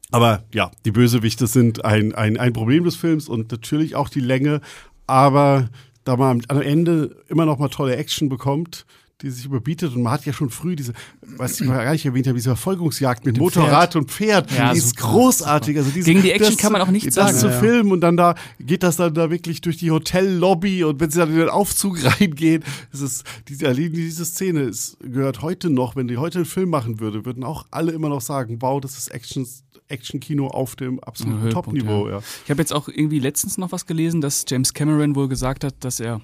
[0.10, 4.20] aber ja, die Bösewichte sind ein, ein, ein Problem des Films und natürlich auch die
[4.20, 4.62] Länge,
[5.08, 5.70] aber
[6.04, 8.86] da man am Ende immer noch mal tolle Action bekommt,
[9.22, 12.28] die sich überbietet und man hat ja schon früh diese, was ich gar nicht erwähnt
[12.28, 13.96] habe, diese Verfolgungsjagd mit, mit Motorrad Pferd.
[13.96, 15.78] und Pferd, ja, die ist super, großartig.
[15.78, 17.32] Also diese, Gegen die Action das, kann man auch nichts sagen.
[17.32, 20.84] Das zu ja, filmen und dann da geht das dann da wirklich durch die Hotellobby
[20.84, 25.42] und wenn sie dann in den Aufzug reingehen, ist es diese, diese Szene ist, gehört
[25.42, 28.58] heute noch, wenn die heute einen Film machen würde, würden auch alle immer noch sagen,
[28.62, 29.46] wow, das ist Action
[29.92, 32.08] Action-Kino auf dem absoluten Top-Niveau.
[32.08, 32.16] Ja.
[32.16, 32.24] Ja.
[32.46, 35.76] Ich habe jetzt auch irgendwie letztens noch was gelesen, dass James Cameron wohl gesagt hat,
[35.82, 36.22] dass er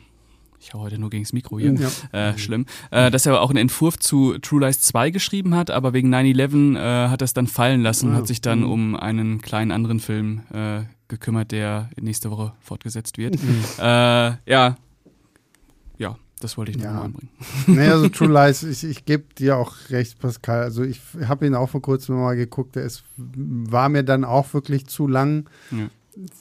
[0.59, 2.29] ich hau heute nur gegen das Mikro hier, ja.
[2.29, 5.93] äh, schlimm, äh, dass er auch einen Entwurf zu True Lies 2 geschrieben hat, aber
[5.93, 8.71] wegen 9-11 äh, hat er es dann fallen lassen und hat sich dann mhm.
[8.71, 13.41] um einen kleinen anderen Film äh, gekümmert, der nächste Woche fortgesetzt wird.
[13.41, 13.63] Mhm.
[13.79, 14.75] Äh, ja,
[15.97, 17.01] ja, das wollte ich noch ja.
[17.01, 17.29] anbringen.
[17.67, 20.63] Naja, also True Lies, ich, ich gebe dir auch recht, Pascal.
[20.63, 24.87] Also ich habe ihn auch vor kurzem mal geguckt, ist, war mir dann auch wirklich
[24.87, 25.49] zu lang.
[25.71, 25.89] Ja.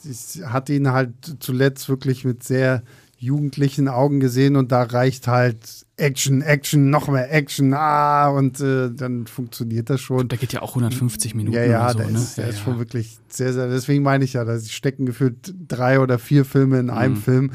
[0.03, 2.81] Ich hatte ihn halt zuletzt wirklich mit sehr
[3.17, 8.91] jugendlichen Augen gesehen und da reicht halt Action, Action, noch mehr Action, ah, und äh,
[8.91, 10.27] dann funktioniert das schon.
[10.27, 11.55] Der geht ja auch 150 Minuten.
[11.55, 12.19] Ja, ja, so, der, ne?
[12.19, 15.55] ist, der ja, ist schon wirklich sehr, sehr, deswegen meine ich ja, da stecken gefühlt
[15.67, 17.21] drei oder vier Filme in einem mhm.
[17.21, 17.51] Film.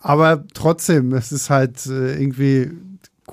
[0.00, 2.72] Aber trotzdem, es ist halt äh, irgendwie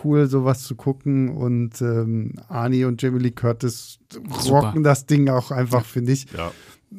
[0.03, 4.81] cool, sowas zu gucken und ähm, Arnie und Jamie Lee Curtis rocken Super.
[4.81, 6.27] das Ding auch einfach, finde ich.
[6.31, 6.51] Ja.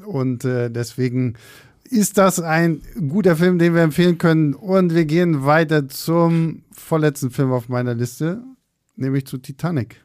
[0.05, 1.35] Und äh, deswegen
[1.93, 4.55] ist das ein guter Film, den wir empfehlen können.
[4.55, 8.43] Und wir gehen weiter zum vorletzten Film auf meiner Liste,
[8.97, 10.03] nämlich zu Titanic.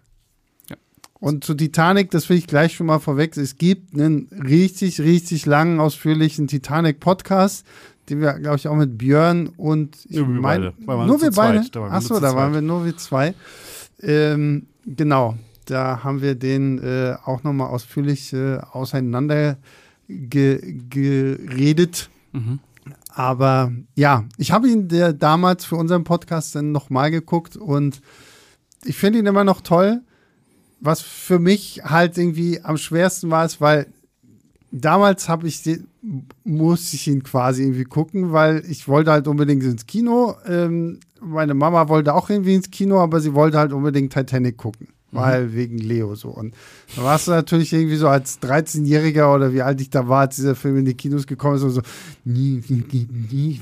[0.70, 0.76] Ja.
[1.14, 3.38] Und zu Titanic, das will ich gleich schon mal vorweg.
[3.38, 7.66] Es gibt einen richtig, richtig langen, ausführlichen Titanic-Podcast,
[8.10, 11.08] den wir, glaube ich, auch mit Björn und ich nur wir mein, beide.
[11.08, 11.66] Nur wir beide.
[11.90, 13.34] Achso, da waren wir nur wir zwei.
[14.02, 19.58] Ähm, genau, da haben wir den äh, auch nochmal ausführlich äh, auseinander
[20.08, 22.10] geredet.
[22.32, 22.60] Mhm.
[23.10, 28.02] Aber ja, ich habe ihn der, damals für unseren Podcast dann nochmal geguckt und
[28.86, 30.02] ich finde ihn immer noch toll.
[30.80, 33.88] Was für mich halt irgendwie am schwersten war, ist, weil
[34.72, 35.88] damals habe ich den,
[36.44, 40.36] musste ich ihn quasi irgendwie gucken, weil ich wollte halt unbedingt ins Kino.
[40.46, 44.90] Ähm, meine Mama wollte auch irgendwie ins Kino, aber sie wollte halt unbedingt Titanic gucken.
[45.12, 45.18] Mhm.
[45.18, 46.30] Weil wegen Leo so.
[46.30, 46.54] Und
[46.96, 50.36] da warst du natürlich irgendwie so als 13-Jähriger oder wie alt ich da war, als
[50.36, 51.82] dieser Film in die Kinos gekommen ist und so,
[52.26, 53.60] nie, nie, nie,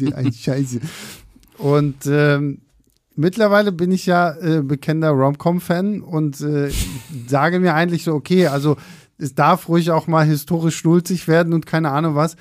[0.00, 0.80] nie, ein Scheiße.
[1.58, 2.60] Und ähm,
[3.16, 6.70] mittlerweile bin ich ja äh, bekennender Rom-Com-Fan und äh,
[7.26, 8.76] sage mir eigentlich so, okay, also
[9.18, 12.36] es darf ruhig auch mal historisch schnulzig werden und keine Ahnung was.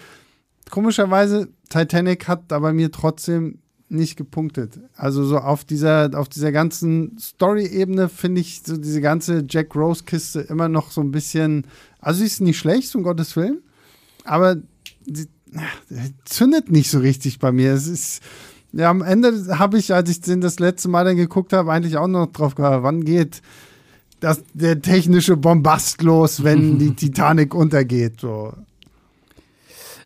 [0.70, 4.80] Komischerweise, Titanic hat aber mir trotzdem nicht gepunktet.
[4.96, 10.42] Also so auf dieser, auf dieser ganzen Story-Ebene finde ich so diese ganze Jack Rose-Kiste
[10.42, 11.66] immer noch so ein bisschen,
[12.00, 13.62] also sie ist nicht schlecht, um Gottes Willen,
[14.26, 14.58] aber
[15.06, 15.28] sie
[16.26, 17.74] zündet nicht so richtig bei mir.
[17.74, 18.22] Es ist,
[18.74, 21.98] ja, am Ende habe ich, als ich den das letzte Mal dann geguckt habe, eigentlich
[21.98, 23.42] auch noch drauf gehabt, wann geht
[24.20, 28.20] das, der technische Bombast los, wenn die Titanic untergeht.
[28.20, 28.54] So.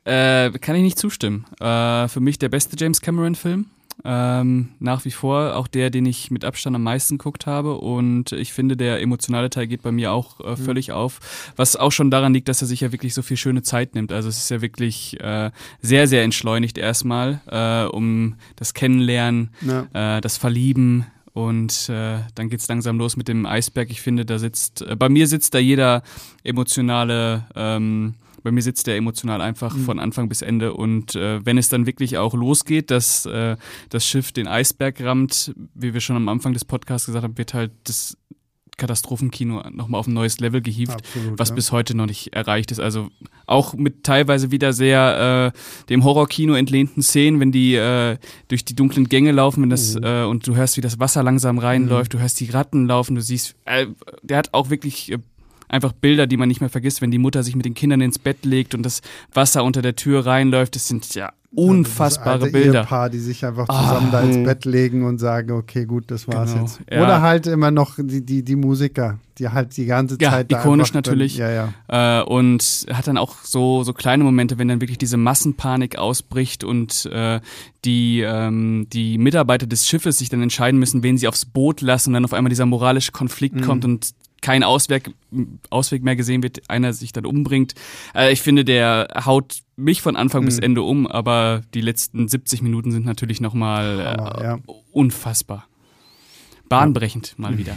[0.04, 1.45] Äh, kann ich nicht zustimmen.
[1.60, 3.68] Äh, für mich der beste James Cameron-Film.
[4.04, 7.78] Ähm, nach wie vor auch der, den ich mit Abstand am meisten geguckt habe.
[7.78, 10.58] Und ich finde, der emotionale Teil geht bei mir auch äh, mhm.
[10.58, 10.95] völlig mhm.
[10.95, 11.54] auf.
[11.56, 14.12] Was auch schon daran liegt, dass er sich ja wirklich so viel schöne Zeit nimmt.
[14.12, 20.18] Also es ist ja wirklich äh, sehr, sehr entschleunigt erstmal, äh, um das Kennenlernen, ja.
[20.18, 21.06] äh, das Verlieben.
[21.34, 23.89] Und äh, dann geht's langsam los mit dem Eisberg.
[23.89, 26.02] Ich finde, da sitzt, äh, bei mir sitzt da jeder
[26.43, 29.86] emotionale ähm, bei mir sitzt der emotional einfach mhm.
[29.86, 30.74] von Anfang bis Ende.
[30.74, 33.58] Und äh, wenn es dann wirklich auch losgeht, dass äh,
[33.89, 37.54] das Schiff den Eisberg rammt, wie wir schon am Anfang des Podcasts gesagt haben, wird
[37.54, 38.18] halt das
[38.82, 41.56] Katastrophenkino nochmal auf ein neues Level gehievt, Absolut, was ja.
[41.56, 42.80] bis heute noch nicht erreicht ist.
[42.80, 43.10] Also
[43.46, 48.18] auch mit teilweise wieder sehr äh, dem Horrorkino entlehnten Szenen, wenn die äh,
[48.48, 50.04] durch die dunklen Gänge laufen wenn das, mhm.
[50.04, 52.18] äh, und du hörst, wie das Wasser langsam reinläuft, mhm.
[52.18, 53.86] du hörst die Ratten laufen, du siehst, äh,
[54.24, 55.20] der hat auch wirklich äh,
[55.72, 58.19] einfach Bilder, die man nicht mehr vergisst, wenn die Mutter sich mit den Kindern ins
[58.19, 59.01] Bett legt und das
[59.34, 60.76] Wasser unter der Tür reinläuft.
[60.76, 62.80] Das sind ja unfassbare ja, Bilder.
[62.82, 64.11] Ehepaar, die sich einfach zusammen oh.
[64.11, 66.63] da ins Bett legen und sagen, okay, gut, das war's genau.
[66.63, 66.80] jetzt.
[66.89, 67.03] Ja.
[67.03, 70.93] Oder halt immer noch die, die, die Musiker, die halt die ganze ja, Zeit ikonisch
[70.93, 71.36] natürlich.
[71.36, 71.49] Ja,
[71.89, 72.22] ja.
[72.22, 76.63] Äh, und hat dann auch so, so kleine Momente, wenn dann wirklich diese Massenpanik ausbricht
[76.63, 77.41] und äh,
[77.84, 82.09] die, ähm, die Mitarbeiter des Schiffes sich dann entscheiden müssen, wen sie aufs Boot lassen
[82.09, 83.61] und dann auf einmal dieser moralische Konflikt mhm.
[83.61, 84.11] kommt und
[84.42, 85.12] kein Ausweg,
[85.70, 87.76] Ausweg mehr gesehen wird, einer sich dann umbringt.
[88.16, 90.46] Äh, ich finde, der haut mich von Anfang mhm.
[90.46, 94.60] bis Ende um, aber die letzten 70 Minuten sind natürlich nochmal äh, ja.
[94.92, 95.68] unfassbar.
[96.72, 97.76] Bahnbrechend mal wieder.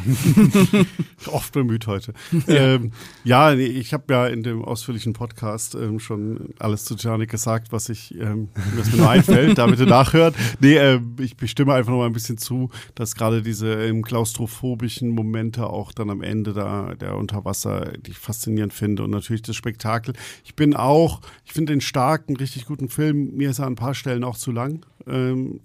[1.26, 2.14] Oft bemüht heute.
[2.46, 2.92] Ja, ähm,
[3.24, 7.88] ja ich habe ja in dem ausführlichen Podcast ähm, schon alles zu Titanic gesagt, was
[7.88, 10.36] ich, ähm, was mir nur einfällt, da bitte nachhört.
[10.60, 15.10] Nee, äh, ich bestimme einfach noch mal ein bisschen zu, dass gerade diese ähm, klaustrophobischen
[15.10, 19.56] Momente auch dann am Ende da der Unterwasser, die ich faszinierend finde und natürlich das
[19.56, 20.14] Spektakel.
[20.44, 23.76] Ich bin auch, ich finde den starken, richtig guten Film, mir ist er an ein
[23.76, 24.86] paar Stellen auch zu lang.
[25.08, 25.58] Ähm,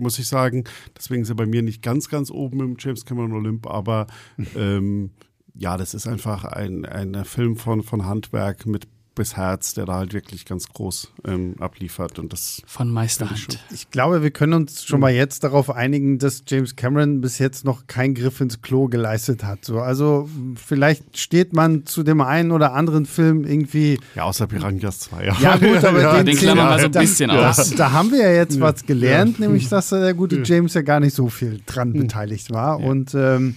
[0.00, 0.64] muss ich sagen.
[0.96, 4.06] Deswegen ist er bei mir nicht ganz, ganz oben im James Cameron Olymp, aber
[4.56, 5.10] ähm,
[5.54, 9.94] ja, das ist einfach ein, ein Film von, von Handwerk mit bis Herz, der da
[9.94, 12.18] halt wirklich ganz groß ähm, abliefert.
[12.18, 13.58] Und das Von Meisterhand.
[13.70, 17.38] Ich, ich, glaube, wir können uns schon mal jetzt darauf einigen, dass James Cameron bis
[17.38, 19.64] jetzt noch keinen Griff ins Klo geleistet hat.
[19.64, 23.98] So, also vielleicht steht man zu dem einen oder anderen Film irgendwie.
[24.14, 25.24] Ja, außer Piranhas 2.
[25.24, 27.70] Ja, ja gut, aber ja, den, den klammern wir so ein bisschen da, aus.
[27.74, 28.60] Da haben wir ja jetzt ja.
[28.62, 32.00] was gelernt, nämlich dass der gute James ja gar nicht so viel dran hm.
[32.00, 32.80] beteiligt war.
[32.80, 33.56] Und ähm,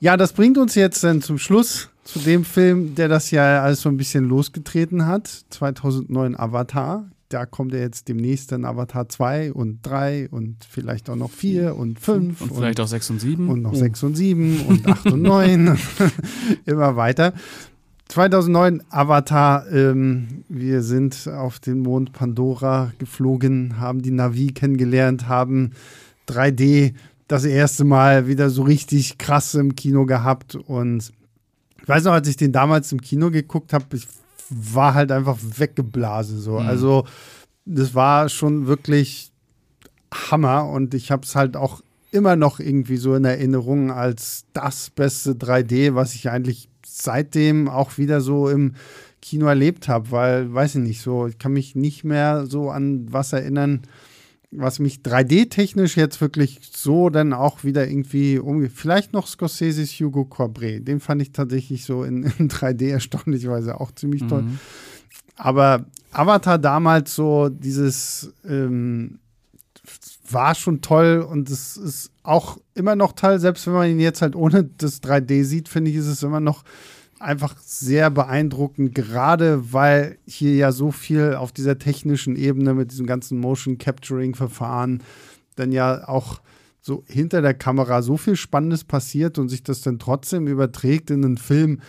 [0.00, 3.82] ja, das bringt uns jetzt dann zum Schluss zu dem Film, der das ja alles
[3.82, 5.28] so ein bisschen losgetreten hat.
[5.50, 7.08] 2009 Avatar.
[7.28, 11.76] Da kommt ja jetzt demnächst dann Avatar 2 und 3 und vielleicht auch noch 4
[11.76, 12.40] und 5.
[12.40, 13.48] Und, und vielleicht auch 6 und 7.
[13.48, 15.78] Und noch 6 und 7 und 8 und 9.
[16.66, 17.32] Immer weiter.
[18.08, 19.66] 2009 Avatar.
[19.72, 25.70] Ähm, wir sind auf den Mond Pandora geflogen, haben die Navi kennengelernt, haben
[26.28, 26.92] 3D
[27.28, 31.12] das erste Mal wieder so richtig krass im Kino gehabt und
[31.82, 34.06] ich weiß noch, als ich den damals im Kino geguckt habe, ich
[34.48, 36.60] war halt einfach weggeblasen so.
[36.60, 36.66] Mhm.
[36.66, 37.06] Also
[37.64, 39.30] das war schon wirklich
[40.12, 44.90] Hammer und ich habe es halt auch immer noch irgendwie so in Erinnerung als das
[44.90, 48.74] beste 3D, was ich eigentlich seitdem auch wieder so im
[49.22, 53.06] Kino erlebt habe, weil, weiß ich nicht, so, ich kann mich nicht mehr so an
[53.10, 53.82] was erinnern,
[54.52, 58.72] was mich 3D-technisch jetzt wirklich so dann auch wieder irgendwie umgeht.
[58.74, 60.86] Vielleicht noch Scorsese's Hugo Corbret.
[60.86, 64.42] Den fand ich tatsächlich so in, in 3D erstaunlicherweise auch ziemlich toll.
[64.42, 64.58] Mhm.
[65.36, 69.18] Aber Avatar damals so dieses ähm,
[70.30, 74.22] war schon toll und es ist auch immer noch toll, selbst wenn man ihn jetzt
[74.22, 76.62] halt ohne das 3D sieht, finde ich, ist es immer noch
[77.22, 83.06] einfach sehr beeindruckend, gerade weil hier ja so viel auf dieser technischen Ebene mit diesem
[83.06, 85.02] ganzen Motion Capturing Verfahren
[85.56, 86.40] dann ja auch
[86.80, 91.24] so hinter der Kamera so viel Spannendes passiert und sich das dann trotzdem überträgt in
[91.24, 91.80] einen Film,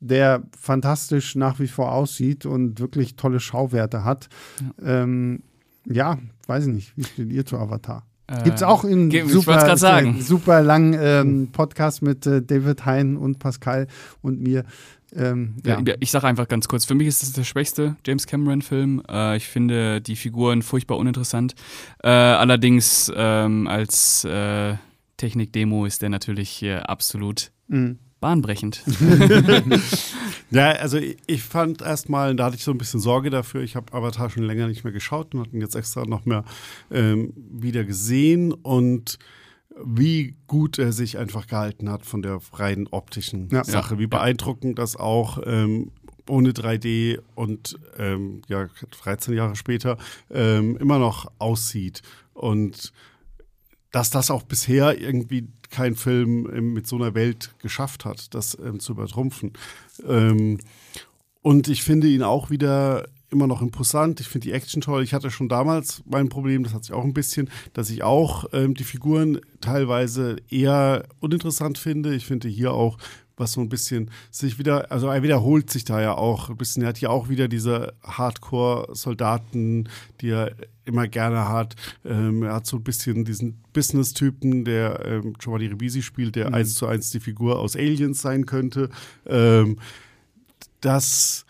[0.00, 4.28] der fantastisch nach wie vor aussieht und wirklich tolle Schauwerte hat.
[4.60, 5.42] Ja, ähm,
[5.84, 6.96] ja weiß ich nicht.
[6.96, 8.09] Wie steht ihr zu Avatar?
[8.30, 9.76] Äh, Gibt es auch in super,
[10.20, 13.88] super langen ähm, Podcast mit äh, David Hein und Pascal
[14.22, 14.64] und mir.
[15.12, 15.80] Ähm, ja.
[15.98, 19.02] Ich sage einfach ganz kurz, für mich ist das der schwächste James Cameron-Film.
[19.10, 21.54] Äh, ich finde die Figuren furchtbar uninteressant.
[22.04, 24.74] Äh, allerdings ähm, als äh,
[25.16, 28.82] Technik-Demo ist der natürlich absolut mhm bahnbrechend.
[30.50, 33.62] ja, also ich, ich fand erstmal, da hatte ich so ein bisschen Sorge dafür.
[33.62, 36.44] Ich habe Avatar schon länger nicht mehr geschaut und hatte ihn jetzt extra noch mehr
[36.90, 39.18] ähm, wieder gesehen und
[39.82, 43.64] wie gut er sich einfach gehalten hat von der rein optischen ja.
[43.64, 43.98] Sache.
[43.98, 45.92] Wie beeindruckend das auch ähm,
[46.28, 48.68] ohne 3D und ähm, ja,
[49.02, 49.96] 13 Jahre später
[50.30, 52.02] ähm, immer noch aussieht.
[52.34, 52.92] Und
[53.90, 58.56] dass das auch bisher irgendwie kein Film ähm, mit so einer Welt geschafft hat, das
[58.62, 59.52] ähm, zu übertrumpfen.
[60.06, 60.58] Ähm,
[61.42, 64.20] und ich finde ihn auch wieder immer noch imposant.
[64.20, 65.02] Ich finde die Action toll.
[65.02, 68.46] Ich hatte schon damals mein Problem, das hat sich auch ein bisschen, dass ich auch
[68.52, 72.14] ähm, die Figuren teilweise eher uninteressant finde.
[72.14, 72.98] Ich finde hier auch
[73.40, 76.82] was so ein bisschen sich wieder, also er wiederholt sich da ja auch ein bisschen.
[76.82, 79.88] Er hat ja auch wieder diese Hardcore-Soldaten,
[80.20, 80.52] die er
[80.84, 81.74] immer gerne hat.
[82.04, 86.54] Ähm, er hat so ein bisschen diesen Business-Typen, der ähm, Giovanni Ribisi spielt, der mhm.
[86.54, 88.90] eins zu eins die Figur aus Aliens sein könnte.
[89.26, 89.78] Ähm,
[90.80, 91.44] das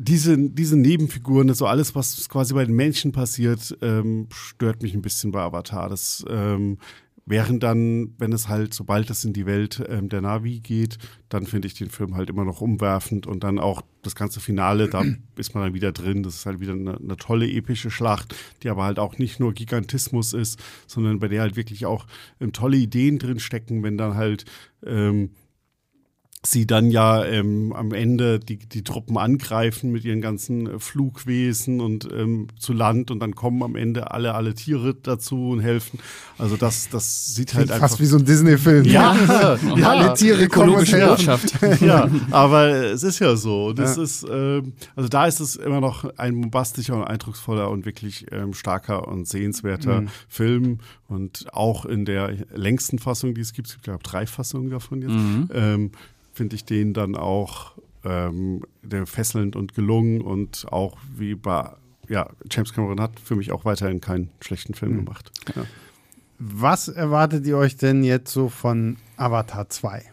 [0.00, 5.02] diese, diese Nebenfiguren, so alles, was quasi bei den Menschen passiert, ähm, stört mich ein
[5.02, 5.88] bisschen bei Avatar.
[5.88, 6.78] Das ähm,
[7.30, 10.96] Während dann, wenn es halt, sobald es in die Welt ähm, der Navi geht,
[11.28, 14.88] dann finde ich den Film halt immer noch umwerfend und dann auch das ganze Finale,
[14.88, 15.04] da
[15.36, 16.22] ist man dann wieder drin.
[16.22, 19.52] Das ist halt wieder eine, eine, tolle epische Schlacht, die aber halt auch nicht nur
[19.52, 22.06] Gigantismus ist, sondern bei der halt wirklich auch
[22.40, 24.46] ähm, tolle Ideen drin stecken, wenn dann halt
[24.86, 25.30] ähm,
[26.46, 31.80] sie dann ja ähm, am Ende die, die Truppen angreifen mit ihren ganzen äh, Flugwesen
[31.80, 35.98] und ähm, zu Land und dann kommen am Ende alle, alle Tiere dazu und helfen.
[36.38, 37.88] Also das, das sieht halt einfach.
[37.88, 38.84] Fast wie so ein Disney-Film.
[38.84, 39.16] Ja,
[39.76, 41.40] ja, alle Tiere kommen und helfen.
[41.80, 43.72] ja, aber es ist ja so.
[43.72, 44.02] Das ja.
[44.04, 48.54] ist, ähm, also da ist es immer noch ein bombastischer und eindrucksvoller und wirklich ähm,
[48.54, 50.08] starker und sehenswerter mhm.
[50.28, 50.78] Film.
[51.08, 55.02] Und auch in der längsten Fassung, die es gibt, es gibt ja drei Fassungen davon
[55.02, 55.48] jetzt, mhm.
[55.52, 55.90] ähm,
[56.38, 57.72] finde ich den dann auch
[58.04, 58.62] ähm,
[59.04, 61.72] fesselnd und gelungen und auch wie bei
[62.08, 65.04] ja, James Cameron hat für mich auch weiterhin keinen schlechten Film mhm.
[65.04, 65.32] gemacht.
[65.54, 65.64] Ja.
[66.38, 70.04] Was erwartet ihr euch denn jetzt so von Avatar 2?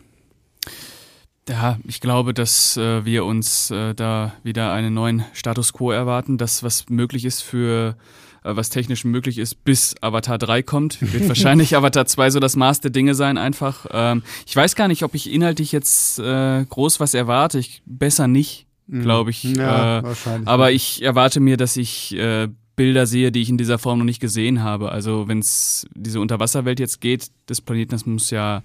[1.47, 6.39] Ja, ich glaube, dass äh, wir uns äh, da wieder einen neuen Status quo erwarten,
[6.39, 10.97] das, was möglich ist für äh, was technisch möglich ist, bis Avatar 3 kommt.
[11.13, 13.85] Wird wahrscheinlich Avatar 2 so das Maß der Dinge sein, einfach.
[13.91, 17.59] Ähm, ich weiß gar nicht, ob ich inhaltlich jetzt äh, groß was erwarte.
[17.59, 19.01] Ich, besser nicht, mhm.
[19.01, 19.43] glaube ich.
[19.43, 20.47] Ja, äh, wahrscheinlich.
[20.47, 24.05] Aber ich erwarte mir, dass ich äh, Bilder sehe, die ich in dieser Form noch
[24.05, 24.91] nicht gesehen habe.
[24.91, 28.63] Also wenn es diese Unterwasserwelt jetzt geht, des Planeten, das muss ja.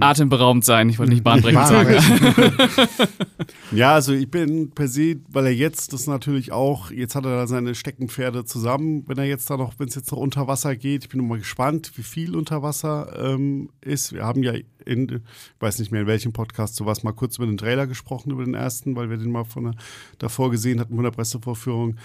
[0.00, 0.88] Atemberaubend sein.
[0.88, 1.96] Ich wollte nicht bahnbrechend sagen.
[3.70, 7.36] ja, also ich bin per se, weil er jetzt das natürlich auch, jetzt hat er
[7.36, 10.74] da seine Steckenpferde zusammen, wenn er jetzt da noch, wenn es jetzt noch unter Wasser
[10.74, 11.04] geht.
[11.04, 14.12] Ich bin mal gespannt, wie viel unter Wasser ähm, ist.
[14.12, 14.52] Wir haben ja
[14.84, 18.32] in, ich weiß nicht mehr in welchem Podcast, sowas mal kurz über den Trailer gesprochen,
[18.32, 19.74] über den ersten, weil wir den mal von der,
[20.18, 21.96] davor gesehen hatten von der Pressevorführung.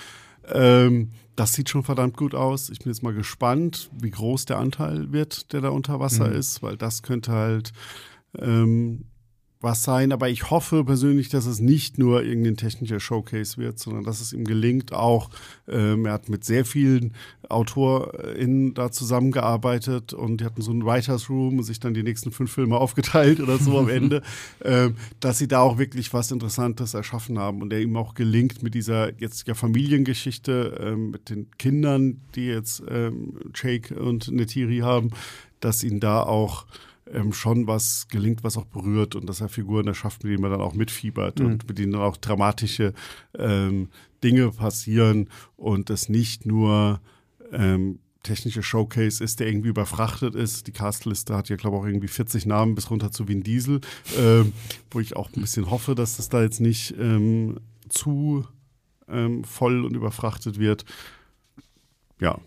[0.53, 2.69] Ähm, das sieht schon verdammt gut aus.
[2.69, 6.35] Ich bin jetzt mal gespannt, wie groß der Anteil wird, der da unter Wasser mhm.
[6.35, 7.73] ist, weil das könnte halt
[8.37, 9.05] ähm,
[9.63, 14.03] was sein, aber ich hoffe persönlich, dass es nicht nur irgendein technischer Showcase wird, sondern
[14.03, 15.29] dass es ihm gelingt, auch,
[15.69, 17.13] ähm, er hat mit sehr vielen
[17.47, 22.31] AutorInnen da zusammengearbeitet und die hatten so einen Writers Room und sich dann die nächsten
[22.31, 24.21] fünf Filme aufgeteilt oder so am Ende,
[24.65, 28.63] ähm, dass sie da auch wirklich was Interessantes erschaffen haben und er ihm auch gelingt
[28.63, 34.79] mit dieser jetzt ja Familiengeschichte ähm, mit den Kindern, die jetzt ähm, Jake und Netiri
[34.79, 35.11] haben,
[35.61, 36.65] dass ihn da auch
[37.11, 40.51] ähm, schon was gelingt, was auch berührt und dass er Figuren erschafft, mit denen man
[40.51, 41.45] dann auch mitfiebert mhm.
[41.45, 42.93] und mit denen dann auch dramatische
[43.37, 43.89] ähm,
[44.23, 47.01] Dinge passieren und das nicht nur
[47.51, 50.67] ähm, technische Showcase ist, der irgendwie überfrachtet ist.
[50.67, 53.81] Die Castliste hat ja, glaube ich, auch irgendwie 40 Namen bis runter zu Vin Diesel,
[54.17, 54.53] ähm,
[54.91, 57.59] wo ich auch ein bisschen hoffe, dass das da jetzt nicht ähm,
[57.89, 58.47] zu
[59.09, 60.85] ähm, voll und überfrachtet wird.
[62.19, 62.39] Ja,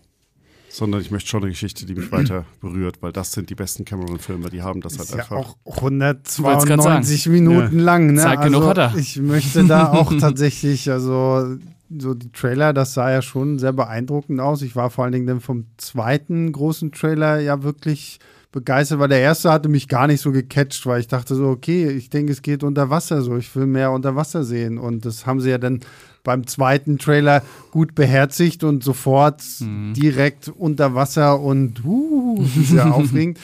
[0.69, 3.85] sondern ich möchte schon eine Geschichte, die mich weiter berührt, weil das sind die besten
[3.85, 5.31] Cameron-Filme, die haben das halt ist einfach.
[5.31, 7.83] Ja auch 192 Minuten ja.
[7.83, 8.13] lang.
[8.13, 8.21] Ne?
[8.21, 8.95] Zeit also, genug hat er.
[8.95, 11.57] Ich möchte da auch tatsächlich, also
[11.97, 14.61] so die Trailer, das sah ja schon sehr beeindruckend aus.
[14.61, 18.19] Ich war vor allen Dingen dann vom zweiten großen Trailer ja wirklich
[18.51, 21.89] begeistert, weil der erste hatte mich gar nicht so gecatcht, weil ich dachte so, okay,
[21.89, 24.77] ich denke, es geht unter Wasser so, ich will mehr unter Wasser sehen.
[24.77, 25.81] Und das haben sie ja dann
[26.23, 27.41] beim zweiten Trailer
[27.71, 29.93] gut beherzigt und sofort mhm.
[29.93, 33.39] direkt unter Wasser und uh, sehr aufregend.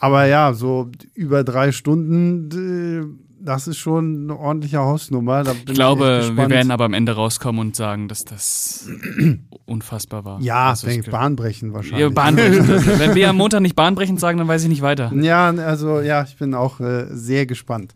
[0.00, 5.44] Aber ja, so über drei Stunden, das ist schon eine ordentliche Hausnummer.
[5.66, 8.88] ich glaube, ich wir werden aber am Ende rauskommen und sagen, dass das
[9.66, 10.40] unfassbar war.
[10.40, 12.00] Ja, also denke, bahnbrechend wahrscheinlich.
[12.00, 12.98] Ja, bahnbrechend.
[12.98, 15.12] Wenn wir am Montag nicht bahnbrechend sagen, dann weiß ich nicht weiter.
[15.14, 17.94] Ja, also ja, ich bin auch äh, sehr gespannt.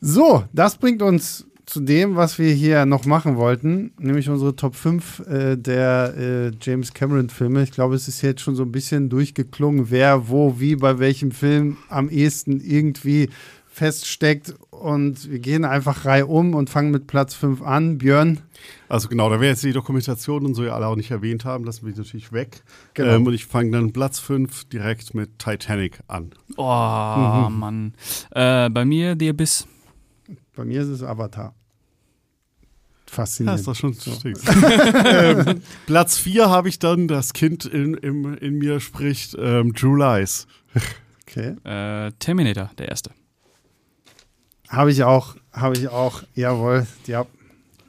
[0.00, 4.74] So, das bringt uns zu dem, was wir hier noch machen wollten, nämlich unsere Top
[4.74, 7.62] 5 äh, der äh, James Cameron-Filme.
[7.62, 11.30] Ich glaube, es ist jetzt schon so ein bisschen durchgeklungen, wer, wo, wie, bei welchem
[11.30, 13.30] Film am ehesten irgendwie
[13.74, 14.54] feststeckt.
[14.70, 17.98] Und wir gehen einfach reihum und fangen mit Platz 5 an.
[17.98, 18.40] Björn.
[18.88, 21.64] Also genau, da wir jetzt die Dokumentation und so ja alle auch nicht erwähnt haben,
[21.64, 22.62] lassen wir natürlich weg.
[22.94, 23.14] Genau.
[23.14, 26.30] Ähm, und ich fange dann Platz 5 direkt mit Titanic an.
[26.56, 27.58] Oh, mhm.
[27.58, 27.94] Mann.
[28.30, 29.66] Äh, bei mir The Abyss.
[30.56, 31.54] Bei mir ist es Avatar.
[33.06, 33.58] Faszinierend.
[33.58, 34.10] Ja, ist doch schon so.
[35.04, 39.98] ähm, Platz 4 habe ich dann, das Kind in, in, in mir spricht, ähm, True
[39.98, 40.46] Lies.
[41.22, 41.54] okay.
[41.64, 43.10] Äh, Terminator, der erste.
[44.68, 47.26] Habe ich auch, habe ich auch, jawohl, ja.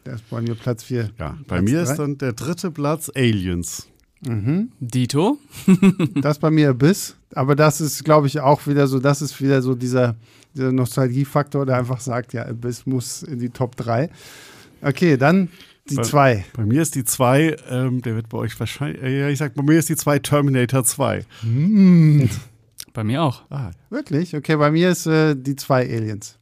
[0.05, 1.09] Der ist bei mir Platz 4.
[1.17, 1.91] Ja, bei Platz mir drei.
[1.91, 3.87] ist dann der dritte Platz Aliens.
[4.21, 4.71] Mhm.
[4.79, 5.39] Dito?
[6.15, 7.15] das bei mir Abyss.
[7.33, 10.15] Aber das ist, glaube ich, auch wieder so, das ist wieder so dieser
[10.55, 14.09] dieser Nostalgiefaktor, der einfach sagt, ja, Abyss muss in die Top 3.
[14.81, 15.49] Okay, dann
[15.89, 16.35] die 2.
[16.35, 19.53] Bei, bei, mir ist die 2, ähm, der wird bei euch wahrscheinlich, äh, ich sag,
[19.53, 21.25] bei mir ist die 2 Terminator 2.
[21.41, 22.29] Hm.
[22.93, 23.43] Bei mir auch.
[23.51, 23.71] Ah.
[23.89, 24.35] Wirklich?
[24.35, 26.37] Okay, bei mir ist äh, die 2 Aliens.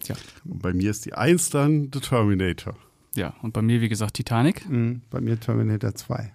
[0.00, 0.16] Tja.
[0.44, 2.76] Und bei mir ist die 1 dann The Terminator.
[3.14, 4.68] Ja, und bei mir, wie gesagt, Titanic.
[4.68, 6.32] Mhm, bei mir Terminator 2.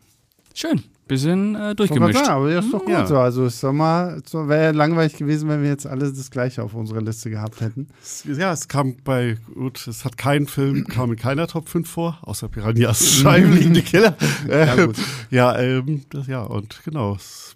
[0.53, 2.19] Schön bisschen äh, durchgemischt.
[2.19, 3.05] Sagen, aber das ist doch gut ja.
[3.05, 3.17] so.
[3.17, 7.29] Also es wäre ja langweilig gewesen, wenn wir jetzt alles das gleiche auf unserer Liste
[7.29, 7.87] gehabt hätten.
[8.25, 12.17] Ja, es kam bei, gut, es hat keinen Film, kam in keiner Top 5 vor,
[12.21, 14.15] außer Piranhas scheibenliegende Killer.
[14.49, 14.95] ja, gut.
[15.29, 17.15] ja, ähm, das, ja, und genau.
[17.15, 17.53] Es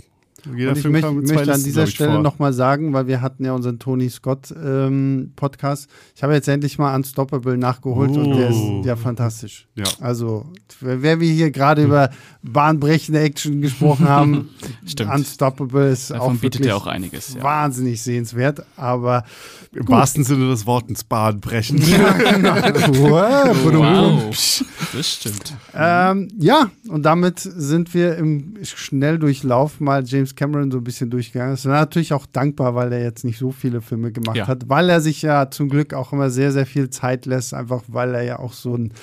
[0.55, 3.79] jeder und ich möcht, möchte an dieser Stelle nochmal sagen, weil wir hatten ja unseren
[3.79, 5.89] Tony Scott ähm, Podcast.
[6.15, 8.19] Ich habe jetzt endlich mal Unstoppable nachgeholt oh.
[8.19, 8.81] und der ist oh.
[8.85, 9.67] ja fantastisch.
[9.75, 9.85] Ja.
[9.99, 10.45] Also,
[10.79, 11.89] wer wir hier gerade hm.
[11.89, 12.09] über
[12.43, 14.49] bahnbrechende Action gesprochen haben,
[14.85, 15.13] Stimmt.
[15.13, 17.35] Unstoppable ist Davon auch bietet ja auch einiges.
[17.35, 17.43] Ja.
[17.43, 19.23] Wahnsinnig sehenswert, aber
[19.71, 19.89] im gut.
[19.89, 21.87] wahrsten Sinne des Wortes bahnbrechend.
[21.87, 22.55] Ja, genau.
[22.99, 23.55] wow.
[23.63, 24.63] wow.
[24.93, 25.53] Das stimmt.
[25.73, 31.53] Ähm, ja, und damit sind wir im Schnelldurchlauf mal James Cameron so ein bisschen durchgegangen
[31.53, 31.65] ist.
[31.65, 34.47] Und natürlich auch dankbar, weil er jetzt nicht so viele Filme gemacht ja.
[34.47, 37.83] hat, weil er sich ja zum Glück auch immer sehr, sehr viel Zeit lässt, einfach
[37.87, 38.93] weil er ja auch so ein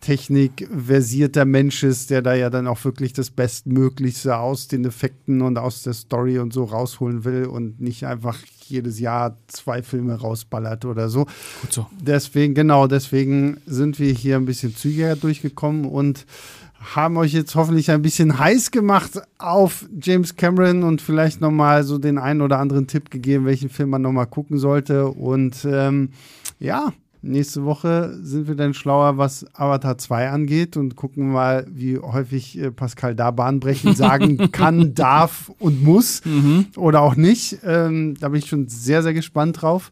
[0.00, 5.58] technikversierter Mensch ist, der da ja dann auch wirklich das Bestmöglichste aus den Effekten und
[5.58, 8.38] aus der Story und so rausholen will und nicht einfach
[8.68, 11.24] jedes Jahr zwei Filme rausballert oder so.
[11.62, 11.86] Gut so.
[12.00, 16.26] Deswegen, genau, deswegen sind wir hier ein bisschen zügiger durchgekommen und
[16.80, 21.98] haben euch jetzt hoffentlich ein bisschen heiß gemacht auf James Cameron und vielleicht nochmal so
[21.98, 25.08] den einen oder anderen Tipp gegeben, welchen Film man nochmal gucken sollte.
[25.08, 26.10] Und ähm,
[26.58, 26.92] ja,
[27.22, 32.58] nächste Woche sind wir dann schlauer, was Avatar 2 angeht und gucken mal, wie häufig
[32.58, 36.66] äh, Pascal da bahnbrechend sagen kann, darf und muss mhm.
[36.76, 37.58] oder auch nicht.
[37.64, 39.90] Ähm, da bin ich schon sehr, sehr gespannt drauf.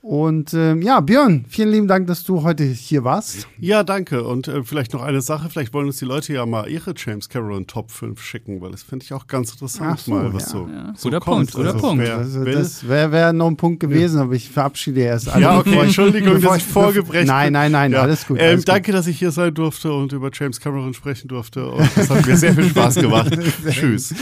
[0.00, 3.48] Und ähm, ja, Björn, vielen lieben Dank, dass du heute hier warst.
[3.58, 4.22] Ja, danke.
[4.22, 7.28] Und äh, vielleicht noch eine Sache, vielleicht wollen uns die Leute ja mal ihre James
[7.28, 10.48] Cameron Top 5 schicken, weil das finde ich auch ganz interessant so, mal, was ja.
[10.50, 10.92] so, Ja.
[10.96, 11.36] so Guter kommt.
[11.50, 12.04] Punkt, guter Also, Punkt.
[12.04, 15.42] wer Also, das wäre wär noch ein Punkt gewesen, aber ich verabschiede erst alle.
[15.42, 18.02] ja, okay, Entschuldigung, Bevor dass ich vorgebrechen Nein, nein, nein, Ja.
[18.02, 18.38] alles gut.
[18.38, 18.68] Ähm, alles gut.
[18.68, 21.68] danke, dass ich hier sein durfte und über James Cameron sprechen durfte.
[21.68, 23.36] Und das hat mir sehr viel Spaß gemacht.
[23.68, 24.14] Tschüss.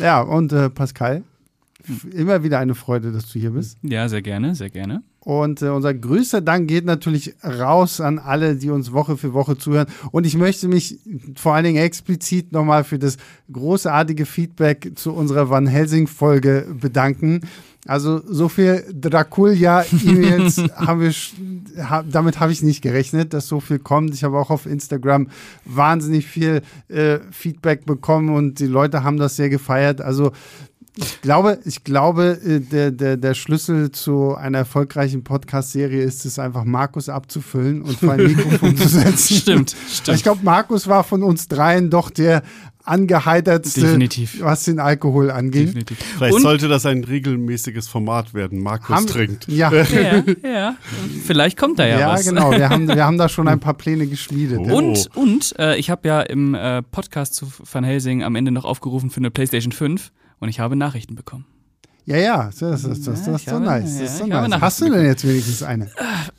[0.00, 1.22] Ja, und äh, Pascal,
[2.12, 3.78] immer wieder eine Freude, dass du hier bist.
[3.82, 5.02] Ja, sehr gerne, sehr gerne.
[5.24, 9.56] Und äh, unser größter Dank geht natürlich raus an alle, die uns Woche für Woche
[9.56, 9.86] zuhören.
[10.10, 10.98] Und ich möchte mich
[11.36, 13.18] vor allen Dingen explizit nochmal für das
[13.52, 17.42] großartige Feedback zu unserer Van Helsing-Folge bedanken.
[17.86, 21.12] Also so viel Draculia-E-Mails haben wir,
[21.84, 24.14] ha, damit habe ich nicht gerechnet, dass so viel kommt.
[24.14, 25.28] Ich habe auch auf Instagram
[25.64, 30.00] wahnsinnig viel äh, Feedback bekommen und die Leute haben das sehr gefeiert.
[30.00, 30.30] Also
[30.96, 36.38] ich glaube, ich glaube, äh, der, der, der Schlüssel zu einer erfolgreichen Podcast-Serie ist es
[36.38, 39.36] einfach, Markus abzufüllen und vor ein Mikrofon zu setzen.
[39.36, 40.22] Stimmt, Ich stimmt.
[40.22, 42.42] glaube, Markus war von uns dreien doch der
[42.84, 44.40] angeheitertste, Definitiv.
[44.42, 45.66] was den Alkohol anging.
[45.66, 45.98] Definitiv.
[46.16, 48.58] Vielleicht Und- sollte das ein regelmäßiges Format werden.
[48.60, 49.48] Markus Haben- trinkt.
[49.48, 50.76] Ja, Ja, ja.
[51.24, 52.24] Vielleicht kommt da ja, ja, was.
[52.26, 52.50] genau.
[52.52, 54.58] Wir haben, wir haben da schon ein paar Pläne geschmiedet.
[54.60, 54.66] Oh.
[54.66, 54.72] ja.
[54.74, 58.64] Und, und äh, ich habe ja im äh, Podcast zu Van Helsing am Ende noch
[58.64, 60.10] aufgerufen für eine PlayStation 5
[60.42, 61.46] und ich habe Nachrichten bekommen.
[62.04, 63.98] Ja, ja, das, das, das, das, Ja, ist so nice.
[64.00, 64.60] Das ist so nice.
[64.60, 65.88] Hast du denn jetzt wenigstens eine?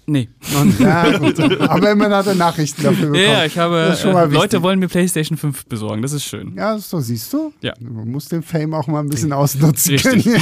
[0.06, 0.28] Nee.
[0.60, 1.40] Und, ja, gut.
[1.40, 3.24] Aber immerhin hat er Nachrichten dafür bekommen.
[3.24, 6.12] Ja, ich habe Das ist schon äh, mal Leute wollen mir PlayStation 5 besorgen, das
[6.12, 6.54] ist schön.
[6.58, 7.54] Ja, so siehst du.
[7.62, 7.74] Ja.
[7.80, 10.24] Man muss den Fame auch mal ein bisschen ausnutzen können.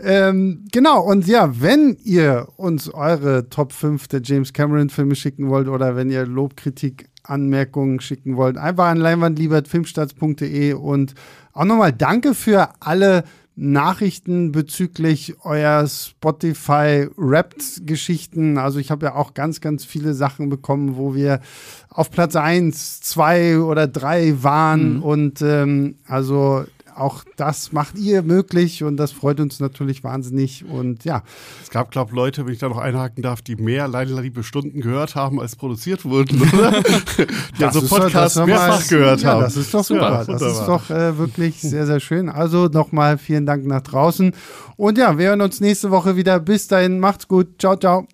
[0.00, 5.66] ähm, genau, und ja, wenn ihr uns eure Top 5 der James Cameron-Filme schicken wollt
[5.66, 11.14] oder wenn ihr Lob, Kritik, Anmerkungen schicken wollt, einfach an leinwandliebert.filmstarts.de und
[11.52, 13.24] auch nochmal danke für alle
[13.60, 18.56] Nachrichten bezüglich euer Spotify-Rapped-Geschichten.
[18.56, 21.40] Also ich habe ja auch ganz, ganz viele Sachen bekommen, wo wir
[21.88, 25.02] auf Platz 1, 2 oder 3 waren.
[25.02, 26.66] Und ähm, also
[26.98, 30.64] auch das macht ihr möglich und das freut uns natürlich wahnsinnig.
[30.64, 31.22] Und ja,
[31.62, 34.80] Es gab, glaube ich, Leute, wenn ich da noch einhaken darf, die mehr Liebe Stunden
[34.80, 36.82] gehört haben, als produziert wurden, oder?
[37.58, 39.40] die also Podcasts mehrfach gehört ja, haben.
[39.42, 40.00] Das ist doch super.
[40.00, 42.28] Ja, das ist doch äh, wirklich sehr, sehr schön.
[42.28, 44.32] Also nochmal vielen Dank nach draußen.
[44.76, 46.40] Und ja, wir hören uns nächste Woche wieder.
[46.40, 47.60] Bis dahin, macht's gut.
[47.60, 48.06] Ciao, ciao.